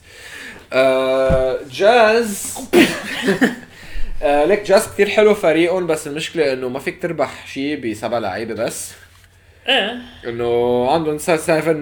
أه... 0.73 1.59
جاز. 1.71 2.53
آه 4.23 4.45
ليك 4.45 4.61
جاز 4.61 4.87
كثير 4.87 5.09
حلو 5.09 5.33
فريقهم 5.33 5.87
بس 5.87 6.07
المشكلة 6.07 6.53
إنه 6.53 6.69
ما 6.69 6.79
فيك 6.79 7.01
تربح 7.01 7.47
شيء 7.47 7.91
بسبع 7.91 8.17
لعيبة 8.17 8.53
بس. 8.53 8.91
إيه. 9.67 9.97
إنه 10.27 10.91
عندهم 10.91 11.17
7 11.17 11.75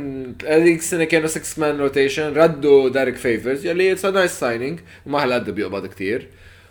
هذيك 0.47 0.79
السنة 0.79 1.03
كانوا 1.03 1.27
6 1.27 1.61
man 1.61 1.77
rotation 1.77 2.33
ردوا 2.33 2.89
ديريك 2.89 3.15
فيفرز 3.15 3.65
يلي 3.65 3.91
it's 3.91 4.05
nice 4.05 4.39
signing 4.39 4.79
وما 5.05 5.23
هالقد 5.23 5.49
بيقبض 5.49 5.85
كثير 5.85 6.27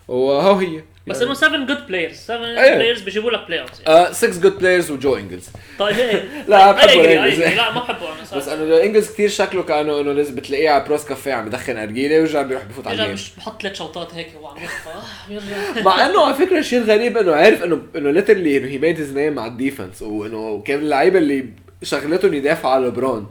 وهو 0.09 0.55
هي. 0.59 0.83
بس 1.07 1.23
إنه 1.23 1.35
7 1.35 1.67
good 1.67 1.87
players 1.87 2.17
7 2.17 2.47
أيوة. 2.47 2.77
players 2.77 3.01
بيجيبوا 3.01 3.31
لك 3.31 3.47
play 3.47 3.61
offs 3.61 4.17
6 4.17 4.41
good 4.41 4.59
players 4.59 4.91
وجو 4.91 5.17
انجلز 5.17 5.49
طيب 5.79 5.99
إيه. 5.99 6.25
لا، 6.49 6.73
بحبه 6.73 6.93
أجري. 7.27 7.55
لا 7.55 7.71
ما 7.73 7.81
بحبه 7.81 8.13
أنا 8.13 8.23
بس 8.23 8.45
صراحة. 8.45 8.63
إنه 8.63 8.83
انجلز 8.83 9.09
كثير 9.13 9.29
شكله 9.29 9.63
كأنه 9.63 10.01
إنه 10.01 10.13
لازم 10.13 10.35
بتلاقيه 10.35 10.71
على 10.71 10.85
بروس 10.85 11.05
كافيه 11.05 11.33
عم 11.33 11.45
بدخن 11.49 11.77
ارجيله 11.77 12.17
ويرجع 12.17 12.43
بيروح 12.43 12.65
بفوت 12.65 12.87
على 12.87 13.03
الجيم 13.05 13.27
بحط 13.37 13.63
ثلاث 13.63 13.75
شوطات 13.79 14.15
هيك 14.15 14.29
وعم 14.41 14.57
يخفى 14.65 14.89
آه، 15.79 15.83
مع 15.83 16.07
إنه 16.07 16.25
على 16.25 16.35
فكرة 16.35 16.59
الشيء 16.59 16.79
الغريب 16.79 17.17
إنه 17.19 17.33
عارف 17.33 17.65
انه 17.65 17.83
إنه 17.97 18.11
literally 18.11 18.57
إنه 18.57 18.69
he 18.69 18.79
made 18.79 18.99
his 18.99 19.13
name 19.17 19.33
مع 19.33 19.47
ال 19.47 19.54
defense 19.54 20.03
وإنه 20.03 20.63
كان 20.67 20.79
اللعيبة 20.79 21.19
اللي 21.19 21.47
شغلتهم 21.83 22.35
يدافعوا 22.35 22.75
على 22.75 22.87
لبرون 22.87 23.27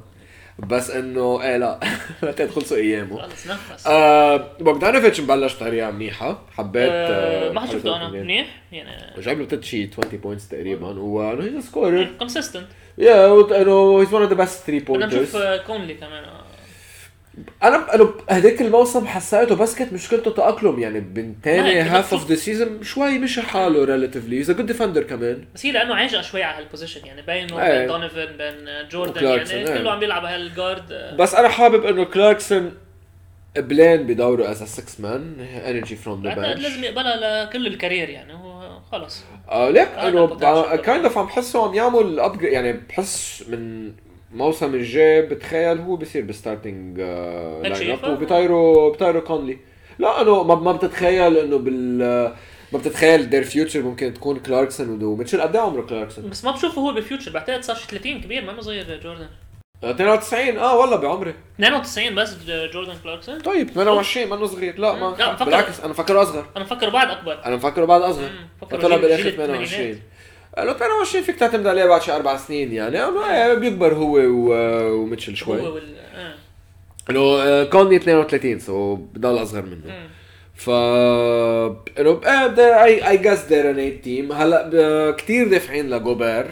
بس 0.67 0.89
إنه 0.91 1.41
إيه 1.43 1.57
لا. 1.57 1.79
بعتقد 2.23 2.49
خلصوا 2.49 2.77
إيامه. 2.77 3.21
خلص 3.21 3.47
نفس. 3.47 3.87
آه 3.87 4.47
بوغدانوفيتش 4.59 5.21
مبلش 5.21 5.55
بطريقة 5.55 5.91
منيحة. 5.91 6.41
حبيت 6.57 6.89
آه، 6.91 7.49
آه 7.49 7.51
ما 7.51 7.65
شفته 7.65 7.95
أنا. 7.95 8.09
منيح؟ 8.09 8.61
يعني 8.71 9.21
جاب 9.21 9.39
له 9.39 9.45
تت 9.45 9.63
شي 9.63 9.89
20 9.99 10.21
points 10.21 10.47
تقريبا. 10.49 10.87
وانه 10.87 11.43
he's 11.43 11.65
scorer 11.65 12.07
consistent 12.19 12.65
يا 12.97 13.25
إنه 13.61 14.01
he's 14.01 14.13
one 14.13 14.21
of 14.21 14.29
the 14.31 14.35
best 14.37 14.63
3 14.67 14.93
بدنا 14.93 15.05
نشوف 15.05 15.17
pointers 15.19 15.35
آه، 15.35 15.57
كونلي 15.57 15.93
كمان. 15.93 16.23
أنا 17.63 17.95
أنا 17.95 18.09
هديك 18.29 18.61
الموسم 18.61 19.07
حسيته 19.07 19.55
بس 19.55 19.75
كانت 19.75 19.93
مشكلته 19.93 20.31
تأقلم 20.31 20.79
يعني 20.79 20.99
من 20.99 21.27
ما 21.27 21.35
تاني 21.43 21.69
هي 21.69 21.81
half 21.81 22.13
of 22.13 22.29
the 22.29 22.35
season 22.35 22.83
شوي 22.83 23.19
مشي 23.19 23.41
حاله 23.41 23.83
relatively 23.85 24.39
he's 24.39 24.51
good 24.51 24.65
defender 24.65 25.03
كمان 25.03 25.45
بس 25.55 25.65
هي 25.65 25.71
لأنه 25.71 25.95
عاجقه 25.95 26.21
شوي 26.21 26.43
على 26.43 26.63
هال 26.63 26.72
position 26.72 27.05
يعني 27.05 27.21
باين 27.21 27.53
إيه. 27.53 27.79
بين 27.79 27.87
دونيفن 27.87 28.37
بين 28.37 28.87
جوردن 28.91 29.23
يعني 29.25 29.51
إيه. 29.51 29.77
كله 29.77 29.91
عم 29.91 29.99
بيلعب 29.99 30.25
هال 30.25 30.44
guard 30.44 30.91
آه، 30.91 31.15
بس 31.15 31.35
أنا 31.35 31.49
حابب 31.49 31.85
إنه 31.85 32.03
كلاركسون 32.03 32.71
بلين 33.57 34.07
بدوره 34.07 34.51
as 34.51 34.63
6 34.63 35.03
man 35.03 35.35
energy 35.39 35.95
from 35.95 36.23
the 36.23 36.35
بعتقد 36.35 36.59
لازم 36.59 36.83
يقبلها 36.83 37.45
لكل 37.45 37.67
ال 37.67 37.73
career 37.73 38.09
يعني 38.09 38.33
هو 38.33 38.79
خلص 38.91 39.23
آه 39.49 39.69
ليك 39.69 39.87
إنه. 39.87 40.37
kind 40.75 41.03
of 41.03 41.17
عم 41.17 41.25
بحسه 41.25 41.67
عم 41.67 41.73
يعمل 41.73 42.19
upgrade 42.19 42.53
يعني 42.53 42.73
بحس 42.73 43.43
من 43.47 43.91
الموسم 44.31 44.75
الجاي 44.75 45.21
بتخيل 45.21 45.77
هو 45.77 45.95
بصير 45.95 46.23
ب 46.23 46.32
starting 46.32 46.99
هيك 47.01 47.07
line 47.63 47.75
شايفها؟ 47.75 48.09
up 48.09 48.13
وبيطيروا 48.13 48.91
بيطيروا 48.91 49.21
كونلي. 49.21 49.57
لا 49.99 50.21
انه 50.21 50.43
ما, 50.43 50.55
ما 50.55 50.71
بتتخيل 50.71 51.37
إنه 51.37 51.57
بال 51.57 51.97
ما 52.73 52.79
بتتخيل 52.79 53.29
their 53.29 53.43
future 53.43 53.81
ممكن 53.81 54.13
تكون 54.13 54.39
كلاركسون 54.39 55.03
وميتشل 55.03 55.41
قد 55.41 55.55
إيه 55.55 55.61
عمره 55.61 55.81
كلاركسون؟ 55.81 56.29
بس 56.29 56.43
ما 56.45 56.51
بشوفه 56.51 56.81
هو 56.81 56.93
بال 56.93 57.03
future 57.03 57.31
بعتقد 57.31 57.63
صار 57.63 57.75
شي 57.75 57.87
30 57.87 58.21
كبير 58.21 58.45
ما 58.45 58.61
صغير 58.61 58.99
جوردن. 59.03 59.27
آه، 59.83 59.91
92 59.91 60.57
آه 60.57 60.77
والله 60.77 60.95
بعمري. 60.95 61.33
92 61.55 62.15
بس 62.15 62.35
جوردن 62.73 62.93
كلاركسون؟ 63.03 63.39
طيب 63.39 63.69
28 63.69 64.29
منه 64.29 64.45
صغير. 64.45 64.79
لا 64.79 64.93
لا، 64.93 64.99
ما 64.99 65.35
فكر- 65.35 65.45
بالعكس 65.45 65.79
أنا 65.79 65.89
مفكره 65.89 66.21
أصغر. 66.21 66.45
أنا 66.55 66.63
مفكر 66.65 66.89
بعد 66.89 67.09
أكبر. 67.09 67.45
أنا 67.45 67.55
مفكره 67.55 67.85
بعد 67.85 68.01
أصغر. 68.01 68.29
مم، 68.29 68.47
فكره 68.67 68.77
طلع 68.77 68.95
جيل- 68.95 69.01
بالآخر 69.01 69.23
جيل 69.23 69.35
28 69.37 69.99
لو 70.57 70.73
28 70.73 71.23
فيك 71.23 71.35
تعتمد 71.35 71.67
عليه 71.67 71.85
بعد 71.85 72.01
شي 72.01 72.11
أربع 72.11 72.37
سنين 72.37 72.73
يعني 72.73 73.55
بيكبر 73.55 73.93
هو 73.93 74.19
وميتشل 75.01 75.35
شوي 75.35 75.61
هو 75.61 75.73
وال 75.73 75.95
آه. 76.15 76.35
انه 77.09 77.19
آه، 77.19 77.63
كونلي 77.63 77.95
32 77.95 78.59
so 78.59 78.95
بضل 78.95 79.43
اصغر 79.43 79.61
منه 79.61 79.85
مم. 79.85 80.09
ف 80.55 80.69
انه 81.99 82.21
I 82.83 83.17
guess 83.17 83.45
their 83.45 83.71
own 83.71 84.01
team 84.01 84.31
هلا 84.31 85.11
كثير 85.17 85.47
دافعين 85.47 85.89
لجوبير 85.89 86.45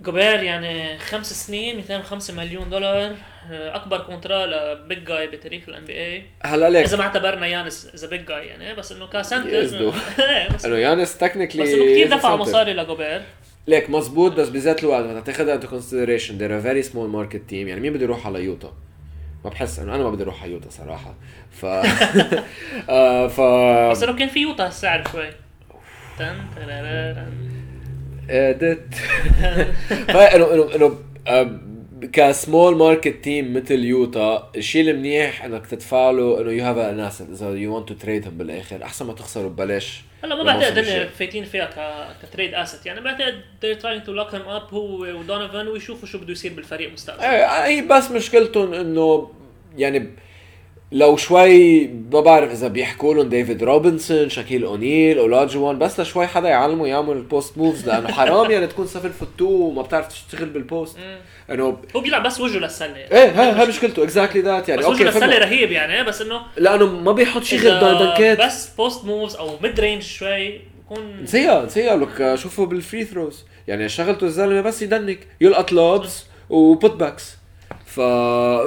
جوبير 0.00 0.42
يعني 0.42 0.98
خمس 0.98 1.46
سنين 1.46 1.76
205 1.76 2.34
مليون 2.34 2.70
دولار 2.70 2.96
آه، 2.96 3.16
أكبر 3.50 3.98
contrat 3.98 4.46
ل 4.46 4.61
big 4.61 5.04
guy 5.04 5.26
بتاريخ 5.26 5.68
ال 5.68 5.84
NBA 5.84 6.22
هلا 6.42 6.70
ليك. 6.70 6.86
إذا 6.86 6.96
ما 6.96 7.02
اعتبرنا 7.02 7.46
يانس 7.46 7.90
إذا 7.94 8.08
big 8.08 8.26
guy 8.26 8.46
يعني 8.46 8.74
بس 8.74 8.92
إنه 8.92 9.06
ك 9.06 9.13
center 9.13 9.54
يزدو. 9.54 9.92
إيه، 10.18 10.48
بس 10.48 10.64
إنه 10.64 10.76
يانس 10.76 11.18
technically 11.18 11.62
بس 11.62 11.68
إنه 11.68 11.84
كثير 11.84 12.16
دفعوا 12.16 12.36
مصاري 12.36 12.72
لجوبير. 12.72 13.22
ليك 13.66 13.90
مزبوط 13.90 14.32
بس 14.32 14.48
بذات 14.48 14.82
الوقت 14.82 15.04
بدك 15.04 15.26
تاخذها 15.26 15.54
into 15.54 15.68
consideration 15.68 16.38
a 16.38 16.64
very 16.64 16.88
small 16.88 17.08
market 17.16 17.50
team. 17.50 17.52
يعني 17.52 17.80
مين 17.80 17.92
بده 17.92 18.02
يروح 18.02 18.26
على 18.26 18.44
يوتا؟ 18.44 18.72
ما 19.44 19.50
بحس 19.50 19.78
إنه 19.78 19.94
أنا 19.94 20.02
ما 20.02 20.10
بدي 20.10 20.22
أروح 20.22 20.42
على 20.42 20.52
يوتا 20.52 20.70
صراحة. 20.70 21.14
ف 21.50 21.64
آه 22.88 23.28
ف 23.28 23.40
بس 23.90 24.02
إنه 24.02 24.16
كان 24.16 24.28
في 24.28 24.40
يوتا 24.40 24.66
هالسعر 24.66 25.04
شوي. 25.12 25.30
ادت 28.30 28.94
فانه 30.14 30.54
انه 30.54 30.74
إنه 30.74 30.98
آه، 31.26 31.60
ك 32.12 32.23
small 32.23 32.76
market 32.76 33.24
team 33.24 33.54
مثل 33.54 33.84
يوتا 33.84 34.50
الشيء 34.56 34.90
المنيح 34.90 35.44
إنك 35.44 35.66
تدفع 35.66 36.10
له 36.10 36.40
إنه 36.40 36.52
you 36.52 36.64
have 36.64 36.78
an 36.78 37.00
asset 37.00 37.28
إذا 37.30 37.50
you 37.50 37.76
want 37.76 37.88
to 37.88 37.94
trade 37.94 38.38
بالآخر. 38.38 38.82
أحسن 38.82 39.06
ما 39.06 39.12
تخسره 39.12 39.48
ببلاش. 39.48 40.02
هلا 40.24 40.34
ما 40.34 40.42
بعتقد. 40.42 40.78
انه 40.78 41.08
فايتين 41.08 41.44
فيها 41.44 41.64
ك... 41.64 42.26
ك 42.26 42.31
trade 42.31 42.54
asset 42.54 42.86
يعني 42.86 43.00
بعتقد 43.00 43.34
they're 43.34 43.80
trying 43.80 44.06
to 44.06 44.10
lock 44.10 44.34
him 44.34 44.48
up 44.48 44.74
هو 44.74 45.00
ودونيفن 45.00 45.68
ويشوفوا 45.68 46.08
شو 46.08 46.18
بده 46.18 46.32
يصير 46.32 46.52
بالفريق 46.52 46.92
مستقبلا. 46.92 47.66
إيه 47.66 47.66
هي 47.66 47.82
بس 47.82 48.10
مشكلتهم 48.10 48.74
إنه 48.74 49.30
يعني 49.76 50.10
لو 50.92 51.16
شوي 51.16 51.86
ما 52.12 52.20
بعرف 52.20 52.52
إذا 52.52 52.68
بيحكوا 52.68 53.14
لهم 53.14 53.28
ديفيد 53.28 53.62
روبنسون 53.62 54.28
شاكيل 54.28 54.64
أونيل 54.64 55.18
اولاجوان 55.18 55.78
بس 55.78 56.00
لشوي 56.00 56.26
حدا 56.26 56.48
يعلمه 56.48 56.86
يعمل 56.86 57.16
ال 57.16 57.24
post 57.24 57.58
moves 57.58 57.88
لأنه 57.88 58.12
حرام 58.12 58.50
يعني 58.50 58.66
تكون 58.66 58.86
7 58.86 59.12
foot 59.12 59.28
2 59.36 59.50
وما 59.50 59.82
بتعرف 59.82 60.08
تشتغل 60.08 60.48
بال 60.48 60.62
post. 60.62 60.98
إنه 61.50 61.78
هو 61.96 62.00
بيلعب 62.00 62.22
بس 62.22 62.40
وجهه 62.40 62.58
للسله. 62.58 62.96
إيه 62.96 63.40
هاي 63.40 63.50
هاي 63.50 63.66
مشكلته 63.66 64.02
exactly 64.02 64.42
that 64.42 64.68
يعني 64.68 64.80
بس 64.80 64.86
وجهه 64.86 65.04
للسله. 65.04 65.38
رهيب 65.38 65.72
يعني 65.72 66.04
بس 66.04 66.22
إنه 66.22 66.40
لأنه 66.56 66.86
ما 66.86 67.12
بيحط 67.12 67.42
شيء 67.42 67.58
غير 67.58 67.98
دنكات 67.98 68.40
بس 68.40 68.68
post 68.76 69.04
moves 69.04 69.36
أو 69.36 69.50
mid 69.62 69.80
range 69.80 70.02
شوي 70.02 70.60
بكون 70.84 71.22
نسيها 71.22 71.64
نسيها 71.64 71.96
لك 71.96 72.34
شوفوا 72.34 72.66
بال 72.66 72.79
free 72.79 73.04
throws 73.04 73.44
يعني 73.68 73.88
شغلته 73.88 74.24
الزلمة 74.24 74.60
بس 74.60 74.82
يدنك 74.82 75.18
يلقط 75.40 75.72
lobs 75.72 76.24
و 76.50 76.61
put 76.61 76.94
backs 76.94 77.37
ف 77.88 78.00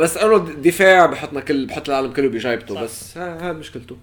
بس 0.02 0.18
انه 0.18 0.38
دفاع 0.38 1.06
بحطنا 1.06 1.40
كل 1.40 1.66
بحط 1.66 1.90
العالم 1.90 2.14
كله 2.14 2.28
بجايبته. 2.28 2.82
بس 2.82 3.18
ها 3.18 3.50
ها 3.50 3.54
مشكلته 3.54 3.98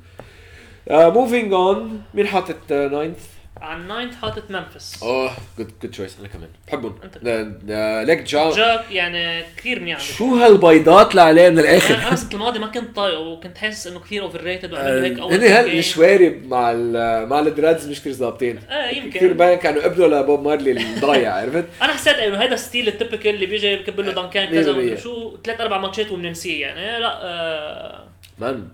moving 0.91 1.53
on 1.53 2.03
مين 2.15 2.27
حاطط 2.27 2.73
ninth؟ 2.73 3.27
على 3.63 3.81
ال 3.81 3.86
ninth 3.86 4.15
حاطط 4.17 4.51
ممفيس 4.51 5.03
اوه 5.03 5.31
good 5.59 5.71
good 5.83 5.91
choice 5.91 6.17
أنا 6.21 6.29
كمان 6.29 6.49
بحبهم 6.67 6.95
دا- 7.23 8.05
ليك 8.05 8.23
جا 8.23 8.51
جاك 8.51 8.85
يعني 8.91 9.43
كثير 9.57 9.81
منيح. 9.81 10.01
شو 10.01 10.35
هالبيضات 10.37 11.11
اللي 11.11 11.23
عليه 11.23 11.49
من 11.51 11.59
أنا 11.59 11.69
الآخر؟ 11.71 11.95
أنا 11.95 12.13
السنة 12.13 12.33
الماضيه 12.33 12.61
ما 12.61 12.67
كنت 12.67 12.97
طايقه 12.97 13.19
وكنت 13.21 13.59
حاسس 13.59 13.87
إنه 13.87 14.01
كثير 14.01 14.23
اوفر 14.23 14.41
ريتد 14.43 14.73
وعمل 14.73 15.05
هيك 15.05 15.19
أول 15.19 15.33
هل 15.35 15.71
game. 15.71 15.75
الشوارب 15.75 16.43
مع 16.47 16.73
ال 16.75 17.29
مع 17.29 17.39
الدرادز 17.41 17.89
مش 17.89 18.01
كثير 18.01 18.13
ظابطين. 18.13 18.59
كثير 18.59 19.05
يمكن. 19.05 19.33
باين 19.33 19.59
كانوا 19.59 19.83
قبلوا 19.83 20.09
لبوب 20.23 20.43
مارلي 20.43 20.71
الضايع 20.71 21.35
عرفت؟ 21.41 21.65
أنا 21.83 21.93
حسيت 21.93 22.15
إنه 22.17 22.37
هذا 22.39 22.57
ستيل 22.57 22.89
التبكل 22.89 23.29
اللي 23.29 23.47
بيجي 23.47 23.77
بكب 23.77 24.01
له 24.01 24.13
دنكان 24.13 24.49
كذا 24.51 24.97
شو 24.97 25.37
ثلاث 25.45 25.61
أربع 25.61 25.79
ماتشات 25.79 26.11
وبننسيه 26.13 26.61
يعني. 26.67 26.99
لا 27.01 27.19
آه 27.25 28.05
مان 28.39 28.69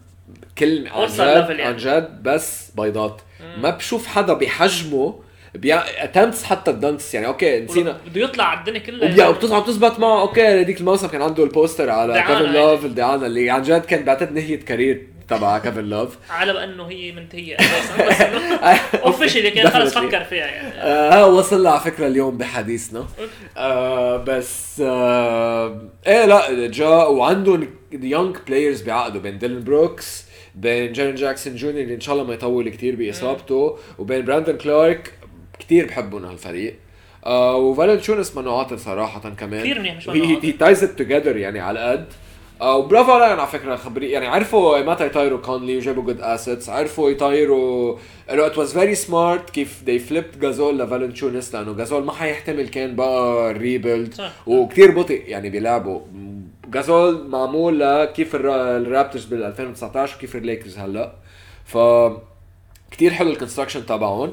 كل 0.58 0.88
عن 0.88 1.06
جد 1.06 1.18
يعني. 1.18 1.62
عن 1.62 1.76
جد 1.76 2.22
بس 2.22 2.70
بيضات 2.76 3.22
ما 3.58 3.70
بشوف 3.70 4.06
حدا 4.06 4.32
بحجمه 4.32 5.20
بيع 5.54 5.82
اتمتس 6.04 6.44
حتى 6.44 6.70
الدنكس 6.70 7.14
يعني 7.14 7.26
أوكي 7.26 7.60
نسينا. 7.60 8.00
بده 8.06 8.20
يطلع 8.20 8.44
على 8.44 8.60
الدنيا 8.60 8.78
كلها 8.78 9.12
وبيع 9.12 9.28
وبتطلع 9.28 9.58
بتزبط 9.58 9.98
معه. 9.98 10.20
أوكي 10.20 10.46
هذيك 10.46 10.80
الموسم 10.80 11.06
كان 11.06 11.22
عنده 11.22 11.44
البوستر 11.44 11.90
على 11.90 12.12
كيفن 12.14 12.32
يعني. 12.32 12.58
لوف 12.58 12.84
الدعانه 12.84 13.26
اللي 13.26 13.50
عن 13.50 13.62
جد 13.62 13.84
كان 13.84 14.04
بعتقد 14.04 14.32
نهايه 14.32 14.60
كارير 14.60 15.06
تبع 15.28 15.58
كيفن 15.58 15.84
لوف 15.84 16.16
على 16.30 16.52
بانه 16.52 16.86
هي 16.86 17.12
منتهية 17.12 17.56
أساسا 17.60 18.08
بس 18.08 18.20
إنه 18.20 18.58
اوفشلي 19.04 19.50
كان 19.50 19.70
خلص. 19.70 19.94
فكر 19.98 20.24
فيها 20.24 20.46
يعني. 20.46 20.68
آه 20.74 21.26
وصل 21.26 21.62
لها 21.62 21.72
على 21.72 21.80
فكرة 21.80 22.06
اليوم 22.06 22.38
بحديثنا. 22.38 23.06
آه 23.56 24.16
بس 24.16 24.80
آه 24.84 25.82
إيه 26.06 26.24
لا 26.24 26.66
جاء 26.68 27.12
وعندهم 27.12 27.68
يونج 27.92 28.36
بلايرز 28.46 28.82
بعقده 28.82 29.18
بين 29.18 29.38
ديلن 29.38 29.64
بروكس 29.64 30.24
بين 30.54 30.92
جيرن 30.92 31.14
جاكسون 31.14 31.56
جونيور 31.56 31.82
اللي 31.82 31.94
إن 31.94 32.00
شاء 32.00 32.14
الله 32.14 32.26
ما 32.26 32.34
يطول 32.34 32.68
كثير 32.68 32.96
بإصابته 32.96 33.78
وبين 33.98 34.24
براندون 34.24 34.56
كلارك 34.56 35.12
كثير 35.60 35.86
بحبهم 35.86 36.24
هالفريق. 36.24 36.74
آه 37.26 37.56
وفالنتشونس 37.56 38.36
منه 38.36 38.58
عاطل 38.58 38.78
صراحة 38.78 39.20
كمان. 39.30 39.60
كتير 39.60 39.78
منيح 39.78 39.96
مش 39.96 40.08
منه 40.08 40.38
he 40.42 40.52
ties 40.52 40.80
together 40.80 41.36
يعني 41.36 41.60
على 41.60 41.80
قد 41.90 42.06
آه 42.60 42.76
وبرافو 42.76 43.12
عليهم 43.12 43.38
على 43.40 43.46
فكرة 43.48 43.76
خبري 43.76 44.10
يعني 44.10 44.26
عرفوا 44.26 44.78
متى 44.92 45.06
يطيروا 45.06 45.38
كونلي 45.38 45.76
وجابوا 45.76 46.02
good 46.02 46.20
assets 46.20 46.68
عرفوا 46.68 47.10
يطيروا 47.10 47.96
إنه 48.30 48.46
it 48.46 48.58
was 48.58 48.72
very 48.78 48.94
smart 48.94 49.50
كيف 49.50 49.82
they 49.86 50.10
flipped 50.12 50.38
جازول 50.40 50.78
لفالنتشونس 50.78 51.54
لأنه 51.54 51.72
جازول 51.72 52.04
ما 52.04 52.12
حيحتمل 52.12 52.68
كان 52.68 52.96
بقى 52.96 53.50
ال 53.50 53.58
rebuild 53.58 54.14
صح. 54.14 54.32
وكثير 54.46 54.90
بطيء 54.90 55.22
يعني 55.26 55.50
بيلعبوا. 55.50 56.00
جازول 56.68 57.28
معمول 57.28 57.80
لكيف 57.80 58.34
الرا- 58.36 58.76
الرابترز 58.76 59.24
بال 59.24 59.42
2019 59.44 60.16
وكيف 60.16 60.36
الليكرز 60.36 60.78
هلأ. 60.78 61.12
ف 61.64 61.78
كثير 62.90 63.10
حلو 63.10 63.30
ال 63.30 63.35
construction 63.35 63.86
تبعهم. 63.86 64.30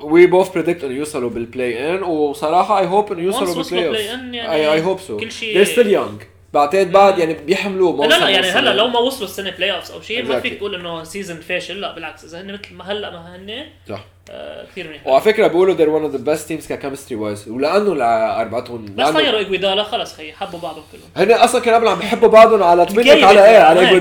we 0.00 0.26
both 0.26 0.48
predict 0.52 0.84
إنه 0.84 0.94
يوصلوا 0.94 1.30
بال 1.30 1.94
play-in 1.94 2.02
وصراحة 2.02 2.78
I 2.80 2.86
hope 2.86 3.12
إنه 3.12 3.22
يوصلوا 3.22 3.48
وصلوا 3.58 3.80
بال 3.82 3.87
play-in 3.87 4.04
يعني 4.04 4.72
I 4.72 4.82
hope 4.82 5.00
so 5.00 5.16
كل 5.16 5.30
still 5.66 5.86
young. 5.98 6.24
بعتقد 6.54 6.92
بعد 6.92 7.18
يعني 7.18 7.34
بيحملوه 7.34 8.06
لا 8.06 8.08
لا 8.08 8.18
موسم 8.18 8.28
يعني 8.30 8.46
هلا. 8.46 8.74
لو 8.74 8.88
ما 8.88 8.98
وصلوا 8.98 9.28
السنة 9.28 9.50
playoffs 9.50 9.90
أو 9.90 10.00
شيء 10.00 10.22
ما. 10.24 10.40
فيك 10.40 10.54
تقول 10.54 10.74
إنه 10.74 11.04
season 11.04 11.36
فاشل 11.40 11.80
لا 11.80 11.94
بالعكس 11.94 12.24
إذا 12.24 12.40
هن 12.40 12.52
مثل 12.52 12.74
ما 12.74 12.92
هلا 12.92 13.10
ما 13.10 13.36
هن 13.36 13.64
صح. 13.88 14.04
آه 14.30 14.64
كثير 14.72 14.88
منيح. 14.88 15.06
وعلى 15.06 15.20
فكرة 15.22 15.46
بيقولوا 15.46 15.74
they're 15.76 16.02
one 16.02 16.12
of 16.12 16.16
the 16.16 16.24
best 16.30 16.48
teams 16.48 16.68
ك 16.68 16.73
chemistry 16.73 17.16
wise 17.18 17.48
ولأنه 17.48 17.94
لاربعتهم 17.94 18.84
بس 18.96 19.08
طيروا 19.08 19.40
اجويدالا 19.40 19.82
خلص 19.82 20.14
خي 20.14 20.32
حبوا 20.32 20.58
بعضهم 20.60 20.82
كلهم. 20.92 21.28
هن 21.30 21.32
أصلا 21.40 21.60
كانوا 21.60 21.78
قبل 21.78 21.88
عم 21.88 21.98
بيحبوا 21.98 22.28
بعضهم 22.28 22.62
على 22.62 22.86
تبنك 22.86 23.04
كيف 23.04 23.24
على 23.24 23.44
إيه 23.44 23.50
يعني؟ 23.50 23.64
على 23.80 23.80
قربوا 23.86 23.98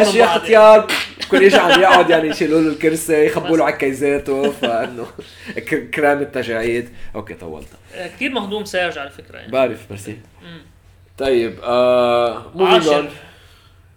ليش 0.00 0.08
من 0.08 0.20
يا 0.20 0.26
بعض. 0.26 0.38
ختيار 0.38 0.86
كل 1.30 1.50
شيء 1.50 1.60
عم 1.60 1.80
يقعد 1.80 2.10
يعني 2.10 2.28
يشيلوا 2.28 2.60
له 2.60 2.68
الكرسي 2.68 3.26
يخبوا 3.26 3.56
له 3.56 3.64
عكيزاته 3.64 4.50
فإنه 4.60 5.06
كرام 5.94 6.22
التجاعيد 6.22 6.88
أوكي 7.14 7.34
طولت. 7.34 7.68
آه 7.94 8.06
كثير 8.06 8.30
مهضوم 8.30 8.64
سيرج 8.64 8.98
على 8.98 9.10
فكرة 9.10 9.36
يعني. 9.38 9.52
بعرف 9.52 9.78
ميرسي. 9.90 10.16
طيب 11.18 11.58
آه 11.62 12.42
موفينج 12.54 12.74
عاشر. 12.88 12.96
اون 12.96 13.08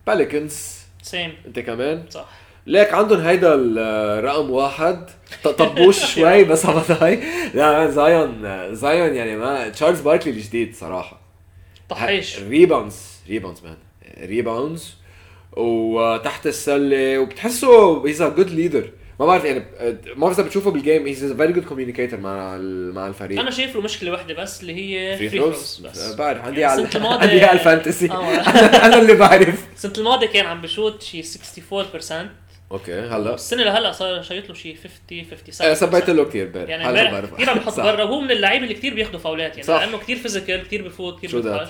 باليكنز 0.08 0.78
سيم 1.02 1.34
انت 1.46 1.60
كمان؟ 1.60 2.04
صح. 2.10 2.26
ليك 2.68 2.94
عندهم 2.94 3.20
هيدا 3.20 3.56
الرقم 3.56 4.50
واحد. 4.52 5.10
ط- 5.44 5.48
طبوش 5.48 6.06
شوي 6.16 6.44
بس 6.44 6.66
على 6.66 6.82
هاي 7.02 7.20
لا 7.54 7.90
زايون 7.90 8.44
زايون 8.76 9.14
يعني 9.16 9.36
ما 9.36 9.70
تشارلز 9.70 10.02
باركلي 10.02 10.34
الجديد 10.34 10.76
صراحة. 10.76 11.20
طحيش. 11.90 12.40
rebounds 12.40 12.96
rebounds 13.30 13.62
man 13.64 13.78
rebounds 14.28 14.96
وتحت 15.58 16.48
السلة 16.48 17.20
وبتحسه 17.20 18.08
he's 18.08 18.22
a 18.22 18.30
good 18.30 18.50
leader 18.50 18.90
ما 19.20 19.26
بعرف 19.26 19.44
يعني 19.46 19.60
ما 20.16 20.16
بعرف 20.18 20.40
إذا 20.40 20.48
بتشوفه 20.48 20.72
بال 20.72 20.83
game 20.83 21.06
he's 21.08 21.34
very 21.34 21.54
good 21.54 21.64
communicator 21.66 22.20
مع 22.20 22.58
مع 22.94 23.08
الفريق. 23.08 23.40
أنا 23.40 23.52
شايف 23.52 23.76
له 23.76 23.82
مشكلة 23.82 24.12
واحدة 24.12 24.34
بس 24.34 24.62
اللي 24.62 24.76
هي 24.76 25.18
free 25.18 25.30
throws 25.30 25.82
بس. 25.86 26.14
بعرف 26.16 26.42
عندي 26.42 26.62
يعني 26.62 26.82
على 26.82 27.08
عندي 27.24 27.44
على 27.44 27.60
ال 27.60 27.65
fantasy. 27.65 28.12
آه. 28.12 28.34
أنا 28.86 28.98
اللي 29.02 29.14
بعرف. 29.14 29.66
السنة 29.76 29.94
الماضية 29.98 30.28
كان 30.28 30.46
عم 30.46 30.62
بشوت 30.62 31.02
شي 31.02 31.24
64% 31.24 32.14
أوكي 32.72 32.94
هلا. 33.00 33.34
السنة 33.34 33.64
لهلا 33.64 33.92
صار 33.92 34.22
شايط 34.22 34.50
له 34.50 34.56
شي 34.56 34.76
50 34.76 35.26
57 35.30 35.68
آه، 35.70 35.74
سبيت 35.74 36.10
له 36.10 36.26
كثير 36.26 36.46
امبارح 36.46 36.70
يعني 36.70 36.84
هلا 36.84 37.08
امبارح. 37.10 37.30
كثير 37.34 37.50
عم 37.50 37.60
صح. 37.70 37.84
برا 37.84 38.04
وهو 38.04 38.22
من 38.22 38.32
اللعيبة 38.32 38.64
اللي 38.64 38.76
كثير 38.76 38.94
بياخذوا 38.94 39.20
فاولات 39.20 39.52
يعني 39.52 39.64
صح. 39.64 39.82
لأنه 39.82 39.98
كثير 39.98 40.16
physical 40.18 40.64
كثير 40.68 40.88
بفوت 40.88 41.18
كثير. 41.24 41.42
بيدخل 41.42 41.68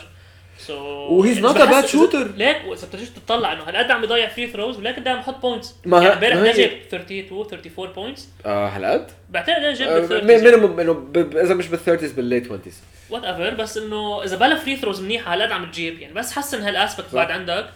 so 0.68 1.24
not 1.24 1.56
a 1.56 1.60
bad 1.60 1.90
shooter. 1.90 2.28
ليك 2.38 2.58
واذا 2.68 2.88
بتجي 2.88 3.06
تطلع 3.06 3.54
انه 3.54 3.64
هالقد 3.64 3.92
عم 3.92 4.04
يضيع 4.04 4.30
free 4.30 4.48
throws 4.48 4.78
ولكن 4.78 5.04
ده 5.04 5.12
عم 5.12 5.20
يحط 5.20 5.42
points 5.42 5.76
ما 5.86 6.02
يعني 6.02 6.14
امبارح 6.14 6.38
هي- 6.38 6.52
جاب 6.52 6.70
32 6.88 7.48
34 7.52 7.88
points 7.94 8.28
آه 8.46 8.68
هالقد؟ 8.68 9.08
بعتقد 9.30 9.62
ده 9.62 9.74
جاب 9.74 10.08
بال 10.10 10.28
مين 10.28 10.38
30 10.40 10.76
مين 10.76 10.80
انه 10.80 11.08
إذا 11.42 11.54
مش 11.54 11.68
بال 11.68 11.77
thirties 11.77 12.12
بال 12.12 12.22
late 12.22 12.44
20 12.46 12.62
whatever 13.10 13.54
بس 13.54 13.78
إنه 13.78 14.24
إذا 14.24 14.38
بلا 14.38 14.56
free 14.56 14.76
throws 14.76 15.02
منيحة 15.02 15.34
هالقد 15.34 15.52
عم 15.52 15.72
تجيب 15.72 16.00
يعني 16.00 16.14
بس 16.14 16.32
حسن 16.34 16.62
هال 16.62 16.75
aspect 16.75 17.16
بعد 17.16 17.32
عندك. 17.32 17.70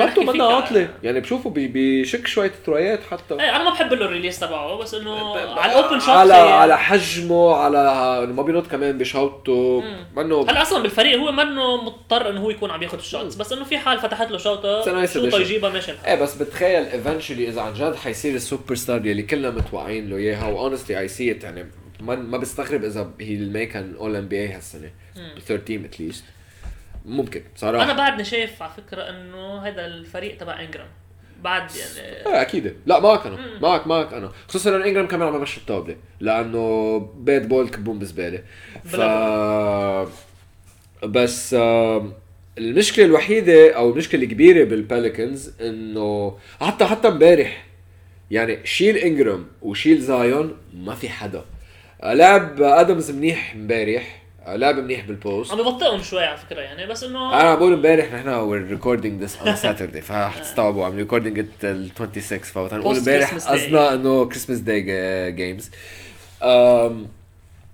نحكي 0.00 0.20
منا 0.20 0.32
فيك 0.32 0.40
عاطله 0.40 0.88
يعني. 1.02 1.20
بشوفه 1.20 1.50
بي- 1.50 1.68
بيشك 1.68 2.26
شوية 2.26 2.52
ثريات 2.66 3.00
حتى. 3.10 3.34
إيه 3.34 3.56
أنا 3.56 3.64
ما 3.64 3.70
بحب 3.70 3.92
له 3.92 4.04
ال 4.06 4.10
release 4.10 4.40
تبعه 4.40 4.76
بس 4.76 4.94
إنه 4.94 5.36
على 5.36 5.72
ال 5.72 5.78
open 5.78 6.00
shot 6.00 6.08
على 6.08 6.32
على 6.34 6.78
حجمه 6.78 7.54
على 7.56 7.78
إنه 8.24 8.32
ما 8.32 8.42
بينط 8.42 8.66
كمان 8.66 8.98
بشوطه. 8.98 9.82
منه 10.16 10.40
هلا 10.42 10.62
أصلا 10.62 10.82
بالفريق 10.82 11.18
هو 11.18 11.32
منه 11.32 11.84
مضطر 11.84 12.30
إنه 12.30 12.40
هو 12.40 12.50
يكون 12.50 12.70
عم 12.70 12.82
ياخذ 12.82 12.98
ال 12.98 13.04
shots 13.04 13.34
بس 13.34 13.52
إنه 13.52 13.64
في 13.64 13.78
حال 13.78 13.98
فتحت 13.98 14.30
له 14.30 14.38
شوطه 14.38 15.06
شوطه 15.06 15.30
addition. 15.30 15.40
يجيبها 15.40 15.70
ماشي 15.70 15.92
الحال. 15.92 16.06
إيه 16.06 16.14
بس 16.22 16.34
بتخيل 16.34 16.84
eventually 16.84 17.48
إذا 17.48 17.60
عن 17.62 17.74
جد 17.74 17.94
حيصير 17.94 18.34
السوبر 18.34 18.74
ستار 18.74 18.96
اللي 18.96 19.22
كلنا 19.22 19.50
متوقعين 19.50 20.10
له 20.10 20.16
إياها 20.16 20.46
و 20.46 20.52
honestly 20.52 20.98
I 21.00 21.08
see 21.08 21.30
it 21.30 21.44
يعني 21.44 21.70
ما 22.00 22.14
ما 22.16 22.38
بستغرب 22.38 22.84
إذا 22.84 23.10
he'll 23.20 23.34
make 23.34 23.76
an 23.76 23.94
all 23.98 24.16
NBA 24.16 24.48
هالسنة. 24.52 24.90
ب 25.36 25.38
13 25.38 25.84
اتليست 25.84 26.24
ممكن 27.04 27.42
صراحة. 27.56 27.84
أنا 27.84 27.92
بعدني 27.92 28.24
شايف 28.24 28.62
على 28.62 28.72
فكرة 28.72 29.02
إنه 29.02 29.58
هذا 29.58 29.86
الفريق 29.86 30.36
تبع 30.36 30.60
إنجرام. 30.60 30.88
بعد 31.42 31.70
يعني 31.76 32.08
إيه 32.08 32.42
أكيد. 32.42 32.76
لا 32.86 33.00
معك 33.00 33.26
أنا. 33.26 33.36
مم. 33.36 33.60
معك 33.62 33.86
معك 33.86 34.12
أنا. 34.12 34.32
خصوصا 34.48 34.76
إنه 34.76 34.84
إنجرام 34.84 35.06
كمان 35.06 35.28
عم 35.28 35.34
يمشي 35.34 35.60
الطاوله 35.60 35.96
لأنه 36.20 36.98
باد 37.16 37.48
بول 37.48 37.68
كبون 37.68 37.98
بزبالة. 37.98 38.42
ف 38.84 38.96
بس 41.06 41.56
المشكلة 42.58 43.04
الوحيدة 43.04 43.76
أو 43.76 43.90
المشكلة 43.90 44.22
الكبيرة 44.22 44.64
بالباليكنز 44.64 45.52
إنه 45.60 46.38
حتى 46.60 46.84
حتى 46.84 47.08
امبارح 47.08 47.66
يعني 48.30 48.66
شيل 48.66 48.96
إنجرام 48.96 49.46
وشيل 49.62 50.00
زايون 50.00 50.56
ما 50.74 50.94
في 50.94 51.08
حدا. 51.08 51.44
لعب 52.04 52.62
آدمز 52.62 53.10
منيح 53.10 53.54
امبارح. 53.54 54.23
لعب 54.48 54.78
منيح 54.78 55.06
بال 55.06 55.21
post 55.21 55.52
عم 55.52 55.58
ببطئهم 55.58 56.02
شوي 56.02 56.24
على 56.24 56.36
فكرة 56.36 56.60
يعني 56.60 56.86
بس 56.86 57.04
إنه 57.04 57.40
أنا 57.40 57.54
بقول 57.54 57.72
امبارح 57.72 58.12
نحن 58.12 58.28
we're 58.50 58.78
recording 58.80 59.24
this 59.26 59.46
on 59.46 59.56
Saturday 59.64 60.00
فحتستوعبوا 60.08 61.04
recording 61.04 61.36
it 61.38 61.64
ال 61.64 61.90
26 61.94 62.40
فوقت 62.42 62.74
نقول 62.74 62.94
Post 62.94 62.98
امبارح. 62.98 63.34
قصدنا 63.34 63.94
إنه 63.94 64.24
Christmas 64.24 64.58
day 64.58 64.82
games 65.32 65.70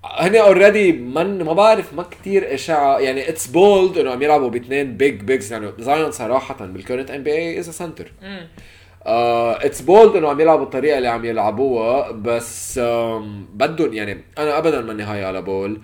هني 0.05 0.41
already 0.41 0.91
من 0.91 1.43
ما 1.43 1.53
بعرف 1.53 1.93
ما 1.93 2.03
كتير 2.03 2.53
إشاعة 2.53 2.99
يعني 2.99 3.29
it's 3.29 3.47
bold 3.47 3.97
إنه 3.97 4.11
عم 4.11 4.21
يلعبوا 4.21 4.49
باثنين 4.49 4.97
big 4.97 5.21
bigs 5.21 5.53
يعني 5.53 5.71
زايون 5.79 6.11
صراحة 6.11 6.65
بال 6.65 6.75
current 6.75 7.11
NBA 7.11 7.31
is 7.31 7.69
center. 7.69 8.11
it's 9.05 9.81
bold 9.81 10.15
إنه 10.15 10.29
عم 10.29 10.39
يلعبوا 10.39 10.63
الطريقة 10.63 10.97
اللي 10.97 11.07
عم 11.07 11.25
يلعبوها 11.25 12.11
بس 12.11 12.79
um, 12.79 13.23
بدهم 13.53 13.93
يعني 13.93 14.23
أنا 14.37 14.57
ابدا 14.57 14.81
ماني 14.81 15.03
هاي 15.03 15.25
على 15.25 15.41
بول 15.41 15.81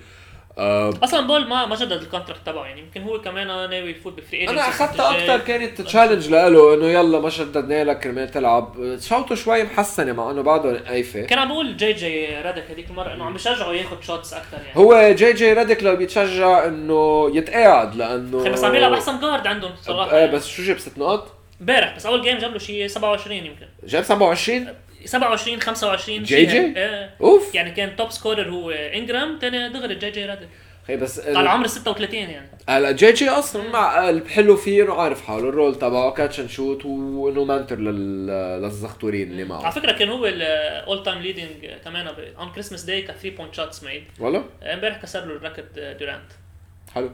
آه، 0.58 0.93
أصلا 1.03 1.28
بول 1.28 1.47
ما 1.47 1.66
ما 1.66 1.76
جدد 1.76 1.91
الكونتراكت 2.01 2.39
تبعه 2.45 2.66
يعني 2.66 2.82
يمكن 2.82 3.01
هو 3.03 3.22
كمان 3.22 3.47
ناوي 3.47 3.89
يفوت 3.89 4.14
بفري 4.18 4.49
أنا 4.49 4.62
اخذتها 4.70 5.12
أكثر 5.12 5.38
كانت 5.45 5.82
تشالنج 5.82 6.30
له 6.30 6.74
إنه 6.74 6.86
يلا 6.86 7.20
ما 7.20 7.30
شددنا 7.30 7.84
لك 7.84 7.99
كرمال 7.99 8.32
تلعب. 8.32 8.97
شوطه 9.01 9.36
شوي 9.36 9.64
محسنه 9.64 10.14
مع 10.14 10.32
إنه 10.32 10.41
بعده 10.41 10.80
قايفه 10.88 11.22
كان 11.22 11.39
عم 11.39 11.47
بقول 11.47 11.78
جي 11.78 11.93
جي 11.93 12.28
رادك 12.41 12.64
هذيك 12.72 12.89
المرة 12.89 13.14
إنه 13.14 13.26
عم 13.26 13.34
بشجعه 13.34 13.72
ياخذ 13.74 14.01
شوتس 14.01 14.34
أكثر 14.34 14.58
يعني. 14.58 14.78
هو 14.78 15.12
جي 15.16 15.34
جي 15.34 15.53
ريديك 15.53 15.84
لو 15.84 15.95
بيتشجع 15.95 16.66
إنه 16.66 17.30
يتقاعد 17.34 17.95
لأنه 17.95 18.49
بس 18.49 18.64
عم 18.64 18.76
يلعب 18.76 18.93
أحسن 18.93 19.20
جارد 19.20 19.47
عندهم 19.47 19.72
صراحة 19.82 20.12
إيه 20.12 20.18
يعني. 20.20 20.32
بس 20.32 20.47
شو 20.47 20.64
جاب 20.64 20.80
ست 20.80 20.97
نقط؟ 20.97 21.34
امبارح 21.62 21.95
بس 21.95 22.05
أول 22.05 22.22
جيم 22.22 22.38
جاب 22.38 22.51
له 22.51 22.58
شيء 22.60 22.88
27 22.88 23.38
يمكن. 23.38 23.66
جاب 23.84 24.03
27 24.03 24.68
27 25.06 25.62
25 25.62 26.24
جي 26.24 26.45
جي؟ 26.45 26.58
إيه. 26.58 27.16
أوف. 27.22 27.56
يعني 27.56 27.72
كان 27.72 27.95
top 27.95 28.12
scorer 28.12 28.50
هو 28.50 28.70
إنجرام 28.72 29.38
ثاني 29.41 29.70
دغري 29.70 29.95
جي 29.95 30.12
جي 30.12 30.26
رادك 30.26 30.48
أخي 30.84 30.98
بس 30.98 31.20
على 31.20 31.50
عمر 31.50 31.68
36 31.68 32.16
يعني. 32.20 32.48
هلا 32.70 32.91
جي 32.91 33.12
جي 33.12 33.30
أصلا 33.30 33.70
مع 33.70 34.10
الحلو 34.10 34.56
فيه 34.56 34.84
إنه 34.84 34.93
عارف 34.93 35.22
حاله 35.26 35.50
ال 35.50 35.55
role 35.55 35.76
تبعه 35.76 36.12
catch 36.12 36.39
and 36.39 36.50
shoot 36.50 36.86
وإنه 36.86 37.43
mentor 37.43 37.80
لل... 37.80 38.28
للزغطورين 38.62 39.32
اللي 39.32 39.41
على 39.41 39.50
معه 39.50 39.70
فكرة 39.72 39.91
كان 39.91 40.10
هو 40.10 40.26
ال 40.26 40.45
all 40.45 41.04
time 41.04 41.18
leading 41.18 41.66
كمان 41.86 42.08
on 42.39 42.52
Christmas 42.52 42.84
day 42.84 43.02
ك 43.02 43.06
3 43.12 43.30
point 43.30 43.54
shots 43.56 43.84
made 43.84 44.04
والله؟ 44.20 44.43
امبارح 44.64 45.02
كسر 45.02 45.26
له 45.26 45.36
ال 45.36 45.44
record 45.44 45.98
دورانت 46.00 46.32
حلو. 46.95 47.10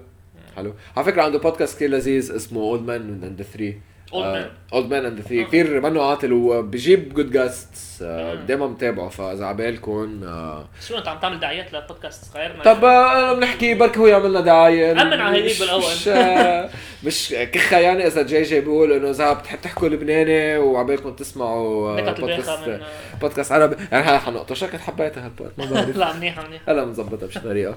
حلو. 0.55 0.73
على 0.97 1.05
فكرة 1.05 1.21
عنده 1.21 1.39
بودكاست 1.39 1.75
كثير 1.75 1.89
لذيذ 1.89 2.35
اسمه 2.35 2.61
Old 2.61 2.81
Man 2.81 3.01
and 3.23 3.41
the 3.41 3.43
3 3.43 3.73
Old 4.13 4.35
Man. 4.35 4.73
Old 4.73 4.93
Man 4.93 5.05
and 5.05 5.19
the 5.19 5.27
3. 5.27 5.43
كثير 5.43 5.81
منه 5.81 6.01
عاطل 6.01 6.33
وبجيب 6.33 7.13
good 7.13 7.31
guests 7.31 7.92
آه. 8.07 8.35
دائما 8.35 8.67
متابعه 8.67 9.09
فإذا 9.09 9.45
عبالكم 9.45 10.21
آه. 10.23 10.65
شو 10.87 10.97
انت 10.97 11.07
عم 11.07 11.19
تعمل 11.19 11.39
دعايات 11.39 11.73
لبودكاست 11.73 12.37
غيرنا 12.37 12.63
طب 12.63 12.85
آه، 12.85 13.33
بنحكي 13.33 13.73
بركي 13.73 13.99
هو 13.99 14.07
يعمل 14.07 14.29
لنا 14.29 14.41
دعاية 14.41 14.91
أمن 14.91 15.21
على 15.21 15.37
هيديك 15.37 15.51
مش- 15.51 15.59
بالأول. 15.59 15.83
مش 15.83 16.07
آه، 16.07 16.69
مش 17.03 17.35
كخة 17.51 17.77
يعني 17.77 18.07
إذا 18.07 18.21
جاي 18.23 18.43
جاي 18.43 18.61
بيقول 18.61 18.93
إنه 18.93 19.09
إذا 19.09 19.33
بتحب 19.33 19.61
تحكوا 19.61 19.87
لبناني 19.89 20.57
وعبالكم 20.57 21.13
تسمعوا 21.13 21.99
آه، 21.99 22.11
بودكاست 22.11 22.49
من 22.67 22.79
بودكاست 23.21 23.51
عربي 23.51 23.75
يعني 23.91 24.03
هلا 24.05 24.19
حنقطع 24.19 24.55
شكلك 24.55 24.81
حبيتها 24.81 25.25
هال 25.25 25.36
part 25.36 25.59
ما 25.59 25.65
بعرف 25.65 25.97
لا 26.03 26.13
منيحة 26.13 26.47
منيحة 26.47 26.63
هلا 26.71 26.83
بنظبطها 26.83 27.27
بشي 27.27 27.39
طريقة 27.39 27.75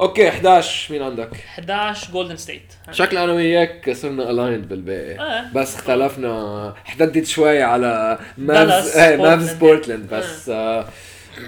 أوكي 0.00 0.28
11 0.28 0.92
مين 0.92 1.02
عندك؟ 1.02 1.30
11 1.54 2.12
جولدن 2.12 2.36
ستيت 2.36 2.72
شكل 2.90 3.16
أنا 3.16 3.32
وياك 3.32 3.90
صرنا 3.92 4.30
ال 4.30 4.39
end 4.39 4.68
بالباقي 4.68 5.18
آه. 5.18 5.44
بس 5.54 5.74
اختلفنا 5.76 6.74
احتدت 6.86 7.26
شوي 7.26 7.62
على 7.62 8.18
مافز 8.38 8.96
إيه 8.98 9.16
مافز. 9.16 9.52
بورتلاند 9.64 10.14
بس 10.14 10.48
آه 10.48 10.86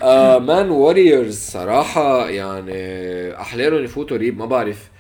آه 0.03 0.39
مان 0.39 0.71
ووريرز 0.71 1.39
صراحة 1.39 2.29
يعني 2.29 3.41
احلالهم 3.41 3.85
يفوتوا 3.85 4.17
ريب 4.17 4.39
ما 4.39 4.47
بعرف. 4.47 4.91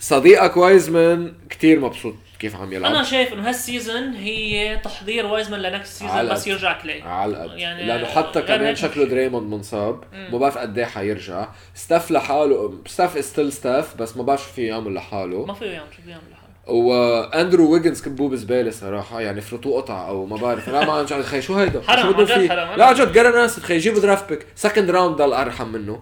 صديقك 0.00 0.56
وايزمان 0.56 1.32
كتير 1.50 1.80
مبسوط 1.80 2.14
كيف 2.38 2.56
عم 2.56 2.72
يلعب. 2.72 2.92
أنا 2.92 3.02
شايف 3.02 3.32
إنه 3.32 3.48
هال 3.48 3.64
season 3.64 4.12
هي 4.12 4.76
تحضير 4.84 5.26
وايزمان 5.26 5.62
ل 5.62 5.69
next 5.69 5.98
season 5.98 6.28
بس. 6.28 6.46
يرجع 6.46 6.80
كلاي 6.82 7.02
على 7.02 7.44
القد 7.44 7.58
يعني 7.58 7.86
لأنه 7.86 8.06
حتى 8.06 8.42
كمان 8.42 8.76
شكله 8.76 9.04
دريموند 9.04 9.54
منصاب. 9.54 10.04
ما 10.32 10.38
بعرف 10.38 10.58
قد 10.58 10.78
إيه 10.78 10.84
حيرجع. 10.84 11.48
ستاف 11.74 12.10
لحاله 12.10 12.74
ستاف 12.86 13.24
still 13.24 13.52
ستاف 13.52 13.96
بس 13.96 14.16
ما 14.16 14.22
بعرف 14.22 14.42
شو 14.42 14.52
في 14.52 14.66
يعمل 14.66 14.94
لحاله. 14.94 15.44
ما 15.44 15.54
فيه 15.54 15.66
يعمل 15.66 15.88
شو 15.96 16.02
بده 16.02 16.10
يعمل 16.10 16.22
لحاله. 16.30 16.47
واندرو 16.68 17.72
ويجنز 17.72 18.02
كبوه 18.02 18.28
بزباله 18.28 18.70
صراحة 18.70 19.20
يعني 19.20 19.40
فرطوه 19.40 19.80
قطع 19.80 20.08
أو 20.08 20.26
ما 20.26 20.36
بعرف. 20.36 20.68
لا 20.68 20.86
ما 20.86 20.92
عن 20.92 21.04
جد 21.04 21.22
خي 21.22 21.42
شو 21.42 21.54
هيدا؟ 21.54 21.82
حرام، 21.82 22.26
شو 22.26 22.26
فيه 22.26 22.48
حرام. 22.48 22.78
لا 22.78 22.84
عن 22.84 22.94
جد 22.94 23.12
جرى 23.12 23.28
ناس 23.28 23.60
خي 23.60 23.78
جيبوا 23.78 24.00
draft 24.00 24.28
pick 24.28 24.46
second 24.56 24.90
round 24.90 25.16
ضل 25.16 25.32
أرحم 25.32 25.68
منه. 25.68 26.00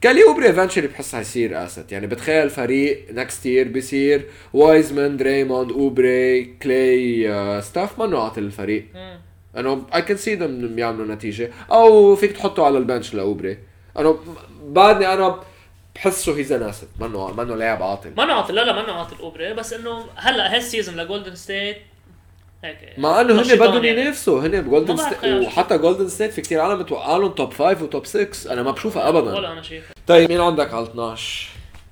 كالي 0.00 0.22
اوبري 0.24 0.46
eventually 0.46 0.86
بحس 0.86 1.14
حيصير 1.14 1.64
asset 1.64 1.92
يعني 1.92 2.06
بتخيل 2.06 2.50
فريق 2.50 3.06
next 3.10 3.46
year 3.46 3.68
بيصير 3.68 4.24
وايزمان 4.52 5.16
دريموند 5.16 5.72
اوبري 5.72 6.44
كلاي 6.44 7.62
ستاف 7.62 7.98
منه 7.98 8.18
عاطل 8.18 8.42
الفريق. 8.42 8.84
انه 9.56 9.86
I 9.94 10.02
can 10.02 10.16
see 10.16 10.34
them 10.34 10.78
يعملوا 10.78 11.14
نتيجة. 11.14 11.50
أو 11.70 12.16
فيك 12.16 12.32
تحطه 12.32 12.66
على 12.66 12.78
ال 12.78 12.84
bench 12.84 13.14
لأوبري. 13.14 13.58
انه 13.98 14.18
بعدني 14.66 15.12
أنا 15.12 15.40
بحسه 15.94 16.36
he's 16.36 16.52
an 16.52 16.62
asset 16.62 16.88
منه 17.00 17.32
منه 17.32 17.54
لاعب 17.56 17.82
عاطل. 17.82 18.12
ما 18.16 18.24
نعطي 18.24 18.52
لا 18.52 18.64
لا 18.64 18.72
ما 18.72 18.86
نعطي 18.86 19.14
الاوبري 19.14 19.54
بس 19.54 19.72
إنه 19.72 20.06
هلأ 20.16 20.56
هال 20.56 20.66
season 20.66 20.96
لجولدن 20.96 21.34
ستيت 21.34 21.76
هيك 22.64 22.78
مع 22.98 23.20
إنه 23.20 23.34
هن 23.34 23.56
بدهم 23.56 23.84
يعني. 23.84 24.00
ينافسوا. 24.00 24.40
هن 24.40 24.60
بجولدن 24.60 24.96
ستيت. 24.96 25.24
وحتى 25.24 25.78
جولدن 25.78 26.08
ستيت 26.08 26.32
في 26.32 26.40
كثير 26.40 26.60
عالم 26.60 26.82
بتوقع 26.82 27.16
لهم 27.16 27.32
top 27.32 27.52
5 27.52 27.84
و 27.84 27.89
top 27.89 28.06
6 28.06 28.52
أنا 28.52 28.62
ما 28.62 28.70
بشوفها 28.70 29.08
ابدا. 29.08 29.34
ولا 29.34 29.52
أنا 29.52 29.62
شايفها. 29.62 29.94
طيب 30.06 30.28
مين 30.28 30.40
عندك 30.40 30.74
على 30.74 30.84
12 30.84 31.48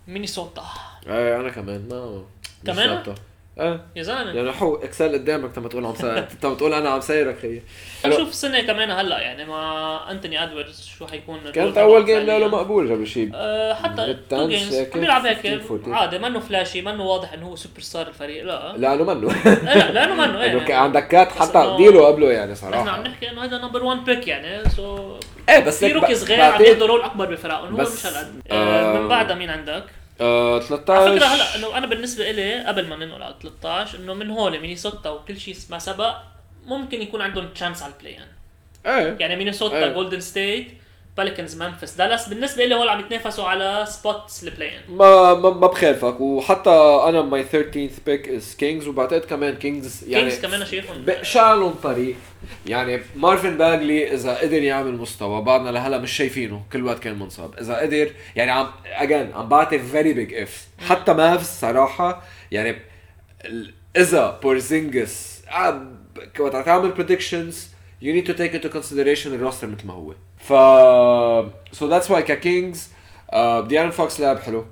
مينيسوتا. 0.08 0.64
إيه 1.06 1.40
أنا 1.40 1.50
كمان. 1.50 1.88
ما 1.90 2.22
كمان؟ 2.66 3.14
إيه 3.60 3.80
يا 3.96 4.02
زلمة. 4.02 4.32
يعني 4.32 4.52
حو 4.52 4.74
اكسل 4.74 5.12
قدامك 5.12 5.54
تما 5.54 5.68
تقول 5.68 5.86
عم 5.86 5.94
سير 5.94 6.20
تما 6.42 6.54
تقول 6.54 6.74
أنا 6.74 6.88
عم 6.90 7.00
سيرك 7.00 7.38
خيي 7.38 7.62
نشوف 8.06 8.28
السنة 8.30 8.60
كمان 8.60 8.90
هلأ 8.90 9.20
يعني 9.20 9.44
مع 9.44 10.00
أنتوني 10.10 10.42
ادواردز 10.42 10.92
شو 10.98 11.06
حيكون 11.06 11.38
كانت 11.54 11.78
أول 11.78 12.04
game. 12.04 12.18
له 12.18 12.48
مقبول 12.48 12.88
جاب 12.88 13.04
شيء 13.04 13.30
أه 13.34 13.74
حتى 13.74 14.16
two 14.30 14.48
games 14.48 14.76
بيلعب 14.80 15.26
هيك 15.26 15.36
15 15.36 15.62
14. 15.74 15.92
عادي 15.94 16.18
منه 16.18 16.40
flashy 16.40 16.82
منه 16.82 17.02
واضح 17.04 17.32
إنه 17.32 17.46
هو 17.46 17.56
سوبر 17.56 17.80
ستار 17.80 18.08
الفريق 18.08 18.44
لا. 18.48 18.74
لأنه 18.76 19.14
منه. 19.14 19.32
لا 19.44 19.74
لا 19.74 19.92
لأنه 19.92 20.14
منه 20.14 20.42
إيه 20.42 20.58
كان 20.58 20.76
عندك 20.78 21.08
كات 21.08 21.32
حتى 21.32 21.74
ديله 21.78 22.06
قبله 22.06 22.32
يعني 22.32 22.52
نحن 22.52 22.64
عم 22.66 22.72
صراحة 22.84 23.02
نحكي 23.02 23.30
إنه 23.30 23.44
هذا 23.44 23.58
number 23.58 23.84
1 23.84 24.04
pick 24.04 24.28
يعني 24.28 24.68
so 24.68 25.14
إيه 25.48 25.58
بس 25.64 25.78
في 25.84 25.92
rookie 25.92 26.14
صغير 26.14 26.40
عم 26.40 26.62
ياخذوا 26.62 26.86
role 26.86 27.02
اكبر 27.02 27.30
بفرقهم 27.30 27.74
هو 27.76 27.82
مش 27.82 28.06
هالقد 28.06 28.42
آه، 28.50 28.54
آه 28.54 28.98
من 29.00 29.08
بعدها 29.08 29.36
مين 29.36 29.50
عندك؟ 29.50 29.84
آه 30.20 30.54
على 30.54 30.62
13 30.62 31.16
فكره 31.16 31.26
هلا 31.26 31.56
إنه 31.56 31.78
أنا 31.78 31.86
بالنسبة 31.86 32.30
لي 32.30 32.64
قبل 32.64 32.86
ما 32.86 32.96
ننقل 32.96 33.22
على 33.22 33.34
13 33.42 33.98
إنه 33.98 34.14
من 34.14 34.30
هون 34.30 34.58
مينيسوتا 34.58 35.10
وكل 35.10 35.40
شيء 35.40 35.56
ما 35.70 35.78
سبق 35.78 36.16
ممكن 36.64 37.02
يكون 37.02 37.22
عندهم 37.22 37.48
chance 37.48 37.82
على 37.82 37.92
ال 37.92 37.97
play 37.97 38.18
إيه. 38.86 39.16
يعني 39.20 39.36
مينيسوتا 39.36 39.84
إيه. 39.84 39.92
جولدن 39.92 40.20
ستيت 40.20 40.81
بيليكانز 41.16 41.56
منفس 41.56 41.94
دالاس 41.94 42.28
بالنسبة 42.28 42.64
لي 42.64 42.74
هول 42.74 42.88
عم 42.88 43.00
يتنافسوا 43.00 43.44
على 43.44 43.84
spots 43.88 44.44
ال 44.44 44.49
play 44.49 44.70
ما 44.88 45.34
ما 45.34 45.50
ما 45.50 45.66
بخالفك 45.66 46.20
وحتى 46.20 46.70
أنا 47.08 47.22
my 47.22 47.44
13th 47.44 48.04
بيك 48.06 48.28
is 48.28 48.56
كينجز 48.56 48.88
وبعتقد 48.88 49.20
كمان 49.20 49.54
كينجز 49.54 50.04
يعني 50.08 50.30
كينجز 50.30 50.46
كمان 50.46 50.66
شايفهم. 50.66 51.04
شالهم 51.22 51.74
طريق 51.82 52.16
يعني 52.66 53.02
مارفن 53.16 53.58
باجلي 53.58 54.14
إذا 54.14 54.38
قدر 54.38 54.62
يعمل 54.62 54.92
مستوى 54.92 55.42
بعدنا 55.42 55.70
لهلا 55.70 55.98
مش 55.98 56.12
شايفينه. 56.12 56.62
كل 56.72 56.84
وقت 56.84 56.98
كان 56.98 57.18
منصاب. 57.18 57.54
إذا 57.60 57.76
قدر 57.76 58.10
يعني 58.36 58.50
عم 58.50 58.70
اجين 58.84 59.32
عم 59.32 59.48
بعطي 59.48 59.78
very 59.78 60.12
big 60.12 60.34
if 60.34 60.66
حتى 60.78 61.12
مافز 61.12 61.60
صراحة 61.60 62.22
يعني 62.50 62.76
إذا 63.96 64.38
بورزينجس 64.42 65.42
وقت 66.38 66.54
عم 66.54 66.62
تعمل 66.62 66.90
predictions 66.90 67.68
you 68.02 68.14
need 68.14 68.26
to 68.26 68.32
take 68.32 68.54
into 68.54 68.68
consideration 68.68 69.34
ال 69.34 69.39
roster 69.39 69.66
مثل 69.66 69.86
ما 69.86 69.94
هو. 69.94 70.14
ف 70.42 70.48
so 71.72 71.88
that's 71.88 72.10
why 72.10 72.22
ككينجز 72.22 72.88
ديارن 73.60 73.90
فوكس 73.90 74.20
لعب 74.20 74.38
حلو. 74.38 74.64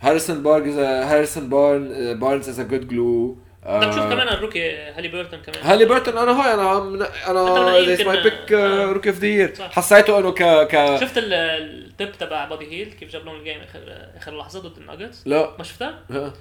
هاريسون 0.00 0.42
بارنز 0.42 0.78
هاريسون 0.78 1.48
بارن 1.48 2.18
بارنز 2.18 2.48
is 2.48 2.60
a 2.60 2.62
good 2.62 2.88
جلو 2.88 3.36
بدك 3.66 3.88
تشوف 3.92 4.04
كمان 4.04 4.28
ال 4.28 4.35
rookie 4.35 4.76
هالي 4.76 5.08
بيرتون 5.08 5.40
كمان. 5.40 5.58
هالي 5.62 5.84
بيرتون 5.84 6.18
أنا 6.18 6.32
هاي 6.42 6.54
أنا 6.54 6.62
عم 6.70 7.02
أنا 7.02 7.78
this 7.78 8.00
my 8.00 8.22
pick. 8.22 8.52
روكي 8.92 9.08
اوف 9.08 9.18
ذا 9.18 9.26
يير. 9.26 9.54
حسيته 9.70 10.18
إنه 10.18 10.30
ك 10.32 10.42
ك 10.68 11.00
شفت 11.00 11.18
ال- 11.18 11.34
التب 11.34 12.12
تبع 12.12 12.44
بودي 12.48 12.64
هيل 12.72 12.92
كيف 12.92 13.12
جاب 13.12 13.24
لهم 13.24 13.36
الجيم 13.36 13.60
اخر 13.60 13.80
آخر 14.16 14.38
لحظة 14.38 14.60
ضد 14.60 14.76
الناجتس 14.78 15.22
لا. 15.26 15.50
ما 15.58 15.64
شفتها؟ 15.64 15.98
ها. 16.10 16.32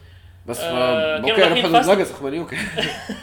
بس 0.46 0.60
آه، 0.60 1.18
أوكي 1.18 1.32
رايحين 1.32 1.66
ربحوا 1.66 1.80
ضد 1.82 1.86
fast. 1.86 1.90
ناجتس 1.90 2.12
اخوانيوك 2.12 2.54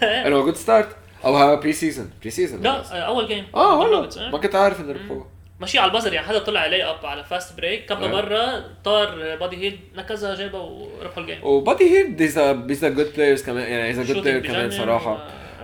إنه 0.02 0.40
جود 0.40 0.56
ستارت 0.56 0.88
أو 1.24 1.56
بري 1.56 1.72
سيزون 1.72 2.10
بري 2.20 2.30
سيزون 2.30 2.62
لا 2.62 2.70
آه، 2.70 2.94
أول 2.98 3.26
جيم 3.28 3.46
آه 3.54 3.78
والله. 3.78 4.08
آه. 4.26 4.30
ما 4.30 4.38
كنت 4.38 4.54
عارف 4.54 4.80
إنه 4.80 4.92
ربحوا 4.92 5.22
ماشي 5.60 5.78
على 5.78 5.90
البزر 5.90 6.12
يعني 6.12 6.26
حدا 6.26 6.38
طلع 6.38 6.60
عليه 6.60 6.90
اب 6.90 7.06
على 7.06 7.24
فاست 7.24 7.56
بريك 7.56 7.86
كبه 7.86 8.04
آه. 8.06 8.10
برا 8.10 8.64
طار 8.84 9.36
بادي 9.40 9.56
هيل 9.56 9.78
نكزها 9.96 10.34
جابها 10.34 10.60
وربحوا 10.60 11.22
الجيم. 11.22 11.38
وبادي 11.44 11.84
هيد 11.98 12.22
هيز 12.22 12.38
هيز 12.38 12.84
ا 12.84 12.88
جود 12.88 13.12
بلايرز 13.16 13.42
كمان 13.42 13.70
يعني 13.70 13.82
هيز 13.84 13.98
ا 13.98 14.02
جود 14.02 14.22
بلاير 14.22 14.46
كمان 14.46 14.70
صراحة. 14.70 15.12
و- 15.12 15.18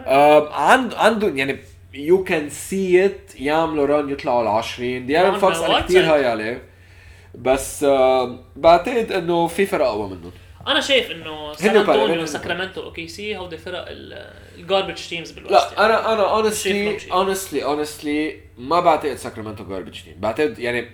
آه، 0.07 0.53
عنده 0.55 0.99
عنده 0.99 1.28
يعني 1.28 1.59
you 1.94 2.24
can 2.24 2.50
see 2.50 3.05
it 3.05 3.40
يعملوا 3.40 3.86
run 3.86 4.09
يطلعوا 4.11 4.43
ال 4.43 4.47
20 4.49 5.07
ديارن 5.07 5.38
فوكس 5.38 5.59
أنا 5.59 5.80
كثير. 5.80 6.14
هاي 6.14 6.26
عليه. 6.26 6.62
بس 7.34 7.84
آه 7.84 8.38
بعتقد 8.57 9.12
إنه 9.12 9.47
في 9.47 9.66
فرق 9.66 9.86
أقوى 9.86 10.09
منهم. 10.09 10.32
أنا 10.66 10.80
شايف 10.80 11.10
إنه 11.10 11.52
سان 11.52 11.76
أنطونيو 11.76 12.22
وساكرامنتو 12.22 12.82
OKC 12.82 13.36
هودي 13.36 13.58
فرق 13.58 13.84
ال 13.88 14.03
garbage 14.03 15.09
teams 15.09 15.30
بال 15.30 15.38
West 15.38 15.53
لا 15.52 15.84
أنا 15.86 16.12
أنا 16.40 16.50
شايف 16.50 16.76
honestly. 16.76 17.12
honestly 17.12 17.64
honestly 17.64 18.40
ما 18.58 18.80
بعتقد 18.80 19.14
ساكرامنتو 19.14 19.64
garbage 19.64 20.03
team 20.03 20.14
بعتقد 20.20 20.58
يعني 20.58 20.90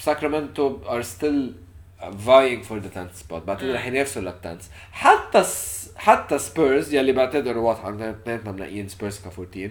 ساكرامنتو 0.00 0.78
are 0.88 1.02
still 1.02 1.54
vying 2.02 2.62
for 2.68 2.78
the 2.84 2.90
10th 2.96 3.16
spot. 3.22 3.34
بعتقد. 3.46 3.70
رح 3.70 3.86
ينافسوا 3.86 4.22
لل 4.22 4.34
10th 4.44 4.64
حتى 4.92 5.44
س... 5.44 5.90
حتى 5.96 6.38
سبيرز 6.38 6.94
يلي 6.94 7.12
بعتقد 7.12 7.46
إنه 7.46 7.60
واضح 7.60 7.84
اثنيناتنا 7.84 8.52
منقيين 8.52 8.88
سبيرز 8.88 9.18
ك 9.18 9.26
14 9.38 9.70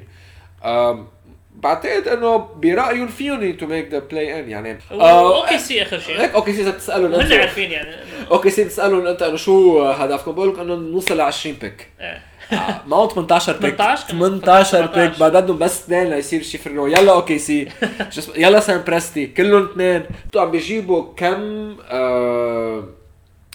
أم... 0.63 1.07
بعتقد 1.55 2.07
إنه 2.07 2.37
برأيهم 2.37 3.07
فيهم 3.07 3.51
to 3.57 3.65
make 3.65 3.87
the 3.91 3.99
play-in 3.99 4.49
يعني 4.49 4.79
أوكي 4.91 5.57
سي 5.57 5.81
آخر 5.81 5.99
شيء. 5.99 6.21
هيك 6.21 6.33
OKC 6.33 6.61
إذا 6.61 6.71
بتسألهم 6.71 7.13
هن 7.13 7.33
عارفين 7.33 7.71
يعني. 7.71 7.95
أوكي 8.31 8.49
سي 8.49 8.63
بتسألهم 8.63 9.07
أنت 9.07 9.21
إنه 9.21 9.35
شو 9.37 9.81
هدفكم؟ 9.83 10.31
بقول 10.31 10.53
لك 10.53 10.59
إنه 10.59 10.75
نوصل 10.75 11.17
ل 11.17 11.21
20 11.21 11.55
pick. 11.61 11.87
معهم 12.87 13.09
18 13.09 13.53
pick 13.57 13.75
18 13.75 14.07
كمان. 14.07 14.31
18 14.41 14.81
pick 14.85 15.13
18. 15.13 15.19
بعدهم 15.19 15.57
بس 15.57 15.83
اثنين 15.83 16.09
ليصير 16.09 16.41
شي 16.41 16.57
فرنو 16.57 16.87
يلا 16.87 17.11
OKC 17.11 17.67
يلا 18.35 18.59
سام 18.59 18.83
بريستي 18.87 19.25
كلهم 19.27 19.63
اثنين. 19.71 20.03
أنتوا 20.25 20.41
عم 20.41 20.51
بيجيبوا 20.51 21.05
كم 21.17 21.75
آه 21.89 22.83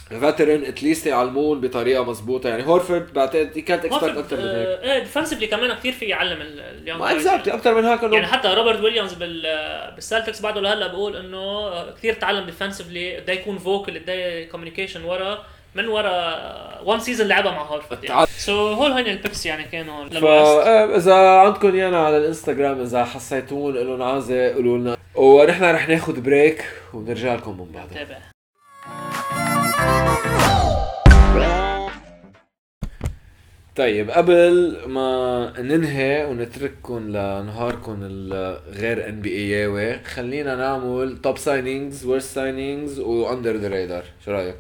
veteran 0.09 0.64
at 0.64 0.76
least 0.76 1.07
يعلمون 1.07 1.61
بطريقة 1.61 2.04
مضبوطه 2.04 2.48
يعني 2.48 2.66
هورفورد 2.66 3.12
بعتقد 3.12 3.46
كانت 3.59 3.86
هورفورد، 3.87 4.18
أكثر 4.18 4.36
من 4.36 4.42
هيك. 4.42 4.66
آه، 4.66 4.92
إيه 4.92 4.98
defensively 4.99 5.47
كمان 5.46 5.74
كثير 5.74 5.92
في 5.92 6.04
يعلم 6.04 6.40
ال- 6.40 6.61
ال 6.61 6.67
young 6.67 7.01
ما 7.00 7.12
exactly 7.12 7.55
أكثر 7.54 7.74
من 7.74 7.84
هيك 7.84 8.02
يعني 8.02 8.18
انه 8.18 8.26
حتى 8.26 8.48
روبرت 8.48 8.80
ويليامز 8.80 9.12
بال 9.14 9.42
بالسلتكس 9.94 10.40
بعده 10.42 10.61
لهلا 10.61 10.86
بقول 10.86 11.16
إنه 11.16 11.70
كثير 11.90 12.14
تعلم 12.14 12.46
defensively 12.47 13.16
قد 13.16 13.30
إيه 13.30 13.40
يكون 13.40 13.59
vocal 13.59 13.99
قد 13.98 14.09
إيه 14.09 14.48
communication 14.49 15.05
ورا 15.04 15.44
من 15.74 15.88
ورا 15.88 16.34
one 16.84 17.01
season 17.01 17.28
لعبها 17.28 17.52
مع 17.52 17.62
هورفورد 17.62 18.04
يعني. 18.04 18.26
so 18.39 18.72
هول 18.72 18.92
هين 18.92 19.07
ال 19.07 19.13
picks 19.13 19.47
يعني 19.46 19.64
كانوا 19.64 20.09
فاذا 20.09 21.14
عندكم 21.14 21.74
إيانا 21.74 22.07
على 22.07 22.16
الإنستغرام 22.16 22.80
إذا 22.80 23.04
حسيتون 23.04 23.74
لهم 23.74 24.02
عازه 24.02 24.54
قولوا 24.54 24.78
لنا. 24.78 24.96
ونحن 25.14 25.64
رح 25.64 25.88
ناخذ 25.88 26.20
بريك 26.20 26.64
ونرجع 26.94 27.34
لكم 27.34 27.61
من 27.61 27.72
بعدها 27.72 28.36
طيب 33.77 34.11
قبل 34.11 34.79
ما 34.87 35.53
ننهي 35.59 36.24
ونترككم 36.24 37.09
لنهاركم 37.09 37.99
الغير 38.03 39.09
NBA 39.09 39.51
ياوي 39.51 39.99
خلينا 40.05 40.55
نعمل 40.55 41.18
top 41.22 41.39
signings 41.39 42.05
worst 42.05 42.34
signings 42.34 42.99
و 42.99 43.08
under 43.08 43.57
the 43.57 43.68
radar 43.68 44.05
شو 44.24 44.31
رأيك؟ 44.31 44.57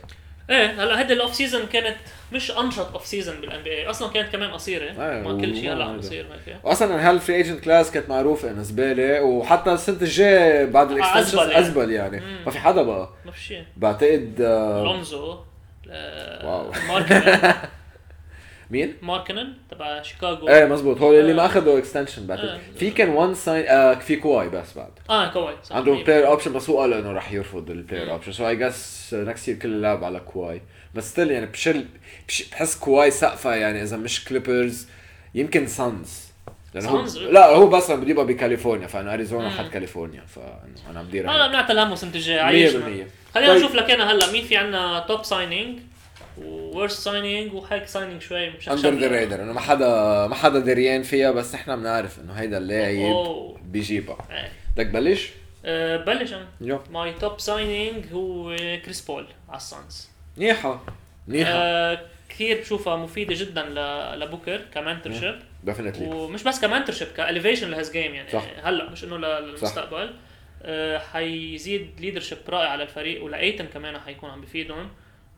إيه 0.50 0.66
هلا 0.82 1.00
هيدي 1.00 1.12
ال 1.12 1.18
off 1.18 1.34
season 1.34 1.66
كانت 1.66 1.96
مش 2.32 2.50
أنشط 2.50 2.92
off 2.92 3.06
season 3.06 3.40
بال 3.40 3.62
NBA 3.62 3.86
أصلا 3.90 4.12
كانت 4.12 4.32
كمان 4.32 4.50
قصيرة 4.50 4.84
إيه، 4.84 5.22
ما 5.22 5.40
كل 5.40 5.56
شيء 5.56 5.72
هلا 5.72 5.84
عم 5.84 5.90
هذا. 5.90 5.96
بيصير 5.96 6.26
هيك 6.46 6.56
واصلا 6.64 7.10
هال 7.10 7.19
free 7.19 7.36
agent 7.36 7.60
class 7.64 7.90
كانت 7.90 8.08
معروفة 8.08 8.50
إنه 8.50 8.62
زبالة 8.62 9.22
وحتى 9.22 9.72
السنة 9.72 9.96
الجاية 10.02 10.64
بعد 10.64 10.90
ال 10.90 10.94
extensions 10.94 11.34
أزبل 11.34 11.50
يعني. 11.50 11.58
أزبل 11.60 11.90
يعني 11.92 12.20
مم. 12.20 12.38
ما 12.46 12.50
في 12.50 12.58
حدا 12.58 12.82
بقى 12.82 13.08
ما 13.26 13.32
في 13.32 13.40
شيء 13.40 13.64
بعتقد 13.76 14.34
آه، 14.40 14.84
لونزو 14.84 15.38
واو. 16.44 16.70
مين؟ 18.70 18.94
ماركنن 19.02 19.52
تبع 19.70 20.02
شيكاغو 20.02 20.48
إيه 20.48 20.64
مزبوط 20.64 21.00
هو 21.00 21.12
اللي 21.12 21.34
ما. 21.34 21.46
اخذوا 21.46 21.78
اكستنشن 21.78 22.26
بعتقد 22.26 22.44
آه. 22.48 22.58
في 22.78 22.90
كان 22.90 23.08
وان 23.08 23.34
ساين 23.34 23.66
آه 23.68 23.94
في 23.94 24.16
كواي 24.16 24.48
بس 24.48 24.74
بعد 24.76 24.90
آه 25.10 25.32
كواي 25.32 25.54
صح 25.64 25.76
عندهم 25.76 26.02
بلاير 26.02 26.26
اوبشن 26.26 26.52
بس 26.52 26.70
هو 26.70 26.80
قال 26.80 26.92
إنه 26.92 27.12
رح 27.12 27.32
يرفض 27.32 27.70
البلاير. 27.70 28.10
اوبشن 28.12 28.32
سو 28.32 28.48
اي 28.48 28.56
جاس 28.56 29.10
نكست 29.18 29.48
يير 29.48 29.56
كل 29.56 29.68
اللعب 29.68 30.04
على 30.04 30.20
كواي 30.20 30.62
بس 30.94 31.10
ستيل 31.10 31.30
يعني 31.30 31.46
بشل 31.46 31.84
بش 32.28 32.48
بحس 32.50 32.78
كواي 32.78 33.10
سقفة 33.10 33.54
يعني 33.54 33.82
إذا 33.82 33.96
مش 33.96 34.24
كليبرز 34.24 34.88
يمكن 35.34 35.66
سانز 35.66 36.26
لأنه 36.74 36.88
هو؟ 36.88 37.04
لا 37.30 37.46
هو 37.46 37.66
بس 37.68 37.90
بده 37.90 38.10
يبقى 38.10 38.26
بكاليفورنيا 38.26 38.86
فأنا 38.86 39.14
اريزونا. 39.14 39.50
حد 39.50 39.68
كاليفورنيا 39.70 40.22
فانه 40.26 40.90
أنا 40.90 40.98
عم 41.00 41.06
بدير 41.06 41.30
هلا 41.30 41.48
بنعطي 41.48 41.72
همه 41.72 41.92
السنة 41.92 42.14
الجايه 42.14 42.40
عايشنا 42.40 42.80
100% 42.80 43.34
خلينا 43.34 43.52
طيب. 43.52 43.58
نشوف 43.62 43.74
لك 43.74 43.90
أنا 43.90 44.12
هلا 44.12 44.32
مين 44.32 44.44
في 44.44 44.56
عنا 44.56 45.04
top 45.08 45.24
signing 45.24 45.78
و 46.38 46.49
worst 46.49 47.00
signing 47.02 47.54
وهيك 47.54 47.86
signing 47.86 48.22
شوي 48.22 48.50
مش 48.50 48.68
under 48.68 48.94
the 48.94 49.08
radar 49.08 49.42
إنه 49.42 49.52
ما 49.52 49.60
حدا 49.60 49.86
ما 50.26 50.34
حدا 50.34 50.58
دريان 50.58 51.02
فيها 51.02 51.30
بس 51.30 51.54
نحن 51.54 51.76
بنعرف 51.76 52.20
إنه 52.20 52.32
هيدا 52.32 52.58
اللاعب. 52.58 53.56
بيجيبها 53.64 54.18
إيه. 54.30 54.52
بدك 54.76 54.86
بلش؟ 54.86 55.30
أه 55.64 55.96
بلش 55.96 56.32
أنا. 56.32 56.80
my 56.90 57.12
top 57.12 57.40
signing 57.40 58.04
هو 58.12 58.56
كريس 58.56 59.00
بول 59.00 59.26
على 59.48 59.56
السانز 59.56 60.08
منيحة. 60.36 60.84
منيحة. 61.28 61.50
أه 61.52 62.00
كثير 62.28 62.60
بشوفها 62.60 62.96
مفيدة 62.96 63.34
جدا 63.34 63.62
لبوكر 64.16 64.60
ك 64.74 64.80
mentorship 64.80 65.38
definitely 65.64 66.06
ومش 66.06 66.42
بس 66.42 66.60
ك 66.60 66.65
mentorship 66.65 67.08
qualification 67.16 67.70
ل 67.70 67.76
his 67.76 67.92
game 67.92 68.14
يعني. 68.14 68.30
صح. 68.30 68.44
هلأ 68.62 68.90
مش 68.90 69.04
إنه 69.04 69.16
للمستقبل. 69.16 70.10
أه 70.62 70.98
حيزيد 70.98 71.90
leadership 72.00 72.38
رائع 72.48 72.68
على 72.68 72.82
الفريق 72.82 73.24
ولأيتن 73.24 73.66
كمان 73.66 73.98
حيكون 73.98 74.30
عم 74.30 74.40
بفيدهم. 74.40 74.90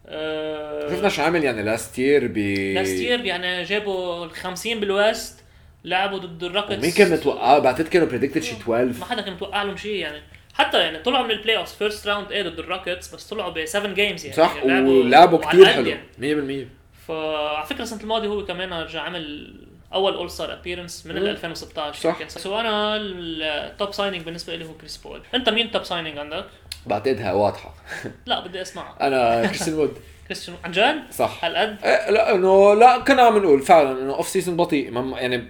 أه 0.08 0.88
شفنا 0.90 1.08
شو 1.08 1.22
عمل 1.22 1.44
يعني 1.44 1.62
last 1.62 1.98
year 1.98 2.26
ب 2.26 2.38
last 2.74 3.00
year 3.00 3.24
يعني 3.24 3.62
جابوا 3.62 4.24
ال 4.24 4.30
50 4.30 4.80
بالويست 4.80 5.44
لعبوا 5.84 6.18
ضد 6.18 6.44
الروكيتس 6.44 6.82
مين 6.82 6.92
كان 6.92 7.10
متوقع؟ 7.12 7.58
بعتقد 7.58 7.88
كانوا 7.88 8.06
predicted 8.08 8.42
شي 8.42 8.52
12 8.52 8.98
ما 8.98 9.04
حدا 9.04 9.22
كان 9.22 9.32
متوقع 9.32 9.62
لهم 9.62 9.76
شيء 9.76 9.94
يعني. 9.94 10.22
حتى 10.54 10.78
يعني 10.78 10.98
طلعوا 10.98 11.24
من 11.24 11.30
ال 11.30 11.56
playoff 11.56 11.74
first 11.74 12.06
round 12.06 12.32
إيه 12.32 12.42
ضد 12.42 12.58
الروكيتس 12.58 13.14
بس 13.14 13.24
طلعوا 13.24 13.50
ب 13.52 13.64
7 13.64 13.92
games 13.92 14.24
يعني. 14.24 14.36
صح 14.36 14.56
يعني 14.64 14.90
ولعبوا 14.90 15.38
كثير 15.38 15.66
حلو. 15.66 15.86
يعني. 16.18 16.64
100% 16.64 16.66
فعلى 17.08 17.66
فكرة 17.66 17.82
السنة 17.82 18.00
الماضية 18.00 18.28
هو 18.28 18.44
كمان 18.44 18.72
رجع 18.72 19.00
عمل 19.00 19.54
أول 19.94 20.14
all 20.14 20.30
star 20.30 20.52
appearance 20.52 21.06
من 21.06 21.12
مم. 21.12 21.18
ال 21.22 21.28
2016 21.28 22.00
صح. 22.00 22.28
so 22.28 22.60
أنا 22.60 22.96
ال 22.96 23.20
top 23.20 23.92
signing 23.92 24.22
بالنسبة 24.22 24.56
لي 24.56 24.64
هو 24.64 24.74
كريس 24.74 24.96
بول 24.96 25.20
أنت 25.34 25.48
مين 25.48 25.70
top 25.70 25.84
signing 25.84 26.18
عندك؟ 26.18 26.44
بعتقدها 26.88 27.32
واضحة. 27.32 27.74
لا 28.26 28.46
بدي 28.46 28.62
اسمع 28.62 28.84
أنا 29.00 29.46
كريستيان 29.46 29.76
وود. 29.76 29.92
كريستيان 30.28 30.56
عن 30.64 30.70
جد؟ 30.72 31.02
صح. 31.12 31.44
هالقد 31.44 31.76
إيه، 31.84 32.10
لا 32.10 32.34
إنه 32.34 32.74
لا 32.74 32.98
كنا 32.98 33.22
عم 33.22 33.38
نقول 33.38 33.62
فعلا 33.62 34.02
إنه 34.02 34.14
off 34.14 34.28
season 34.28 34.56
بطيء. 34.56 34.90
ما- 34.90 35.20
يعني 35.20 35.44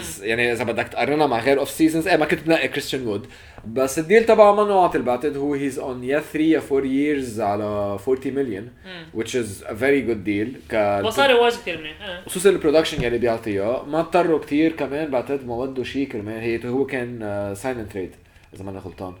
بس 0.00 0.20
يعني 0.20 0.52
إذا 0.52 0.64
بدك 0.64 0.88
تقارنها 0.88 1.26
مع 1.26 1.38
غير 1.40 1.58
off 1.60 1.70
seasons 1.70 2.08
إيه 2.08 2.16
ما 2.16 2.24
كنت 2.26 2.40
بنقي 2.42 2.68
كريستيان 2.68 3.06
وود. 3.06 3.26
بس 3.66 3.98
ال 3.98 4.03
deal 4.03 4.24
تبعه 4.26 4.52
منه 4.64 4.82
عاطل 4.82 5.02
بعتقد 5.02 5.36
هو 5.36 5.54
he's 5.54 5.78
on 5.78 6.04
يا 6.04 6.20
3 6.20 6.38
يا 6.40 6.62
4 6.72 6.80
years 6.82 7.40
على 7.40 7.64
40 8.08 8.34
مليون 8.34 8.68
which 9.16 9.30
is 9.30 9.64
a 9.66 9.72
very 9.74 10.02
good 10.10 10.26
deal. 10.28 10.72
ك 10.72 11.00
مصاري 11.04 11.34
wise 11.34 11.56
كثير 11.56 11.78
منيح 11.78 12.02
إيه. 12.02 12.22
خصوصا 12.26 12.50
ال 12.50 12.55
production 12.55 13.02
يلي 13.04 13.18
بيعطيها. 13.18 13.82
ما 13.82 14.00
اضطروا 14.00 14.38
كثير 14.38 14.72
كمان 14.72 15.10
بعتقد 15.10 15.46
ما 15.46 15.54
ودوا 15.54 15.84
شيء 15.84 16.08
كرمال. 16.08 16.40
هي 16.40 16.60
هو 16.68 16.86
كان 16.86 17.52
sign 17.56 17.78
and 17.78 17.88
trade 17.88 18.10
إذا 18.54 18.64
ما 18.64 18.70
أنا 18.70 18.78
غلطان 18.78 19.14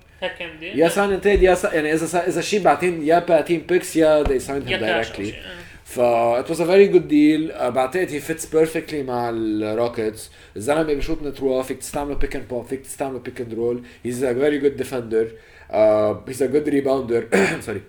يا 0.62 0.88
sign 0.88 1.10
and 1.12 1.20
trade 1.20 1.42
يا 1.42 1.54
سا... 1.54 1.74
يعني 1.74 1.92
إذا 1.92 2.06
سا... 2.06 2.26
إذا 2.28 2.40
شيء 2.40 2.62
بعتين 2.62 3.02
يا 3.06 3.18
باتين 3.18 3.60
picks 3.60 3.96
يا 3.96 4.24
they 4.24 4.40
signed 4.42 4.66
him 4.66 4.70
يا 4.70 4.78
كاش 4.78 5.06
أو 5.10 5.14
directly. 5.14 5.16
شيء 5.16 5.34
إيه. 5.34 5.58
ف 5.84 6.00
it 6.42 6.48
was 6.50 6.58
a 6.60 6.64
very 6.64 6.88
good 6.94 7.08
deal. 7.08 7.56
uh, 7.60 7.62
بعتقد 7.68 8.08
he 8.08 8.20
fits 8.30 8.44
perfectly 8.46 8.94
مع 8.94 9.30
الروكيتس 9.34 10.30
الزلمة 10.56 10.82
بيشوط 10.82 11.22
من 11.22 11.34
تروا 11.34 11.62
فيك 11.62 11.78
تستعمله 11.78 12.14
pick 12.14 12.36
and 12.36 12.48
pop 12.48 12.66
فيك 12.66 12.80
تستعمله 12.80 13.18
pick 13.18 13.40
and 13.40 13.54
roll 13.54 13.82
he's 14.06 14.18
a 14.22 14.34
very 14.34 14.64
good 14.64 14.82
defender. 14.82 15.26
uh, 15.70 16.30
he's 16.30 16.40
a 16.40 16.48
good 16.48 16.66
rebounder. 16.66 17.22
Sorry. 17.66 17.80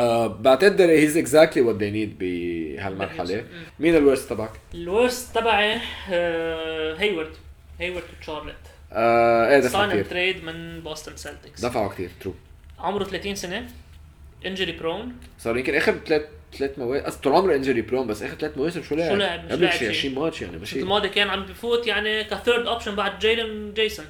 uh, 0.00 0.02
بعتقد 0.28 0.76
he's 1.00 1.16
exactly 1.16 1.60
what 1.60 1.78
they 1.78 1.90
need 1.90 2.18
بهالمرحلة. 2.20 3.44
مين 3.80 3.96
ال 3.96 4.02
worst 4.02 4.30
تبعك؟ 4.30 4.50
ال 4.74 4.84
worst 4.84 5.34
تبعي 5.34 5.78
آه، 6.10 6.94
هيورد 6.98 7.30
هيورد 7.80 8.02
وتشارلت 8.20 8.54
آه 8.94 9.48
إيه 9.48 9.58
دفعوا 9.58 9.86
كثير 9.86 10.04
trade 10.04 10.44
من 10.44 10.80
بوسطن 10.80 11.16
سلتكس 11.16 11.64
دفعوا 11.64 11.88
كثير 11.88 12.10
ترو 12.20 12.34
عمره 12.78 13.04
30 13.04 13.34
سنة 13.34 13.66
injury 14.46 14.72
prone 14.72 15.16
صار 15.38 15.56
يمكن 15.56 15.74
آخر 15.74 15.94
ثلاث 16.06 16.22
ثلاث 16.58 16.78
مواسم 16.78 17.20
طول 17.20 17.32
عمره 17.32 17.54
injury 17.54 17.82
prone 17.82 18.06
بس 18.06 18.22
آخر 18.22 18.34
ثلاث 18.34 18.56
مواسم 18.56 18.82
شو 18.82 18.94
لعب؟ 18.94 19.10
شو 19.10 19.16
لعب؟ 19.16 19.52
قبل 19.52 19.72
شي 19.72 19.78
شي. 19.78 19.88
20 19.88 20.14
ماتش 20.14 20.42
يعني 20.42 20.56
مش. 20.56 20.74
الماضي 20.74 21.08
كان 21.08 21.30
عم 21.30 21.42
بفوت 21.42 21.86
يعني 21.86 22.24
ك 22.24 22.31
third 22.31 22.66
option 22.66 22.94
بعد 22.94 23.18
جايلن 23.18 23.74
جيسون. 23.74 24.06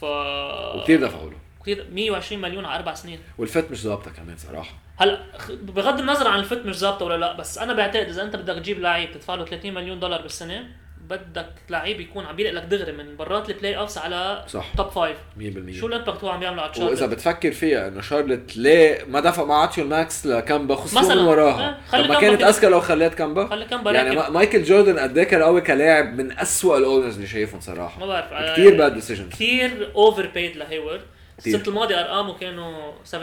ف 0.00 0.04
وكثير 0.04 1.00
دفعوا 1.00 1.30
له. 1.30 1.36
كثير 1.62 1.86
120 1.92 2.42
مليون 2.42 2.64
على 2.64 2.78
أربع 2.78 2.94
سنين. 2.94 3.18
وال 3.38 3.51
fit 3.51 3.70
مش 3.70 3.82
ظابطة 3.82 4.10
كمان 4.10 4.36
صراحة. 4.36 4.74
هلا 4.96 5.20
بغض 5.50 6.00
النظر 6.00 6.28
عن 6.28 6.38
ال 6.38 6.45
fit 6.45 6.66
مش 6.66 6.76
ظابطة 6.76 7.04
ولا 7.04 7.16
لأ 7.16 7.32
بس 7.32 7.58
أنا 7.58 7.72
بعتقد 7.72 8.08
إذا 8.08 8.22
أنت 8.22 8.36
بدك 8.36 8.54
تجيب 8.54 8.80
لعيب 8.80 9.12
تدفع 9.12 9.34
له 9.34 9.44
30 9.44 9.74
مليون 9.74 10.00
دولار 10.00 10.22
بالسنة 10.22 10.68
بدك 11.10 11.46
لعيب 11.70 12.00
يكون 12.00 12.24
عم 12.24 12.36
بيلق 12.36 12.50
لك 12.50 12.62
دغري 12.62 12.92
من 12.92 13.16
برات 13.16 13.50
ال 13.50 13.76
playoffs 13.78 13.98
على 13.98 14.44
صح. 14.48 14.64
top 14.76 14.88
five 14.90 15.16
100% 15.38 15.40
شو 15.80 15.86
ال 15.86 15.91
impact 15.91 16.24
هو 16.24 16.30
عم 16.30 16.42
يعمله 16.42 16.62
على 16.62 16.70
وإذا 16.70 16.94
تشارلت 16.94 17.14
بتفكر 17.14 17.52
فيها 17.52 17.88
إنه 17.88 18.00
شارلت 18.00 18.56
ليه 18.56 18.98
ما 19.08 19.20
دفع 19.20 19.44
ما 19.44 19.54
عطيو 19.54 19.84
ال 19.84 19.94
max 19.94 20.26
لكامبا 20.26 20.74
خصوصا. 20.74 21.14
من 21.14 21.20
وراها. 21.20 21.80
طب 21.92 21.98
ما 22.08 22.20
كانت. 22.20 22.42
أذكى 22.42 22.66
لو 22.66 22.80
خليت 22.80 23.14
كامبا؟ 23.14 23.46
خلي 23.46 23.64
كامبا 23.64 23.92
يعني 23.92 24.08
راكب. 24.10 24.20
ما- 24.22 24.30
مايكل 24.30 24.62
جوردن 24.62 24.98
قد 24.98 25.18
إيه 25.18 25.24
كان 25.24 25.42
قوي 25.42 25.60
كلاعب 25.60 26.14
من 26.20 26.38
أسوأ 26.38 26.78
ال 26.78 26.83
owners 26.83 27.14
اللي 27.14 27.26
شايفهم 27.26 27.60
صراحة. 27.60 28.00
ما 28.00 28.06
بعرف 28.06 28.52
كثير 28.52 28.74
bad 28.76 28.94
decisions 28.94 29.28
كثير 29.32 29.92
overpaid 29.94 30.56
لهيورد. 30.56 31.00
السنة 31.38 31.62
الماضيه 31.68 32.00
ارقامه 32.00 32.38
كانوا 32.38 32.92
17.5 33.12 33.18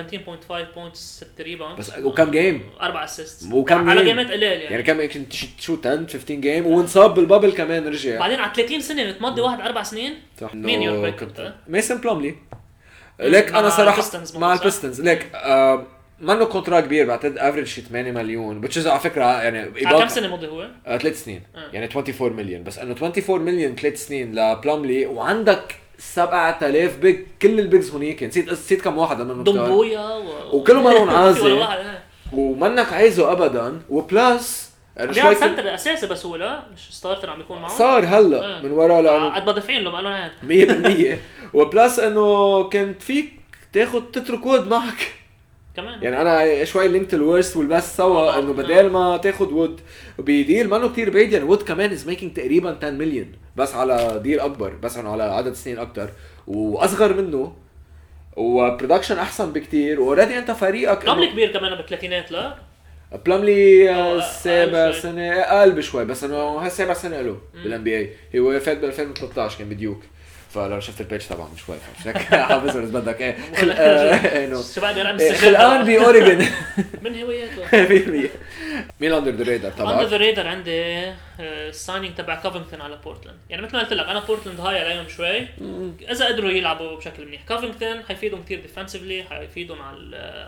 points 0.76 1.26
6 1.36 1.44
rebound. 1.44 1.78
بس 1.78 1.92
وكم 1.98 2.32
game 2.32 2.64
أربع 2.82 3.04
assist 3.04 3.54
وكم 3.54 3.90
على 3.90 4.04
game؟ 4.04 4.10
جيمات 4.10 4.32
قليل 4.32 4.44
يعني, 4.44 4.64
يعني 4.64 4.84
كم 4.84 5.02
يمكن 5.02 5.26
شو 5.60 5.78
10 5.80 5.98
15 5.98 6.34
game 6.34 6.68
وانصاب 6.68 7.14
بال 7.14 7.23
bubble 7.23 7.52
كمان 7.52 7.88
رجع. 7.88 8.20
بعدين 8.20 8.40
على 8.40 8.54
30 8.56 8.82
سنة 8.82 9.12
بتمضي 9.12 9.42
واحد 9.42 9.62
أربع 9.62 9.84
سنين. 9.84 10.14
صح. 10.42 10.56
مين 10.56 10.82
your 10.82 11.10
pick؟ 11.10 11.28
مايسون 11.68 11.98
بلوملي 11.98 12.36
like 13.20 13.54
أنا 13.56 13.70
صراحة 13.70 14.04
مع؟ 14.36 14.54
البيستنز 14.54 15.02
like 15.02 15.28
آه 15.36 15.88
منه 16.20 16.46
contrat 16.46 16.80
كبير 16.80 17.06
بعتقد 17.08 17.38
average 17.38 17.66
شي 17.68 17.82
8 17.82 18.12
مليون 18.12 18.68
which 18.68 18.72
is 18.74 18.88
على 18.88 19.00
فكرة 19.00 19.42
يعني 19.42 19.60
على 19.86 20.00
كم 20.00 20.08
سنة 20.08 20.36
مضي 20.36 20.48
هو؟ 20.48 20.70
آه، 20.86 20.98
ثلاث 20.98 21.24
سنين. 21.24 21.44
آه. 21.56 21.70
يعني 21.74 21.86
24 21.86 22.34
مليون 22.34 22.64
بس 22.64 22.80
إنه 22.80 22.92
24 22.92 23.42
مليون 23.42 23.76
ثلاث 23.76 24.08
سنين 24.08 24.36
لبلوملي 24.36 25.06
وعندك 25.06 25.76
7000 26.02 26.98
big. 26.98 27.20
كل 27.42 27.60
ال 27.60 27.66
bigs 27.66 27.92
هونيك. 27.92 28.24
نسيت 28.24 28.52
نسيت 28.52 28.82
كم 28.82 28.98
واحد 28.98 29.22
أنا 29.22 29.44
دمبويا 29.44 30.16
و... 30.16 30.58
وكلهم 30.58 30.86
واحد 31.58 31.80
آه. 31.80 31.98
ومنك 32.34 32.94
عايزه 32.94 33.32
ابدا. 33.32 33.82
و 33.90 34.06
plus 34.06 34.72
يعني 34.98 35.14
شوي 35.14 35.36
center 35.36 35.74
أساسي 35.74 36.08
بس 36.08 36.26
هو 36.26 36.36
لا 36.36 36.64
مش 36.74 36.98
starter 36.98 37.30
عم 37.30 37.40
يكون 37.40 37.62
معه. 37.62 37.78
صار 37.78 38.06
هلأ 38.06 38.46
آه. 38.46 38.62
من 38.62 38.72
ورا 38.72 39.02
لأنه 39.02 39.36
قد 39.36 39.70
له 39.70 39.92
ما 39.92 40.02
له 40.02 40.26
هيك 40.26 41.18
100% 41.54 41.54
وبلس 41.54 42.00
إنه 42.00 42.64
كنت 42.64 43.02
فيك 43.02 43.34
تاخذ 43.74 44.02
تترك 44.02 44.46
وود 44.46 44.68
معك. 44.68 45.21
كمان. 45.76 46.04
يعني 46.04 46.22
أنا 46.22 46.66
شوي 46.66 46.88
linked 46.88 47.14
ال 47.14 47.21
worst 47.21 47.58
وال 47.58 47.71
best 47.71 47.98
سوا 47.98 48.20
آه. 48.36 48.40
إنه 48.40 48.54
بدال 48.54 48.92
ما 48.92 49.18
تاخذ 49.18 49.54
وود 49.54 49.82
بديل 50.20 50.70
ما 50.70 50.88
كثير 50.88 51.10
بعيد 51.10 51.34
يعني 51.34 51.46
وود 51.46 51.62
كمان 51.62 51.92
is 51.92 52.08
making 52.08 52.34
تقريبا 52.34 52.78
10 52.78 52.90
مليون 52.90 53.32
بس 53.56 53.76
على 53.76 54.20
deal 54.24 54.40
أكبر 54.40 54.70
بس 54.70 54.98
إنه 54.98 55.10
على 55.12 55.24
عدد 55.24 55.54
سنين 55.54 55.80
أكثر 55.80 56.10
وأصغر 56.48 57.14
منه 57.22 57.54
و 58.38 58.45
production 58.45 59.18
أحسن 59.18 59.52
بكتير. 59.54 60.02
و 60.02 60.06
already 60.06 60.38
أنت 60.38 60.52
فريقك 60.52 61.06
إنه- 61.06 61.32
كبير 61.32 61.52
كمان 61.52 61.76
بالثلاثينات 61.76 62.32
لا؟ 62.32 62.56
بلملي 63.26 63.90
آه، 63.90 64.20
سابع 64.22 64.78
أقل 64.78 64.92
شوي. 64.94 65.02
سنة 65.02 65.32
أقل 65.32 65.72
بشوي 65.72 66.06
بس 66.06 66.24
إنه 66.24 66.68
سابع 66.70 66.94
سنة 66.94 67.22
له 67.22 67.38
بال 67.64 67.84
NBA 67.84 68.40
هو 68.40 68.60
فات 68.60 68.78
ب 68.78 68.84
2013 68.84 69.58
كان 69.60 69.70
بديوك. 69.70 70.02
فلو 70.54 70.80
شفت 70.80 71.02
من 71.52 71.58
شوي 71.66 71.76
مش 72.00 72.08
هيك 72.08 72.18
حافظهم 72.18 72.84
اذا 72.84 73.00
بدك 73.00 73.22
إيه 73.22 73.38
خل- 73.56 73.72
آه، 73.72 74.46
انه 74.46 74.62
شو 74.76 74.82
بعد 74.82 75.00
رقم 75.00 75.20
إيه، 75.20 75.34
خلقان 75.34 75.86
باوريجن 75.86 76.46
من 77.04 77.22
هواياته. 77.22 77.68
100% 78.28 78.30
مين 79.00 79.14
under 79.14 79.32
the 79.32 79.44
radar 79.44 79.68
under 79.68 79.78
تبعك؟ 79.78 80.08
the 80.08 80.18
radar 80.18 80.48
عندي 80.48 81.12
ال 81.40 81.49
signing 81.49 82.16
تبع 82.16 82.36
كوفينغتون 82.42 82.82
على 82.82 82.98
بورتلاند 83.04 83.38
يعني 83.50 83.62
مثل 83.62 83.74
ما 83.76 83.80
قلت 83.84 83.94
لك 83.94 84.08
أنا 84.08 84.20
بورتلاند 84.20 84.60
هاي 84.60 84.80
عليهم 84.80 85.08
شوي. 85.08 85.48
إذا 86.12 86.26
قدروا 86.28 86.50
يلعبوا 86.52 86.96
بشكل 86.98 87.26
منيح. 87.26 87.42
كوفينغتون 87.48 88.04
حيفيدهم 88.04 88.44
كثير 88.44 88.62
defensively 88.64 89.30
حيفيدهم 89.34 89.82
على 89.82 89.98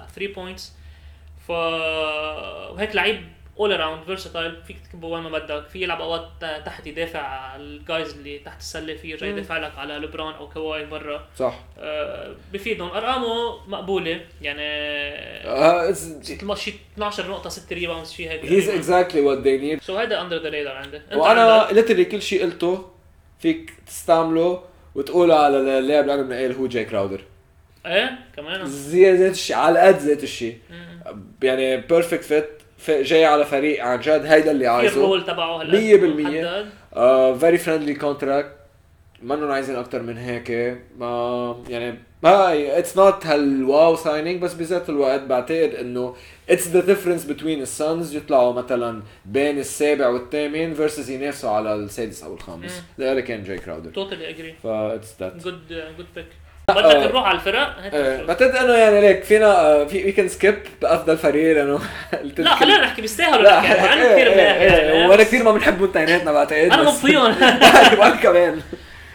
ال 0.09 0.12
three 0.12 0.27
points 0.27 0.71
ف 1.47 1.49
وهيك 1.49 2.95
لعيب 2.95 3.21
all 3.59 3.73
around 3.73 4.03
versatile 4.03 4.55
فيك 4.67 4.77
تكبه 4.89 5.07
وين 5.07 5.23
ما 5.23 5.29
بدك. 5.29 5.67
في 5.67 5.81
يلعب 5.81 6.01
أوقات 6.01 6.29
تحت 6.65 6.87
يدافع 6.87 7.19
على 7.19 7.63
ال 7.63 7.73
guys 7.73 8.13
اللي 8.13 8.39
تحت 8.39 8.59
السلة. 8.59 8.95
في 8.95 9.09
يرجع 9.09 9.27
يدافع 9.27 9.57
لك 9.57 9.77
على 9.77 9.93
لبران 9.93 10.33
أو 10.33 10.49
كواي 10.49 10.85
برا 10.85 11.27
صح. 11.37 11.59
آه، 11.79 12.35
بفيدهم. 12.53 12.89
أرقامه 12.89 13.67
مقبولة. 13.67 14.21
يعني 14.41 14.63
شي 16.55 16.73
12 16.93 17.29
نقطة 17.29 17.49
6 17.49 17.73
rebounds 17.75 18.11
شيء 18.11 18.29
هيك. 18.29 18.45
he's 18.45 18.69
exactly 18.69 19.21
what 19.21 19.37
they 19.37 19.57
need 19.57 19.81
so 19.81 19.97
هيدا 19.97 20.21
under 20.21 20.37
the 20.37 20.49
radar 20.49 20.71
عندي 20.71 21.01
وأنا 21.13 21.53
عندك؟ 21.53 21.73
literally 21.73 22.05
كل 22.05 22.21
شيء 22.21 22.43
قلته 22.43 22.89
فيك 23.39 23.73
تستعمله 23.87 24.63
وتقوله 24.95 25.35
على 25.35 25.57
اللاعب 25.79 26.03
اللي 26.03 26.13
أنا 26.13 26.21
بنقيه 26.21 26.53
هو 26.53 26.67
جاي 26.67 26.85
كراودر 26.85 27.21
إيه 27.85 28.19
كمان. 28.35 28.65
زي 28.65 29.11
ذات 29.11 29.31
الشيء 29.31 29.55
على 29.55 29.79
قد 29.79 29.95
ذات 29.97 30.23
الشيء 30.23 30.57
يعني 31.43 31.77
perfect 31.77 32.23
fit 32.23 32.49
جاي 32.89 33.25
على 33.25 33.45
فريق 33.45 33.83
عن 33.83 33.99
جد 33.99 34.25
هيدا 34.25 34.51
اللي 34.51 34.67
عايزه. 34.67 34.95
ال 34.95 35.01
role 35.01 35.25
تبعه 35.25 35.61
هلا. 35.61 36.67
100% 37.35 37.39
very 37.39 37.57
friendly 37.57 37.93
contract 37.93 38.51
منهم 39.21 39.51
عايزين 39.51 39.75
أكثر 39.75 40.01
من 40.01 40.17
هيك. 40.17 40.77
ما 40.97 41.63
يعني 41.69 41.99
هاي 42.25 42.79
it's 42.79 42.97
not 42.97 43.25
هال 43.25 43.95
wow 43.95 44.09
signing 44.09 44.41
بس 44.41 44.53
بذات 44.53 44.89
الوقت 44.89 45.21
بعتقد 45.21 45.75
إنه 45.75 46.15
it's 46.49 46.67
the 46.67 46.79
difference 46.79 47.25
between 47.25 47.61
السانز 47.61 48.15
يطلعوا 48.15 48.53
مثلا 48.53 49.01
بين 49.25 49.59
السابع 49.59 50.07
والثامن 50.07 50.73
versus 50.73 51.09
ينافسوا 51.09 51.49
على 51.49 51.75
السادس 51.75 52.23
أو 52.23 52.33
الخامس. 52.33 52.83
that 52.99 53.19
can 53.19 53.43
جاي 53.43 53.57
كراودر. 53.57 53.91
totally 53.91 54.29
agree 54.29 54.55
ف 54.63 54.95
it's 54.95 55.15
that 55.19 55.35
good 55.35 55.67
good 55.97 56.05
pick 56.15 56.25
بدك 56.67 56.85
آه. 56.85 57.07
نروح 57.07 57.27
على 57.27 57.35
الفرق 57.35 57.75
آه،. 57.93 58.23
بعتقد 58.23 58.55
انه 58.55 58.73
يعني 58.73 59.01
ليك 59.01 59.23
فينا 59.23 59.45
آه، 59.45 59.85
في 59.85 60.05
we 60.05 60.11
can 60.11 60.27
skip 60.27 60.55
بأفضل 60.81 61.17
فريق 61.17 61.55
لأنه 61.55 61.79
لا 62.37 62.55
خلينا 62.55 62.81
نحكي 62.81 63.01
بيستاهلوا 63.01 63.59
نحكي 63.59 63.73
إيه، 64.01 64.13
كثير 64.13 64.27
يعني. 64.27 65.07
وأنا 65.07 65.23
كثير 65.23 65.43
ما 65.43 65.51
بنحبهم 65.51 65.89
اثنيناتنا 65.89 66.31
بعتقد 66.31 66.71
أنا 66.71 66.93
وأنا 67.99 68.15
كمان 68.23 68.61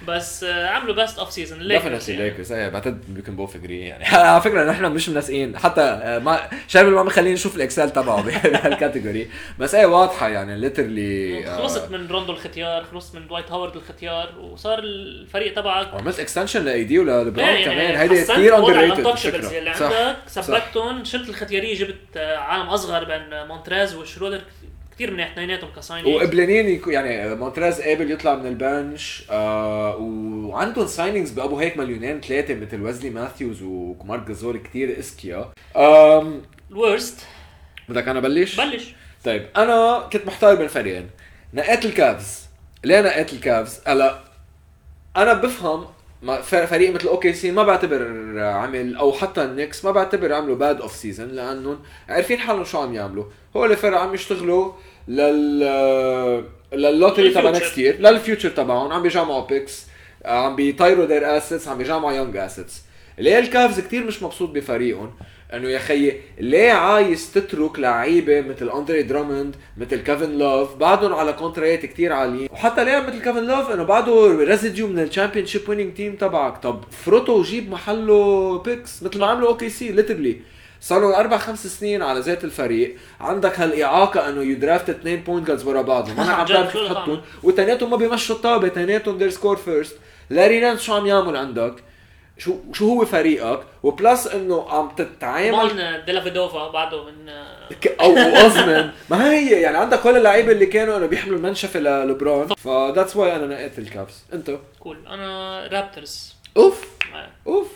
بس 0.08 0.44
آه، 0.44 0.68
عملوا 0.68 0.94
best 0.94 1.18
off 1.18 1.32
season 1.32 1.68
definitely 1.68 2.16
ليكرز 2.16 2.52
إيه 2.52 2.68
بعتقد 2.68 3.16
we 3.16 3.22
can 3.22 3.36
both 3.36 3.56
agree 3.56 3.80
يعني. 3.80 4.04
على 4.32 4.40
فكرة 4.40 4.70
نحن 4.70 4.84
مش 4.84 5.08
منسقين 5.08 5.58
حتى 5.58 5.80
آه، 5.80 6.18
ما 6.18 6.50
شربل 6.68 6.92
ما 6.92 7.02
مخليني 7.02 7.34
نشوف 7.34 7.56
ال 7.56 7.62
Excel 7.62 7.90
تبعه 7.90 8.22
بهال 8.22 8.52
category 8.52 9.30
بس 9.58 9.74
إيه 9.74 9.86
واضحة 9.86 10.28
يعني 10.28 10.56
literally 10.56 11.42
خلصت 11.56 11.90
من 11.90 12.06
روندو 12.06 12.32
الختيار 12.32 12.84
خلصت 12.84 13.14
من 13.14 13.26
دوايت 13.26 13.50
هاورد 13.50 13.76
الختيار 13.76 14.38
وصار 14.40 14.78
الفريق 14.78 15.54
تبعك 15.54 15.94
وعملت 15.94 16.20
extension 16.20 16.64
ل 16.64 16.84
AD 16.84 16.98
ولبرون 16.98 17.48
إيه، 17.48 17.64
كمان؟ 17.64 17.96
هيدي 17.96 18.22
كثير 18.22 18.56
under 18.56 18.94
ال 18.94 18.99
untouchables 18.99 19.52
اللي 19.52 19.70
عندك 19.70 20.16
ثبتهم 20.28 21.04
شلت 21.04 21.28
الختيارية 21.28 21.74
جبت 21.74 22.16
آه، 22.16 22.36
عالم 22.36 22.66
أصغر 22.66 23.04
بين 23.04 23.46
مونتريز 23.46 23.94
وشرودر. 23.94 24.40
كثير 24.98 25.10
منيح 25.10 25.32
اثنيناتهم 25.32 25.70
ك 25.76 25.81
signing 25.81 26.16
وقبلانين 26.16 26.80
يعني 26.86 27.34
مونتريز 27.34 27.80
قابل 27.80 28.10
يطلع 28.10 28.34
من 28.34 28.46
ال 28.46 28.59
bench 28.59 29.24
آه 29.30 29.96
وعندهم 29.96 30.86
signings 30.86 31.30
بابو 31.30 31.58
هيك 31.58 31.76
مليونين 31.76 32.20
ثلاثة 32.20 32.54
مثل 32.54 32.82
ويزلي 32.82 33.10
ماثيوز 33.10 33.62
ومارك 33.62 34.18
جازول 34.18 34.58
كثير 34.58 34.88
اذكياء 34.98 35.50
آم، 35.76 36.42
ال 36.70 36.78
worst. 36.78 37.26
بدك 37.88 38.08
أنا 38.08 38.20
بلش؟ 38.20 38.60
بلش. 38.60 38.94
طيب 39.24 39.46
أنا 39.56 40.08
كنت 40.12 40.26
محتار 40.26 40.54
بين 40.54 40.68
فريقين. 40.68 41.10
نقيت 41.54 41.84
الكافز. 41.84 42.46
ليه 42.84 43.00
نقيت 43.00 43.32
الكافز؟ 43.32 43.80
هلا 43.86 44.18
أنا 45.16 45.32
بفهم 45.32 45.86
فريق 46.42 46.94
مثل 46.94 47.08
OKC 47.08 47.50
ما 47.50 47.62
بعتبر 47.62 48.02
عمل 48.40 48.96
أو 48.96 49.12
حتى 49.12 49.44
النكس 49.44 49.84
ما 49.84 49.90
بعتبر 49.90 50.32
عملوا 50.32 50.56
bad 50.56 50.80
off 50.80 50.92
season 50.96 51.28
لأنهم 51.28 51.78
عارفين 52.08 52.38
حالهم 52.38 52.64
شو 52.64 52.78
عم 52.78 52.94
يعملوا. 52.94 53.24
هو 53.56 53.64
اللي 53.64 53.76
فرق 53.76 53.98
عم 53.98 54.14
يشتغلوا. 54.14 54.72
لل 55.08 56.44
لل 56.72 56.85
lottery 56.85 57.30
تبع. 57.30 57.50
next 57.50 57.78
year 57.78 58.00
لل 58.00 58.12
future 58.12 58.48
تبعهم. 58.50 58.92
عم 58.92 59.02
بيجمعوا 59.02 59.46
picks 59.46 59.86
عم 60.24 60.56
بيطيروا 60.56 61.04
their 61.04 61.36
assets 61.36 61.68
عم 61.68 61.78
بيجمعوا 61.78 62.12
young 62.12 62.36
assets 62.36 62.82
ليه 63.18 63.38
الكافز 63.38 63.80
كتير 63.80 64.04
مش 64.04 64.22
مبسوط 64.22 64.50
بفريقهم؟ 64.50 65.10
إنه 65.54 65.68
يا 65.68 65.78
خيي 65.78 66.20
ليه 66.38 66.72
عايز 66.72 67.32
تترك 67.32 67.78
لعيبة 67.78 68.40
مثل 68.40 68.70
اندري 68.70 69.02
دراموند 69.02 69.56
مثل 69.76 69.96
كيفن 69.96 70.38
لوف 70.38 70.76
بعدهم 70.76 71.14
على 71.14 71.32
كونتريات 71.32 71.86
كتير 71.86 72.12
عاليين. 72.12 72.48
وحتى 72.52 72.84
ليه 72.84 72.98
مثل 72.98 73.18
كيفن 73.18 73.44
لوف 73.44 73.70
إنه 73.70 73.82
بعده 73.82 74.26
residue 74.44 74.86
من 74.86 74.98
ال 74.98 75.46
championship 75.46 75.68
winning 75.68 75.94
team 75.94 76.16
تبعك. 76.16 76.62
طب 76.62 76.84
فرطه 77.04 77.32
وجيب 77.32 77.70
محله 77.70 78.58
picks 78.58 79.02
مثل 79.02 79.18
ما 79.18 79.26
عملوا 79.26 79.48
OKC 79.48 79.68
literally 79.68 80.36
صار 80.80 81.00
له 81.00 81.20
أربع 81.20 81.38
خمس 81.38 81.66
سنين 81.66 82.02
على 82.02 82.20
ذات 82.20 82.44
الفريق. 82.44 82.96
عندك 83.20 83.60
هالإعاقة 83.60 84.28
إنه 84.28 84.42
ي 84.42 84.50
draft 84.50 84.90
اثنين 84.90 85.22
point 85.22 85.46
guards 85.46 85.64
ورا 85.64 85.82
بعضهم. 85.82 86.16
ما 86.26 86.32
عم 86.32 86.46
اللي 86.46 86.66
تحطهم 86.66 87.20
وتناتهم 87.42 87.90
ما 87.90 87.96
بيمشوا 87.96 88.36
الطابة. 88.36 88.68
تناتهم 88.68 89.18
they're 89.18 89.30
score 89.30 89.56
first 89.56 89.96
لاري 90.30 90.60
نانس 90.60 90.80
شو 90.80 90.94
عم 90.94 91.06
يعمل 91.06 91.36
عندك؟ 91.36 91.74
شو 92.38 92.54
شو 92.72 92.88
هو 92.88 93.04
فريقك؟ 93.04 93.60
و 93.82 93.91
plus 93.91 94.26
إنه 94.26 94.66
عم 94.70 94.90
تتعامل 94.96 95.70
كمان 95.70 96.04
ديلافيدوفا 96.04 96.68
بعده 96.68 97.04
من 97.04 97.28
أو 98.00 98.16
اوزمن 98.16 98.90
ما 99.10 99.30
هي 99.32 99.60
يعني 99.60 99.76
عندك 99.76 100.00
كل 100.00 100.16
اللعيبه 100.16 100.52
اللي 100.52 100.66
كانوا 100.66 100.96
إنه 100.96 101.06
بيحملوا 101.06 101.38
المنشفة 101.38 101.80
للبرون 101.80 102.46
ف 102.46 102.56
that's 102.56 103.16
why 103.16 103.36
أنا 103.36 103.46
نقيت 103.46 103.78
الكافز 103.78 104.14
انت 104.32 104.58
cool 104.80 105.06
أنا 105.06 105.66
رابترز 105.72 106.34
أوف! 106.56 106.84
آه. 107.14 107.28
أوف! 107.46 107.72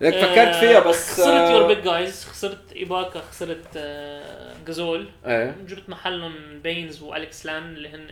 لك 0.00 0.14
فكرت 0.14 0.54
فيها 0.54 0.80
بس 0.80 1.12
خسرت 1.12 1.28
آه، 1.28 1.50
your 1.50 1.66
big 1.66 1.84
guys 1.84 2.24
خسرت 2.24 2.72
إيباكا 2.76 3.20
خسرت 3.20 3.66
آه، 3.76 4.54
جازول 4.66 5.08
إيه. 5.26 5.56
جبت 5.68 5.88
محلهم 5.88 6.34
بينز 6.62 7.02
واليكس 7.02 7.46
لين 7.46 7.62
اللي 7.62 7.88
هن 7.88 8.08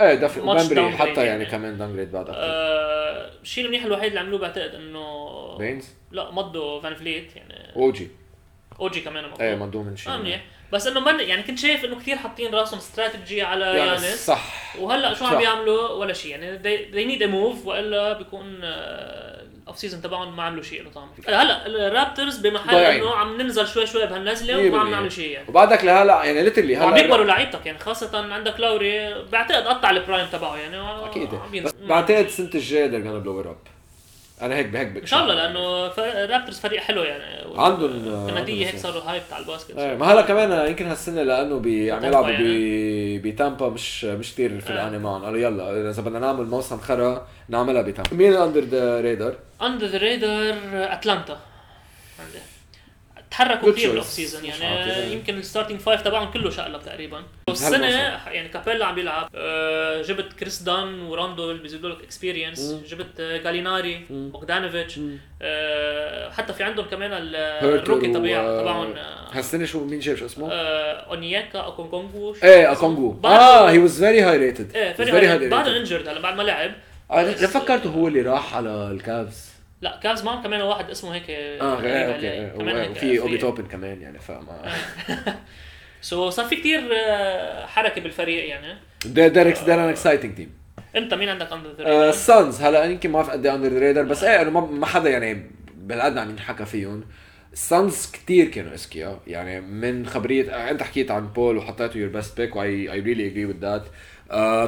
إيه 0.00 0.26
وبامبري 0.38 0.92
downgrade 0.92 0.94
حتى 0.94 1.26
يعني. 1.26 1.46
كمان 1.46 1.78
downgrade 1.78 2.12
بعد 2.12 2.28
أكثر 2.28 2.40
آه، 2.40 3.30
الشيء 3.42 3.64
المنيح 3.64 3.84
الوحيد 3.84 4.06
اللي 4.06 4.20
عملوه 4.20 4.38
بعتقد 4.38 4.74
إنه 4.74 5.56
بينز؟ 5.58 5.88
لا 6.10 6.30
مضوا 6.30 6.80
فان 6.80 6.94
فليت 6.94 7.36
يعني 7.36 7.76
اوجي 7.76 8.08
اوجي 8.80 9.00
كمان 9.00 9.24
مضوا 9.24 9.44
إيه 9.44 9.54
مضوه 9.54 9.82
من 9.82 9.96
شيء 9.96 10.12
آه 10.12 10.16
منيح. 10.16 10.44
بس 10.72 10.86
إنه 10.86 11.00
من 11.00 11.20
يعني 11.20 11.42
كنت 11.42 11.58
شايف 11.58 11.84
إنه 11.84 11.96
كثير 11.98 12.16
حاطين 12.16 12.54
راسهم 12.54 12.78
استراتيجي 12.78 13.42
على 13.42 13.64
يعني 13.64 13.90
يانس. 13.90 14.26
صح. 14.26 14.76
وهلأ 14.78 15.14
شو. 15.14 15.24
عم 15.24 15.38
بيعملوا 15.38 15.88
ولا 15.88 16.12
شيء. 16.12 16.30
يعني 16.30 16.58
they, 16.58 16.94
they 16.94 17.12
need 17.12 17.22
a 17.22 17.32
move 17.32 17.66
وإلا 17.66 18.12
بيكون 18.12 18.60
ال 19.62 19.66
off 19.66 19.78
season 19.78 20.02
تبعهم 20.02 20.36
ما 20.36 20.42
عملوا 20.42 20.62
شيء 20.62 20.82
له 20.82 20.90
طعم 20.90 21.08
هلا 21.28 21.66
الرابترز 21.66 22.38
بمحل. 22.38 22.76
إنه 22.76 23.14
عم 23.14 23.40
ننزل 23.42 23.66
شوي 23.66 23.86
شوي 23.86 24.06
بهالنزلة 24.06 24.58
وما 24.68 24.80
عم. 24.80 24.90
نعمل 24.90 25.12
شيء 25.12 25.30
يعني 25.30 25.48
وبعدك 25.48 25.84
لهلا 25.84 26.24
يعني 26.24 26.42
literally 26.42 26.76
وعم 26.78 26.92
هلا 26.92 27.02
بيكبروا 27.02 27.24
لعيبتك 27.24 27.66
يعني 27.66 27.78
خاصة 27.78 28.32
عندك 28.34 28.60
لاوري 28.60 29.24
بعتقد 29.32 29.62
قطع 29.62 29.90
ال 29.90 29.96
prime 29.96 30.26
تبعه 30.32 30.56
يعني 30.56 31.06
أكيد 31.06 31.28
عم. 31.34 31.62
بس 31.64 31.72
بعتقد 31.88 32.24
السنة 32.24 32.50
الجاية 32.54 32.90
they're 32.90 33.04
gonna 33.04 33.24
blow 33.26 33.44
it 33.46 33.48
up 33.50 33.71
أنا 34.42 34.54
هيك 34.56 34.66
بهيك 34.66 34.96
إن 34.96 35.06
شاء 35.06 35.22
الله 35.22 35.34
لأنه 35.34 35.86
الرابترز 36.24 36.58
فريق 36.58 36.80
حلو 36.80 37.02
يعني 37.02 37.24
عندهم- 37.56 38.08
آه، 38.08 38.26
كنديه 38.26 38.38
عندهم 38.38 38.58
هيك. 38.58 38.76
صاروا 38.78 39.02
hype 39.02 39.22
على 39.32 39.42
الباسكت 39.42 39.76
إيه 39.78 39.96
ما 39.96 40.06
هلا 40.12 40.22
كمان 40.22 40.66
يمكن 40.68 40.86
هالسنة 40.86 41.22
لأنه 41.22 41.58
بي 41.58 41.92
عم 41.92 42.04
يلعبوا 42.04 42.30
يعني. 42.30 43.18
بتامبا 43.18 43.68
مش 43.68 44.04
مش 44.04 44.32
كثير 44.32 44.60
في 44.60 44.70
آه. 44.70 44.72
الاني 44.72 44.98
معهم 44.98 45.24
قالوا 45.24 45.38
يلا 45.38 45.90
إذا 45.90 46.02
بدنا 46.02 46.18
نعمل 46.18 46.46
موسم 46.46 46.78
خرا 46.78 47.26
نعملها 47.48 47.82
بتامبا 47.82 48.16
مين 48.16 48.34
under 48.34 48.60
the 48.60 49.00
radar؟ 49.00 49.34
under 49.62 49.86
the 49.86 49.98
radar 49.98 50.54
اتلانتا 50.74 51.38
عندي. 52.20 52.38
تحركوا 53.32 53.72
كثير. 53.72 53.88
بالاوف 53.88 54.06
سيزون 54.06 54.44
يعني. 54.44 55.12
يمكن 55.12 55.38
ال 55.38 55.43
starting 55.43 55.80
five 55.80 56.02
تبعهم 56.02 56.30
كله 56.30 56.50
شقلب 56.50 56.82
تقريبا 56.82 57.22
والسنة 57.48 57.86
يعني 58.30 58.48
كابيلا 58.48 58.86
عم 58.86 58.94
بيلعب 58.94 59.28
آه، 59.34 60.02
جبت 60.02 60.32
كريس 60.32 60.62
دان 60.62 61.02
وروندو 61.02 61.58
بيزيدوا 61.58 61.90
لك 61.90 62.02
experience. 62.04 62.74
جبت 62.88 63.20
آه، 63.20 63.36
جاليناري. 63.36 64.00
بوغدانوفيتش 64.10 64.98
مم. 64.98 65.16
آه، 65.42 66.30
حتى 66.30 66.52
في 66.52 66.62
عندهم 66.64 66.86
كمان 66.86 67.10
ال 67.14 67.27
rookie 67.27 68.08
و- 68.10 68.14
تبعهم 68.14 68.92
آه، 68.96 69.28
هالسنة 69.32 69.64
شو 69.64 69.84
مين 69.84 70.00
شايف 70.00 70.18
شو 70.18 70.26
اسمه؟ 70.26 70.48
آه، 70.52 70.92
اونياكا 71.10 71.58
اوكونغونغو 71.58 72.36
إيه 72.44 72.72
اكونجو 72.72 73.16
آه 73.24 73.70
he 73.70 73.78
was 73.78 74.04
very 74.04 74.20
high 74.22 74.36
rated 74.36 74.76
إيه 74.76 74.92
فريق 74.92 75.48
بعده 75.48 75.76
injured 75.76 76.08
هلا 76.08 76.20
بعد 76.20 76.36
ما 76.36 76.42
لعب 76.42 76.72
أنا 77.12 77.32
فكرته 77.32 77.90
هو 77.90 78.08
اللي 78.08 78.22
راح 78.22 78.56
على 78.56 78.70
الكافز 78.90 79.51
لا 79.82 80.00
كافز 80.02 80.24
معهم 80.24 80.42
كمان 80.42 80.60
واحد 80.62 80.90
اسمه 80.90 81.14
هيك 81.14 81.30
آه 81.30 81.76
أوكي 81.76 82.50
كمان 82.58 82.90
وفي 82.90 83.18
اوبي. 83.20 83.38
توبن 83.38 83.66
كمان 83.66 84.02
يعني 84.02 84.18
فما 84.18 84.72
so 86.00 86.30
صار 86.30 86.44
في 86.46 86.56
كثير 86.56 86.80
حركة 87.66 88.00
بالفريق 88.00 88.48
يعني. 88.48 88.78
ديريكس 89.06 89.60
they're 89.62 89.74
an 89.74 89.88
exciting 89.88 90.34
team 90.34 90.52
أنت 90.96 91.14
مين 91.14 91.28
عندك 91.28 91.52
under 91.52 91.70
the 91.78 92.08
السانز 92.08 92.62
هلا 92.62 92.84
يمكن 92.84 93.10
ما 93.10 93.14
بعرف 93.22 93.30
قد 93.30 93.46
إيه 93.46 93.54
under 93.54 93.68
the 93.68 93.78
radar 93.78 94.02
بس 94.02 94.24
إيه 94.24 94.42
إنه 94.42 94.60
ما- 94.66 94.86
حدا 94.86 95.10
يعني 95.10 95.50
بالقد 95.76 96.18
عم 96.18 96.30
ينحكى 96.30 96.64
فيهم. 96.64 97.04
السانز 97.52 98.10
كتير 98.12 98.48
كانوا 98.48 98.72
اذكياء 98.74 99.20
يعني 99.26 99.60
من 99.60 100.06
خبرية 100.06 100.50
آه، 100.54 100.70
أنت 100.70 100.82
حكيت 100.82 101.10
عن 101.10 101.26
بول 101.26 101.56
وحطيته 101.56 101.98
your 101.98 102.08
best 102.08 102.40
pick 102.40 102.56
which 102.56 102.92
I 102.92 103.00
really 103.00 103.26
agree 103.26 103.44
with 103.46 103.56
that 103.60 103.82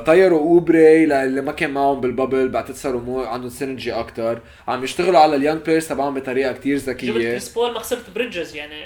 طيروا 0.06 0.38
أوبري 0.38 1.06
للي 1.06 1.40
ما 1.40 1.52
كان 1.52 1.70
معهم 1.70 2.00
بالبابل 2.00 2.48
بعتقد 2.48 2.74
صاروا 2.74 3.00
مو 3.00 3.20
عندهم 3.20 3.50
synergy 3.50 3.92
أكثر 3.92 4.40
عم 4.68 4.84
يشتغلوا 4.84 5.20
على 5.20 5.36
ال 5.36 5.40
young 5.40 5.62
players 5.62 5.88
تبعهم 5.88 6.14
بطريقة 6.14 6.52
جبت 6.52 6.66
ذكية. 6.66 7.12
كريس 7.12 7.48
بول 7.48 7.72
ما 7.72 7.78
خسرت 7.78 8.10
بريدجز 8.14 8.56
يعني. 8.56 8.84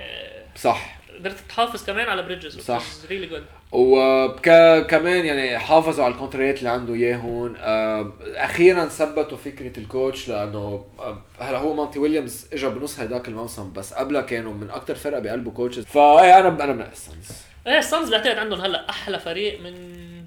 صح. 0.56 0.98
قدرت 1.18 1.36
تحافظ 1.48 1.86
كمان 1.86 2.08
على 2.08 2.22
بريدجز 2.22 2.60
صح. 2.60 2.82
really 3.10 3.26
good 3.26 3.44
وكمان 3.72 5.24
يعني 5.24 5.58
حافظوا 5.58 6.04
على 6.04 6.14
الكونتريات 6.14 6.58
اللي 6.58 6.70
عنده 6.70 6.94
اياهم 6.94 7.54
آه، 7.58 8.12
أخيرا 8.36 8.84
ثبتوا 8.84 9.36
فكرة 9.38 9.78
ال 9.78 9.86
coach 9.86 10.28
لأنه 10.28 10.84
آه، 10.98 11.18
هلا 11.40 11.58
هو 11.58 11.74
مونتي 11.74 11.98
ويليامز 11.98 12.46
اجى 12.52 12.68
بنص 12.68 13.00
هيداك 13.00 13.28
الموسم 13.28 13.72
بس 13.72 13.92
قبلها 13.92 14.20
كانوا 14.22 14.52
من 14.52 14.70
أكثر 14.70 14.94
فرقة 14.94 15.20
بقلبوا 15.20 15.52
coaches 15.52 15.84
فايه 15.84 16.38
أنا 16.38 16.64
أنا 16.64 16.72
من 16.72 16.86
السنز 16.92 17.28
إيه 17.66 17.78
السانز 17.78 18.10
بعتقد 18.10 18.38
عندهم 18.38 18.60
هلا 18.60 18.90
أحلى 18.90 19.18
فريق 19.18 19.60
من 19.60 19.74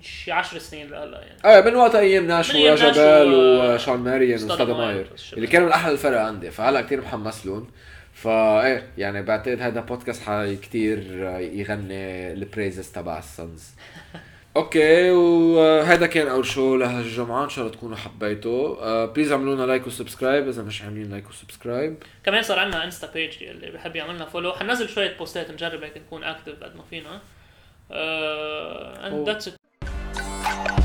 شي 0.01 0.31
10 0.31 0.59
سنين 0.59 0.89
لهلا 0.89 1.21
يعني. 1.21 1.55
إيه 1.57 1.61
من 1.71 1.75
وقت 1.75 1.95
أيام 1.95 2.27
ناش 2.27 2.49
من 2.51 2.55
أيام 2.55 2.75
ناش 2.77 2.83
وجبال 2.97 3.33
و- 3.33 3.73
وشون 3.75 3.97
ماريان 3.99 4.43
وستادماير 4.43 5.07
والشباب. 5.11 5.37
اللي 5.37 5.47
كانوا 5.47 5.67
من 5.67 5.73
أحلى 5.73 5.91
الفرق 5.93 6.19
عندي. 6.21 6.51
فهلا 6.51 6.81
كثير 6.81 7.01
محمس 7.01 7.45
لهم 7.45 7.67
فايه 8.13 8.87
يعني 8.97 9.21
بعتقد 9.21 9.61
هذا 9.61 9.79
بودكاست 9.81 10.23
حي 10.23 10.55
كثير 10.55 10.97
يغني 11.53 12.31
البريزز 12.33 12.91
تبع 12.91 13.17
السنز 13.19 13.69
أوكي 14.57 15.11
وهذا 15.11 16.07
كان 16.07 16.27
اول 16.27 16.45
شو 16.45 16.75
لهالجمعه 16.77 17.43
إن 17.43 17.49
شاء 17.49 17.65
الله 17.65 17.77
تكونوا 17.77 17.97
حبيتوا 17.97 18.77
آه 18.81 19.05
please 19.05 19.31
اعملوا 19.31 19.55
لنا 19.55 19.63
like 19.63 19.87
و 19.87 19.93
subscribe 19.93 20.47
إذا 20.47 20.63
مش 20.63 20.81
عاملين 20.81 21.11
like 21.11 21.29
و 21.29 21.36
subscribe 21.36 21.95
كمان 22.25 22.41
صار 22.43 22.59
عندنا 22.59 22.83
insta 22.83 23.11
page 23.13 23.43
اللي 23.43 23.71
بحب 23.71 23.95
يعملنا 23.95 24.25
follow 24.25 24.53
حننزل 24.53 24.89
شوية 24.89 25.17
بوستات 25.17 25.51
نجرب 25.51 25.83
هيك 25.83 25.97
نكون 25.97 26.23
active 26.23 26.63
قد 26.63 26.75
ما 26.75 26.83
فينا. 26.89 27.19
and 27.91 29.13
Oh. 29.13 29.25
that's 29.29 29.47
it. 29.47 29.60
Thank 30.51 30.71
you. 30.75 30.80